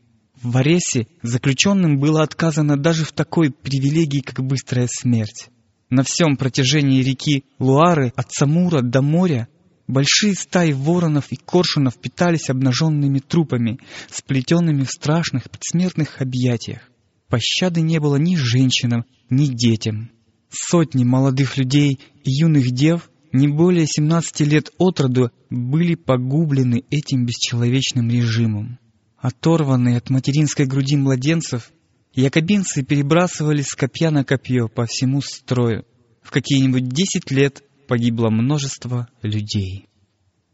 В 0.42 0.52
Варесе 0.52 1.08
заключенным 1.22 2.00
было 2.00 2.24
отказано 2.24 2.78
даже 2.78 3.06
в 3.06 3.12
такой 3.12 3.52
привилегии, 3.52 4.22
как 4.22 4.44
быстрая 4.46 4.88
смерть. 4.90 5.50
На 5.90 6.04
всем 6.04 6.38
протяжении 6.38 7.04
реки 7.04 7.46
Луары 7.60 8.14
от 8.16 8.32
Самура 8.32 8.82
до 8.82 9.02
моря 9.02 9.48
большие 9.88 10.36
стаи 10.36 10.72
воронов 10.72 11.32
и 11.32 11.36
коршунов 11.36 11.98
питались 11.98 12.50
обнаженными 12.50 13.20
трупами, 13.20 13.80
сплетенными 14.10 14.84
в 14.84 14.90
страшных 14.90 15.50
предсмертных 15.50 16.22
объятиях. 16.22 16.90
Пощады 17.28 17.82
не 17.82 18.00
было 18.00 18.16
ни 18.16 18.36
женщинам, 18.36 19.06
ни 19.30 19.48
детям. 19.48 20.12
Сотни 20.54 21.04
молодых 21.04 21.58
людей 21.58 22.00
и 22.24 22.32
юных 22.32 22.70
дев, 22.72 23.10
не 23.32 23.48
более 23.48 23.88
17 23.88 24.42
лет 24.42 24.70
от 24.78 25.00
роду, 25.00 25.32
были 25.50 25.96
погублены 25.96 26.84
этим 26.92 27.26
бесчеловечным 27.26 28.08
режимом. 28.10 28.78
Оторванные 29.18 29.98
от 29.98 30.12
материнской 30.12 30.68
груди 30.68 30.96
младенцев, 30.96 31.72
якобинцы 32.14 32.84
перебрасывали 32.84 33.64
с 33.64 33.74
копья 33.74 34.12
на 34.12 34.24
копье 34.24 34.68
по 34.68 34.86
всему 34.86 35.22
строю. 35.22 35.86
В 36.22 36.30
какие-нибудь 36.30 36.88
10 36.88 37.32
лет 37.32 37.64
погибло 37.88 38.30
множество 38.30 39.08
людей. 39.24 39.88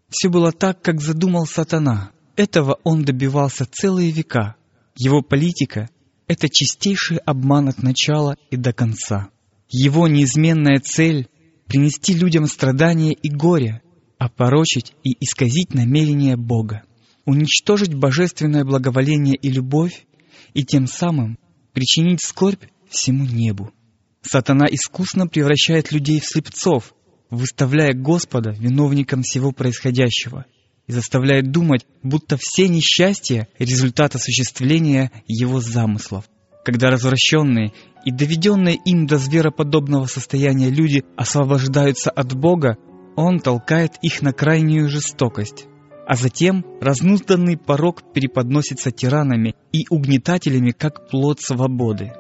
Все 0.10 0.30
было 0.30 0.54
так, 0.54 0.82
как 0.82 1.02
задумал 1.02 1.45
сатана. 1.45 2.12
Этого 2.38 2.80
он 2.86 3.04
добивался 3.04 3.66
целые 3.70 4.12
века. 4.12 4.56
Его 4.95 5.22
политика— 5.22 5.89
это 6.28 6.47
чистейший 6.47 7.18
обман 7.18 7.68
от 7.68 7.84
начала 7.84 8.38
и 8.50 8.56
до 8.56 8.72
конца. 8.72 9.30
Его 9.70 10.07
неизменная 10.07 10.80
цель— 10.80 11.28
принести 11.67 12.15
людям 12.15 12.47
страдания 12.47 13.13
и 13.13 13.30
горе, 13.30 13.82
опорочить 14.17 14.93
и 15.03 15.15
исказить 15.24 15.76
намерения 15.76 16.36
Бога, 16.36 16.82
уничтожить 17.26 17.93
божественное 17.93 18.65
благоволение 18.65 19.36
и 19.36 19.49
любовь 19.49 20.07
и 20.55 20.63
тем 20.63 20.88
самым 20.88 21.38
причинить 21.74 22.24
скорбь 22.24 22.63
всему 22.89 23.26
небу. 23.26 23.72
Сатана 24.24 24.65
искусно 24.65 25.28
превращает 25.28 25.91
людей 25.91 26.20
в 26.20 26.26
слепцов, 26.26 26.95
выставляя 27.30 27.93
Господа 27.93 28.51
виновником 28.51 29.22
всего 29.22 29.51
происходящего 29.51 30.45
и 30.88 30.91
заставляет 30.91 31.51
думать, 31.51 31.86
будто 32.01 32.38
все 32.39 32.67
несчастья— 32.67 33.47
результат 33.59 34.15
осуществления 34.15 35.11
его 35.28 35.61
замыслов. 35.61 36.26
Когда 36.70 36.91
развращенные 36.91 37.74
и 38.05 38.11
доведенные 38.11 38.76
им 38.86 39.07
до 39.07 39.17
звероподобного 39.17 40.05
состояния 40.05 40.70
люди 40.70 41.03
освобождаются 41.17 42.11
от 42.11 42.38
Бога, 42.38 42.78
Он 43.15 43.39
толкает 43.39 43.93
их 44.03 44.22
на 44.22 44.34
крайнюю 44.34 44.88
жестокость. 44.88 45.65
А 46.05 46.13
затем 46.13 46.63
разнузданный 46.80 47.57
порог 47.57 48.13
переподносится 48.13 48.91
тиранами 48.91 49.55
и 49.72 49.88
угнетателями, 49.89 50.70
как 50.70 51.09
плод 51.09 51.41
свободы. 51.41 52.13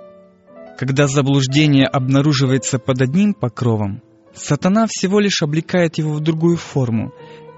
Когда 0.79 1.05
заблуждение 1.05 1.85
обнаруживается 1.85 2.79
под 2.79 3.03
одним 3.03 3.35
покровом, 3.35 4.01
сатана 4.33 4.87
всего 4.89 5.19
лишь 5.19 5.43
облекает 5.43 5.99
его 5.99 6.13
в 6.13 6.21
другую 6.21 6.57
форму, 6.57 7.13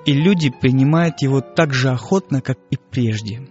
и 0.06 0.12
люди 0.12 0.52
принимают 0.60 1.22
его 1.22 1.40
так 1.40 1.74
же 1.74 1.90
охотно, 1.90 2.42
как 2.42 2.58
и 2.70 2.76
прежде. 2.76 3.48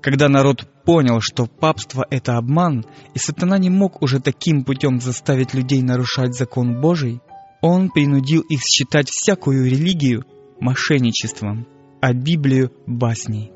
Когда 0.00 0.28
народ 0.28 0.66
понял, 0.84 1.20
что 1.20 1.46
папство— 1.46 2.06
это 2.10 2.36
обман, 2.36 2.84
и 3.14 3.18
сатана 3.18 3.58
не 3.58 3.68
мог 3.68 4.00
уже 4.00 4.20
таким 4.20 4.64
путем 4.64 5.00
заставить 5.00 5.54
людей 5.54 5.82
нарушать 5.82 6.34
закон 6.34 6.80
Божий, 6.80 7.20
он 7.60 7.90
принудил 7.90 8.42
их 8.42 8.60
считать 8.60 9.08
всякую 9.10 9.64
религию 9.64 10.24
мошенничеством, 10.60 11.66
а 12.00 12.12
Библию— 12.12 12.72
басней. 12.86 13.50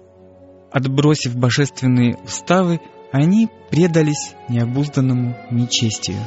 Отбросив 0.72 1.36
божественные 1.36 2.16
уставы, 2.24 2.80
они 3.12 3.48
предались 3.70 4.34
необузданному 4.48 5.36
нечестию. 5.50 6.18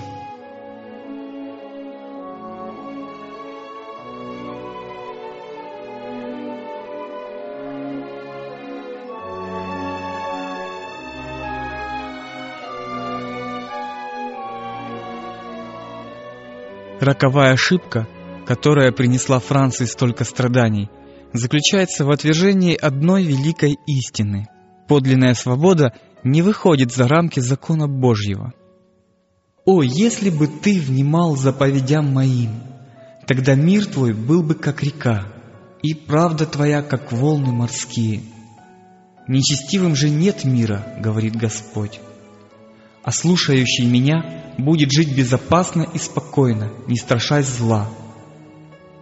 Роковая 17.05 17.53
ошибка, 17.53 18.07
которая 18.47 18.91
принесла 18.91 19.39
Франции 19.39 19.85
столько 19.85 20.23
страданий, 20.23 20.89
заключается 21.33 22.03
в 22.03 22.09
отвержении 22.09 22.75
одной 22.75 23.23
великой 23.23 23.77
истины. 23.85 24.47
Подлинная 24.87 25.35
свобода 25.35 25.93
не 26.23 26.41
выходит 26.41 26.91
за 26.91 27.07
рамки 27.07 27.39
закона 27.39 27.87
Божьего. 27.87 28.53
«О, 29.65 29.83
если 29.83 30.31
бы 30.31 30.47
ты 30.47 30.79
внимал 30.79 31.35
заповедям 31.35 32.11
моим, 32.11 32.63
тогда 33.27 33.53
мир 33.53 33.85
твой 33.85 34.13
был 34.13 34.41
бы 34.41 34.55
как 34.55 34.81
река, 34.81 35.27
и 35.83 35.93
правда 35.93 36.47
твоя, 36.47 36.81
как 36.81 37.11
волны 37.11 37.51
морские. 37.51 38.23
Нечестивым 39.27 39.95
же 39.95 40.09
нет 40.09 40.43
мира, 40.43 40.83
говорит 40.99 41.35
Господь 41.35 41.99
а 43.05 43.11
слушающий 43.11 43.85
меня 43.85 44.41
будет 44.57 44.91
жить 44.91 45.15
безопасно 45.15 45.83
и 45.93 45.99
спокойно, 45.99 46.71
не 46.87 46.97
страшась 46.97 47.45
зла. 47.45 47.87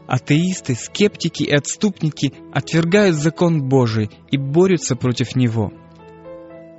Атеисты, 0.08 0.76
скептики 0.76 1.43
и 1.43 1.56
отступники 1.56 2.34
отвергают 2.51 3.16
закон 3.16 3.64
Божий 3.70 4.10
и 4.30 4.38
борются 4.38 4.97
против 4.97 5.38
него. 5.38 5.72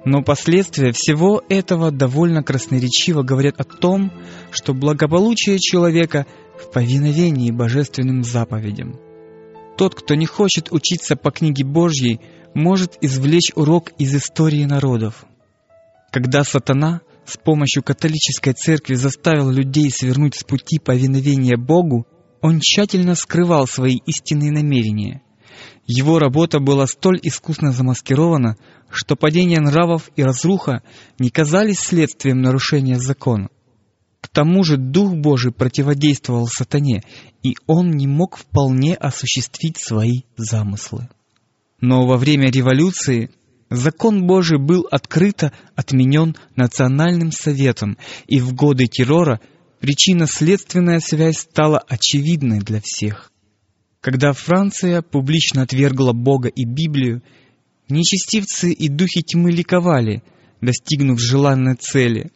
Но 0.04 0.22
последствия 0.22 0.92
всего 0.92 1.42
этого 1.48 1.90
довольно 1.90 2.42
красноречиво 2.42 3.22
говорят 3.22 3.58
о 3.58 3.64
том, 3.64 4.12
что 4.50 4.74
благополучие 4.74 5.58
человека 5.58 6.26
в 6.60 6.70
повиновении 6.70 7.50
божественным 7.50 8.22
заповедям. 8.22 9.00
Тот, 9.78 9.94
кто 9.94 10.14
не 10.14 10.26
хочет 10.26 10.70
учиться 10.70 11.16
по 11.16 11.30
книге 11.30 11.64
Божьей, 11.64 12.20
может 12.52 12.98
извлечь 13.00 13.50
урок 13.56 13.92
из 13.96 14.14
истории 14.14 14.64
народов. 14.66 15.24
Когда 16.12 16.44
сатана– 16.44 17.00
с 17.26 17.36
помощью 17.36 17.82
католической 17.82 18.52
церкви 18.52 18.94
заставил 18.94 19.50
людей 19.50 19.90
свернуть 19.90 20.36
с 20.36 20.44
пути 20.44 20.78
повиновения 20.78 21.56
Богу, 21.56 22.06
он 22.40 22.60
тщательно 22.60 23.14
скрывал 23.14 23.66
свои 23.66 23.96
истинные 24.06 24.52
намерения. 24.52 25.22
Его 25.86 26.18
работа 26.18 26.60
была 26.60 26.86
столь 26.86 27.18
искусно 27.22 27.72
замаскирована, 27.72 28.56
что 28.90 29.16
падение 29.16 29.60
нравов 29.60 30.10
и 30.16 30.22
разруха 30.22 30.82
не 31.18 31.30
казались 31.30 31.80
следствием 31.80 32.40
нарушения 32.40 32.98
закона. 32.98 33.48
К 34.20 34.28
тому 34.28 34.64
же 34.64 34.78
Дух 34.78 35.14
Божий 35.14 35.52
противодействовал 35.52 36.46
сатане, 36.46 37.02
и 37.42 37.54
он 37.66 37.90
не 37.90 38.06
мог 38.06 38.36
вполне 38.36 38.94
осуществить 38.94 39.78
свои 39.78 40.22
замыслы. 40.36 41.08
Но 41.80 42.06
во 42.06 42.16
время 42.16 42.50
революции 42.50 43.30
Закон 43.70 44.26
Божий 44.26 44.58
был 44.58 44.86
открыто 44.90 45.52
отменен 45.74 46.36
Национальным 46.54 47.32
Советом, 47.32 47.96
и 48.26 48.40
в 48.40 48.54
годы 48.54 48.86
террора 48.86 49.40
причинно-следственная 49.80 51.00
связь 51.00 51.38
стала 51.38 51.78
очевидной 51.78 52.60
для 52.60 52.80
всех. 52.82 53.32
Когда 54.00 54.32
Франция 54.32 55.02
публично 55.02 55.62
отвергла 55.62 56.12
Бога 56.12 56.48
и 56.48 56.64
Библию, 56.64 57.22
нечестивцы 57.88 58.70
и 58.70 58.88
духи 58.88 59.22
тьмы 59.22 59.50
ликовали, 59.50 60.22
достигнув 60.60 61.20
желанной 61.20 61.76
цели. 61.76 62.30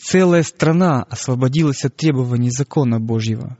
Целая 0.00 0.44
страна 0.44 1.02
освободилась 1.02 1.84
от 1.84 1.96
требований 1.96 2.50
закона 2.50 3.00
Божьего. 3.00 3.58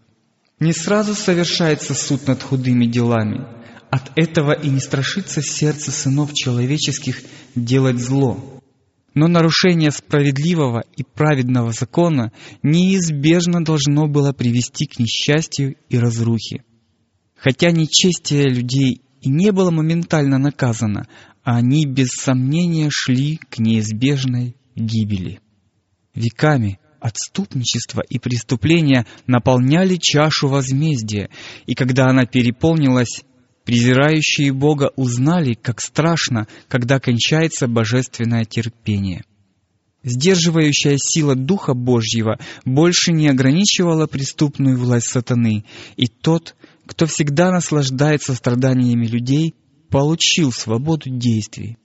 Не 0.60 0.72
сразу 0.72 1.14
совершается 1.14 1.94
суд 1.94 2.26
над 2.28 2.42
худыми 2.42 2.86
делами– 2.86 3.44
от 3.90 4.12
этого 4.16 4.52
и 4.52 4.68
не 4.68 4.80
страшится 4.80 5.42
сердце 5.42 5.90
сынов 5.90 6.34
человеческих 6.34 7.22
делать 7.54 7.98
зло. 7.98 8.60
Но 9.14 9.26
нарушение 9.26 9.90
справедливого 9.90 10.84
и 10.96 11.02
праведного 11.02 11.72
закона 11.72 12.32
неизбежно 12.62 13.64
должно 13.64 14.06
было 14.06 14.32
привести 14.32 14.86
к 14.86 14.98
несчастью 14.98 15.76
и 15.88 15.98
разрухе. 15.98 16.62
Хотя 17.36 17.70
нечестие 17.70 18.44
людей 18.44 19.02
и 19.20 19.28
не 19.28 19.50
было 19.50 19.70
моментально 19.70 20.38
наказано, 20.38 21.08
они 21.42 21.86
без 21.86 22.08
сомнения 22.10 22.90
шли 22.90 23.38
к 23.38 23.58
неизбежной 23.58 24.54
гибели. 24.76 25.40
Веками 26.14 26.78
отступничество 27.00 28.02
и 28.08 28.18
преступления 28.18 29.06
наполняли 29.26 29.96
чашу 29.96 30.48
возмездия, 30.48 31.30
и 31.66 31.74
когда 31.74 32.06
она 32.06 32.26
переполнилась, 32.26 33.22
Презирающие 33.68 34.50
Бога 34.50 34.92
узнали, 34.96 35.52
как 35.52 35.82
страшно, 35.82 36.48
когда 36.68 36.98
кончается 36.98 37.68
божественное 37.68 38.46
терпение. 38.46 39.24
Сдерживающая 40.02 40.96
сила 40.96 41.34
Духа 41.34 41.74
Божьего 41.74 42.38
больше 42.64 43.12
не 43.12 43.28
ограничивала 43.28 44.06
преступную 44.06 44.78
власть 44.78 45.08
сатаны, 45.08 45.66
и 45.98 46.06
тот, 46.06 46.56
кто 46.86 47.04
всегда 47.04 47.50
наслаждается 47.50 48.32
страданиями 48.32 49.06
людей, 49.06 49.54
получил 49.90 50.50
свободу 50.50 51.10
действий. 51.10 51.76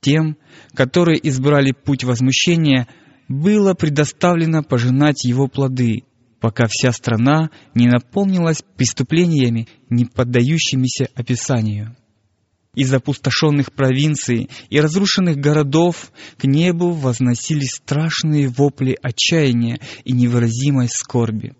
Тем, 0.00 0.36
которые 0.74 1.20
избрали 1.28 1.70
путь 1.70 2.02
возмущения, 2.02 2.88
было 3.28 3.74
предоставлено 3.74 4.64
пожинать 4.64 5.22
его 5.24 5.46
плоды, 5.46 6.02
пока 6.42 6.66
вся 6.68 6.90
страна 6.90 7.50
не 7.72 7.86
наполнилась 7.86 8.64
преступлениями, 8.76 9.68
не 9.88 10.06
поддающимися 10.06 11.06
описанию. 11.14 11.96
Из 12.74 12.92
опустошенных 12.92 13.72
провинций 13.72 14.50
и 14.68 14.80
разрушенных 14.80 15.36
городов 15.36 16.10
к 16.38 16.44
небу 16.44 16.90
возносились 16.90 17.76
страшные 17.76 18.48
вопли 18.48 18.98
отчаяния 19.00 19.78
и 20.04 20.12
невыразимой 20.12 20.88
скорби. 20.88 21.54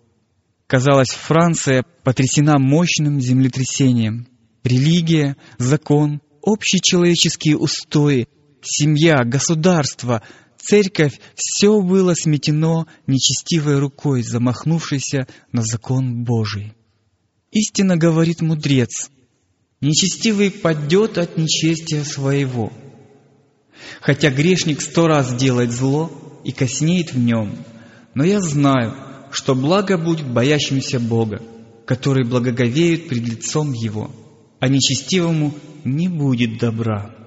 Казалось, 0.67 1.11
Франция 1.11 1.85
потрясена 2.03 2.59
мощным 2.59 3.21
землетрясением. 3.21 4.27
Религия, 4.65 5.37
закон, 5.59 6.19
общечеловеческие 6.41 7.57
устои, 7.57 8.27
семья, 8.61 9.23
государство, 9.23 10.23
церковь— 10.63 11.19
все 11.35 11.81
было 11.81 12.15
сметено 12.15 12.87
нечестивой 13.07 13.79
рукой, 13.79 14.23
замахнувшейся 14.23 15.27
на 15.51 15.61
закон 15.61 16.23
Божий. 16.23 16.73
Истинно 17.51 17.97
говорит 17.97 18.41
мудрец, 18.41 19.09
нечестивый 19.81 20.49
падет 20.49 21.17
от 21.17 21.37
нечестия 21.37 22.03
своего. 22.03 22.71
Хотя 24.01 24.31
грешник 24.31 24.81
сто 24.81 25.07
раз 25.07 25.35
делает 25.35 25.71
зло 25.71 26.11
и 26.43 26.51
коснеет 26.51 27.13
в 27.13 27.19
нем, 27.19 27.57
но 28.13 28.23
я 28.23 28.39
знаю, 28.39 28.95
что 29.31 29.55
благо 29.55 29.97
будет 29.97 30.27
боящимся 30.27 30.99
Бога, 30.99 31.41
который 31.85 32.25
благоговеет 32.25 33.09
пред 33.09 33.27
лицом 33.27 33.73
Его, 33.73 34.11
а 34.59 34.67
нечестивому 34.67 35.53
не 35.83 36.07
будет 36.07 36.57
добра. 36.57 37.22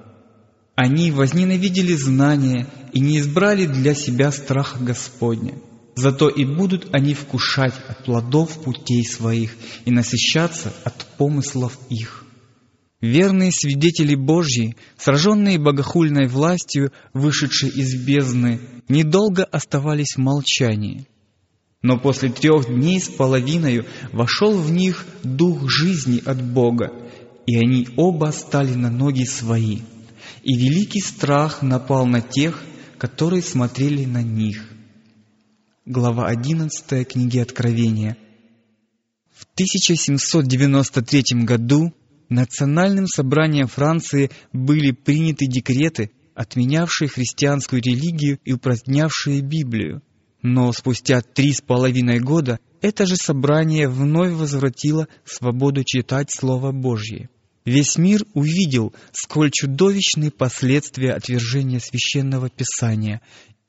Они 0.77 1.09
возненавидели 1.09 1.95
знания 1.95 2.67
и 2.93 2.99
не 2.99 3.17
избрали 3.17 3.65
для 3.65 3.95
себя 3.95 4.31
страха 4.31 4.77
Господня. 4.77 5.55
Зато 5.95 6.29
и 6.29 6.45
будут 6.45 6.93
они 6.93 7.15
вкушать 7.15 7.73
от 7.87 8.05
плодов 8.05 8.61
путей 8.63 9.03
своих 9.03 9.57
и 9.85 9.91
насыщаться 9.91 10.71
от 10.83 11.03
помыслов 11.17 11.79
их. 11.89 12.25
Верные 13.01 13.51
свидетели 13.51 14.13
Божьи, 14.13 14.75
сраженные 14.99 15.57
богохульной 15.57 16.27
властью, 16.27 16.91
вышедшие 17.11 17.71
из 17.71 17.95
бездны, 17.95 18.61
недолго 18.87 19.45
оставались 19.45 20.15
в 20.15 20.19
молчании. 20.19 21.07
Но 21.81 21.97
после 21.97 22.29
трех 22.29 22.67
дней 22.67 22.99
с 22.99 23.09
половиной 23.09 23.85
вошел 24.11 24.55
в 24.55 24.71
них 24.71 25.07
дух 25.23 25.67
жизни 25.71 26.21
от 26.23 26.39
Бога, 26.39 26.91
и 27.47 27.57
они 27.57 27.87
оба 27.97 28.27
стали 28.27 28.75
на 28.75 28.91
ноги 28.91 29.23
свои– 29.23 29.79
и 30.47 30.55
великий 30.55 31.01
страх 31.01 31.61
напал 31.61 32.05
на 32.05 32.21
тех, 32.21 32.63
которые 32.97 33.41
смотрели 33.41 34.05
на 34.05 34.23
них. 34.23 34.69
Глава 35.85 36.27
11 36.27 37.05
книги 37.05 37.37
Откровения. 37.37 38.15
В 39.29 39.43
1793 39.55 41.43
году 41.43 41.93
Национальным 42.29 43.07
собранием 43.07 43.67
Франции 43.67 44.31
были 44.53 44.91
приняты 44.91 45.47
декреты, 45.47 46.11
отменявшие 46.33 47.09
христианскую 47.09 47.81
религию 47.81 48.39
и 48.45 48.53
упразднявшие 48.53 49.41
Библию. 49.41 50.01
Но 50.41 50.71
спустя 50.71 51.21
три 51.21 51.51
с 51.51 51.59
половиной 51.59 52.19
года 52.19 52.59
это 52.81 53.05
же 53.05 53.17
собрание 53.17 53.89
вновь 53.89 54.31
возвратило 54.31 55.09
свободу 55.25 55.83
читать 55.83 56.31
Слово 56.31 56.71
Божье. 56.71 57.29
Весь 57.67 57.97
мир 57.97 58.23
увидел, 58.33 58.93
сколь 59.11 59.51
чудовищны 59.51 60.31
последствия 60.31 61.11
отвержения 61.11 61.81
священного 61.81 62.49
писания, 62.49 63.19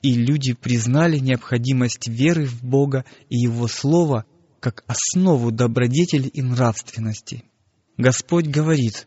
и 0.01 0.13
люди 0.13 0.53
признали 0.53 1.17
необходимость 1.17 2.07
веры 2.07 2.45
в 2.45 2.63
Бога 2.63 3.03
и 3.27 3.35
Его 3.35 3.67
Слово 3.67 4.23
как 4.61 4.85
основу 4.87 5.51
добродетели 5.51 6.29
и 6.29 6.41
нравственности. 6.41 7.43
Господь 7.97 8.47
говорит, 8.47 9.05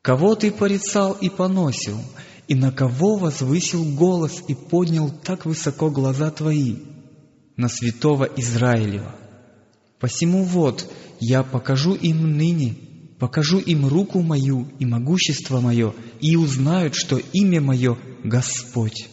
«Кого 0.00 0.36
ты 0.36 0.50
порицал 0.50 1.12
и 1.12 1.28
поносил, 1.28 2.00
и 2.48 2.54
на 2.54 2.72
кого 2.72 3.16
возвысил 3.16 3.84
голос 3.94 4.42
и 4.48 4.54
поднял 4.54 5.10
так 5.10 5.44
высоко 5.44 5.90
глаза 5.90 6.30
твои? 6.30 6.76
На 7.58 7.68
святого 7.68 8.24
Израилева. 8.24 9.14
Посему 10.00 10.44
вот, 10.44 10.90
я 11.20 11.42
покажу 11.42 11.94
им 11.94 12.38
ныне 12.38 12.74
покажу 13.18 13.58
им 13.58 13.86
руку 13.86 14.20
мою 14.20 14.68
и 14.78 14.86
могущество 14.86 15.60
мое, 15.60 15.94
и 16.20 16.36
узнают, 16.36 16.94
что 16.94 17.18
имя 17.32 17.60
мое— 17.60 17.98
Господь». 18.24 19.08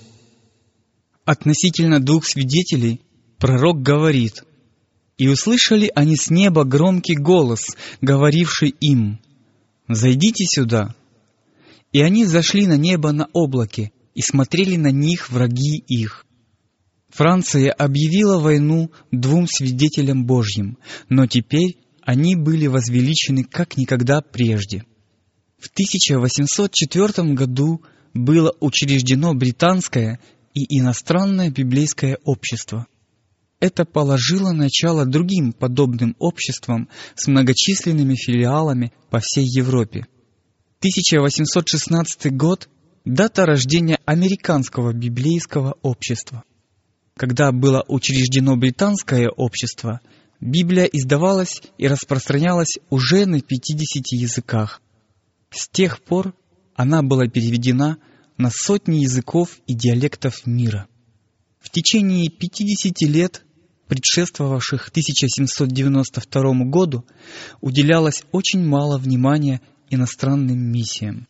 Относительно 1.26 2.00
двух 2.00 2.26
свидетелей 2.26 3.02
пророк 3.38 3.82
говорит, 3.82 4.44
«И 5.18 5.28
услышали 5.28 5.92
они 5.96 6.16
с 6.16 6.30
неба 6.30 6.64
громкий 6.64 7.16
голос, 7.16 7.76
говоривший 8.02 8.70
им, 8.80 9.20
«Зайдите 9.88 10.46
сюда». 10.46 10.96
И 11.92 12.02
они 12.02 12.26
зашли 12.26 12.66
на 12.68 12.78
небо 12.78 13.12
на 13.12 13.28
облаке, 13.34 13.92
и 14.16 14.22
смотрели 14.22 14.78
на 14.78 14.92
них 14.92 15.30
враги 15.30 15.78
их. 15.88 16.26
Франция 17.10 17.72
объявила 17.72 18.40
войну 18.40 18.92
двум 19.12 19.48
свидетелям 19.48 20.26
Божьим, 20.26 20.78
но 21.10 21.28
теперь 21.28 21.78
они 22.02 22.36
были 22.36 22.68
возвеличены 22.68 23.44
как 23.44 23.78
никогда 23.78 24.22
прежде. 24.22 24.86
В 25.58 25.68
1804 25.68 27.34
году 27.34 27.84
было 28.14 28.54
учреждено 28.60 29.34
британское 29.34 30.20
и 30.54 30.80
иностранное 30.80 31.50
библейское 31.50 32.18
общество. 32.24 32.88
Это 33.60 33.86
положило 33.86 34.52
начало 34.52 35.06
другим 35.06 35.54
подобным 35.54 36.16
обществам 36.18 36.90
с 37.16 37.28
многочисленными 37.28 38.16
филиалами 38.16 38.92
по 39.12 39.20
всей 39.20 39.46
Европе. 39.46 40.08
1816 40.80 42.36
год– 42.36 42.68
дата 43.06 43.46
рождения 43.46 44.00
американского 44.06 44.94
библейского 44.94 45.76
общества. 45.84 46.44
Когда 47.16 47.52
было 47.52 47.86
учреждено 47.88 48.56
британское 48.56 49.30
общество– 49.30 50.02
Библия 50.42 50.86
издавалась 50.86 51.62
и 51.78 51.88
распространялась 51.88 52.80
уже 52.90 53.28
на 53.28 53.42
50 53.42 54.12
языках. 54.14 54.82
С 55.52 55.70
тех 55.70 56.02
пор 56.02 56.34
она 56.76 57.04
была 57.04 57.28
переведена 57.28 58.00
на 58.38 58.50
сотни 58.50 59.04
языков 59.04 59.60
и 59.68 59.76
диалектов 59.76 60.48
мира. 60.48 60.88
В 61.60 61.70
течение 61.70 62.28
50 62.30 63.02
лет, 63.02 63.44
предшествовавших 63.88 64.88
1792 64.88 66.66
году, 66.66 67.06
уделялось 67.62 68.24
очень 68.32 68.66
мало 68.66 68.98
внимания 68.98 69.62
иностранным 69.92 70.58
миссиям. 70.58 71.28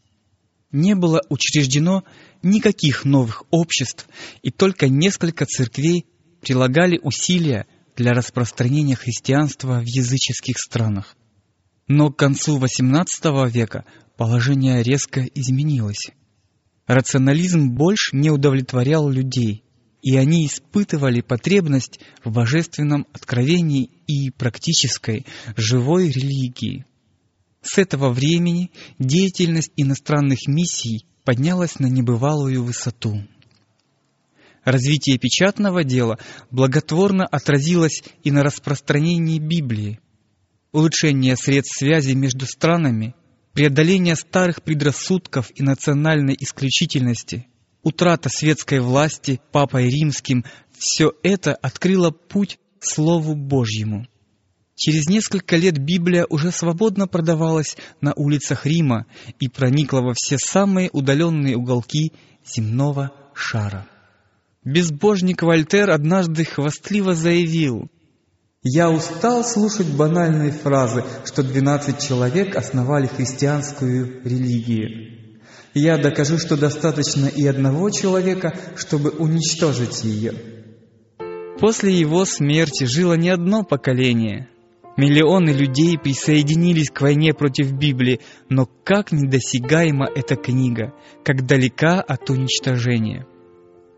Не 0.72 0.96
было 0.96 1.22
учреждено 1.28 2.06
никаких 2.44 3.04
новых 3.04 3.44
обществ, 3.52 4.08
и 4.42 4.52
только 4.52 4.88
несколько 4.88 5.46
церквей 5.46 6.06
прилагали 6.40 6.98
усилия 7.04 7.68
для 7.96 8.14
распространения 8.14 8.96
христианства 8.96 9.80
в 9.80 9.86
языческих 9.86 10.58
странах. 10.58 11.16
Но 11.88 12.12
к 12.12 12.18
концу 12.18 12.60
XVIII 12.60 13.50
века 13.50 13.86
положение 14.18 14.84
резко 14.84 15.22
изменилось. 15.22 16.12
Рационализм 16.88 17.72
больше 17.72 18.16
не 18.16 18.30
удовлетворял 18.30 19.10
людей, 19.10 19.64
и 20.02 20.16
они 20.16 20.46
испытывали 20.46 21.22
потребность 21.22 22.00
в 22.24 22.32
божественном 22.32 23.08
откровении 23.14 23.90
и 24.08 24.32
практической, 24.32 25.26
живой 25.56 26.10
религии. 26.10 26.86
С 27.62 27.78
этого 27.78 28.10
времени 28.10 28.72
деятельность 28.98 29.72
иностранных 29.76 30.48
миссий 30.48 31.06
поднялась 31.24 31.80
на 31.80 31.86
небывалую 31.86 32.64
высоту. 32.64 33.22
Развитие 34.64 35.18
печатного 35.18 35.84
дела 35.84 36.20
благотворно 36.52 37.26
отразилось 37.26 38.04
и 38.24 38.32
на 38.32 38.44
распространении 38.44 39.40
Библии. 39.40 40.00
Улучшение 40.72 41.36
средств 41.36 41.80
связи 41.80 42.14
между 42.14 42.46
странами, 42.46 43.16
преодоление 43.54 44.16
старых 44.16 44.62
предрассудков 44.62 45.52
и 45.56 45.64
национальной 45.64 46.38
исключительности, 46.40 47.48
утрата 47.82 48.30
светской 48.30 48.80
власти 48.80 49.42
Папой 49.52 49.90
Римским– 49.90 50.46
все 50.78 51.12
это 51.24 51.54
открыло 51.54 52.12
путь 52.12 52.60
Слову 52.80 53.36
Божьему. 53.36 54.08
Через 54.76 55.08
несколько 55.08 55.58
лет 55.58 55.78
Библия 55.78 56.26
уже 56.28 56.52
свободно 56.52 57.08
продавалась 57.08 57.78
на 58.00 58.14
улицах 58.16 58.66
Рима 58.66 59.06
и 59.40 59.48
проникла 59.48 60.02
во 60.02 60.14
все 60.16 60.38
самые 60.40 60.90
удаленные 60.92 61.56
уголки 61.56 62.14
земного 62.44 63.12
шара. 63.36 63.88
Безбожник 64.64 65.42
Вольтер 65.42 65.90
однажды 65.90 66.46
хвастливо 66.46 67.16
заявил, 67.16 67.90
«Я 68.62 68.92
устал 68.92 69.44
слушать 69.44 69.88
банальные 69.88 70.52
фразы, 70.52 71.04
что 71.26 71.42
12 71.42 72.00
человек 72.00 72.56
основали 72.56 73.08
христианскую 73.08 74.22
религию. 74.24 75.40
Я 75.74 75.98
докажу, 75.98 76.38
что 76.38 76.58
достаточно 76.58 77.26
и 77.26 77.44
одного 77.48 77.90
человека, 77.90 78.54
чтобы 78.76 79.10
уничтожить 79.10 80.04
ее». 80.04 80.34
После 81.60 81.92
его 81.92 82.24
смерти 82.26 82.84
жило 82.84 83.14
не 83.14 83.30
одно 83.30 83.64
поколение. 83.64 84.48
Миллионы 84.96 85.50
людей 85.50 85.98
присоединились 85.98 86.92
к 86.92 87.02
войне 87.02 87.34
против 87.34 87.72
Библии, 87.72 88.20
но 88.48 88.68
как 88.84 89.12
недосягаема 89.12 90.08
эта 90.16 90.36
книга, 90.36 90.94
как 91.24 91.48
далека 91.48 92.00
от 92.00 92.30
уничтожения. 92.30 93.26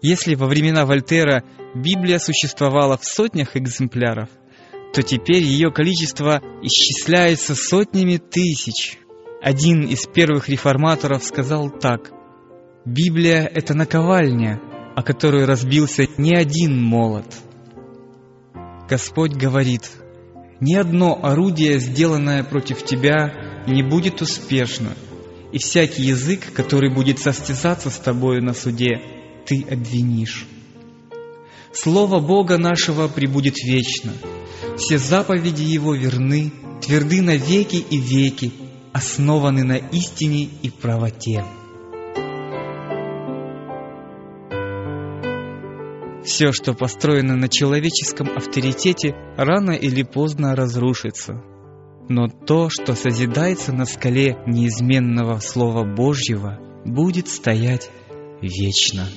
Если 0.03 0.35
во 0.35 0.47
времена 0.47 0.85
Вольтера 0.85 1.45
Библия 1.73 2.19
существовала 2.19 2.97
в 2.97 3.05
сотнях 3.05 3.55
экземпляров, 3.55 4.27
то 4.93 5.01
теперь 5.01 5.43
ее 5.43 5.71
количество 5.71 6.41
исчисляется 6.61 7.55
сотнями 7.55 8.17
тысяч. 8.17 8.99
Один 9.41 9.83
из 9.83 10.05
первых 10.05 10.49
реформаторов 10.49 11.23
сказал 11.23 11.69
так. 11.69 12.11
«Библия— 12.83 13.49
это 13.55 13.73
наковальня, 13.75 14.59
о 14.93 15.03
которую 15.03 15.47
разбился 15.47 16.05
не 16.17 16.35
один 16.35 16.83
молот». 16.83 17.33
Господь 18.89 19.31
говорит, 19.31 19.89
«Ни 20.59 20.75
одно 20.75 21.17
орудие, 21.23 21.79
сделанное 21.79 22.43
против 22.43 22.83
тебя, 22.83 23.63
не 23.67 23.83
будет 23.83 24.21
успешно, 24.21 24.89
и 25.53 25.59
всякий 25.59 26.03
язык, 26.03 26.51
который 26.53 26.93
будет 26.93 27.19
состязаться 27.19 27.89
с 27.89 27.97
тобою 27.97 28.43
на 28.43 28.53
суде, 28.53 29.01
ты 29.45 29.65
обвинишь. 29.69 30.45
Слово 31.73 32.19
Бога 32.19 32.57
нашего 32.57 33.07
пребудет 33.07 33.57
вечно. 33.63 34.13
Все 34.77 34.97
заповеди 34.97 35.63
Его 35.63 35.95
верны, 35.95 36.51
тверды 36.81 37.21
на 37.21 37.35
веки 37.35 37.77
и 37.77 37.97
веки, 37.97 38.51
основаны 38.93 39.63
на 39.63 39.77
истине 39.77 40.47
и 40.61 40.69
правоте. 40.69 41.43
Все, 46.23 46.53
что 46.53 46.73
построено 46.73 47.35
на 47.35 47.49
человеческом 47.49 48.29
авторитете, 48.35 49.13
рано 49.35 49.71
или 49.71 50.03
поздно 50.03 50.55
разрушится. 50.55 51.43
Но 52.07 52.27
то, 52.27 52.69
что 52.69 52.95
созидается 52.95 53.73
на 53.73 53.85
скале 53.85 54.37
неизменного 54.45 55.39
Слова 55.39 55.83
Божьего, 55.83 56.59
будет 56.85 57.27
стоять 57.27 57.89
вечно. 58.41 59.07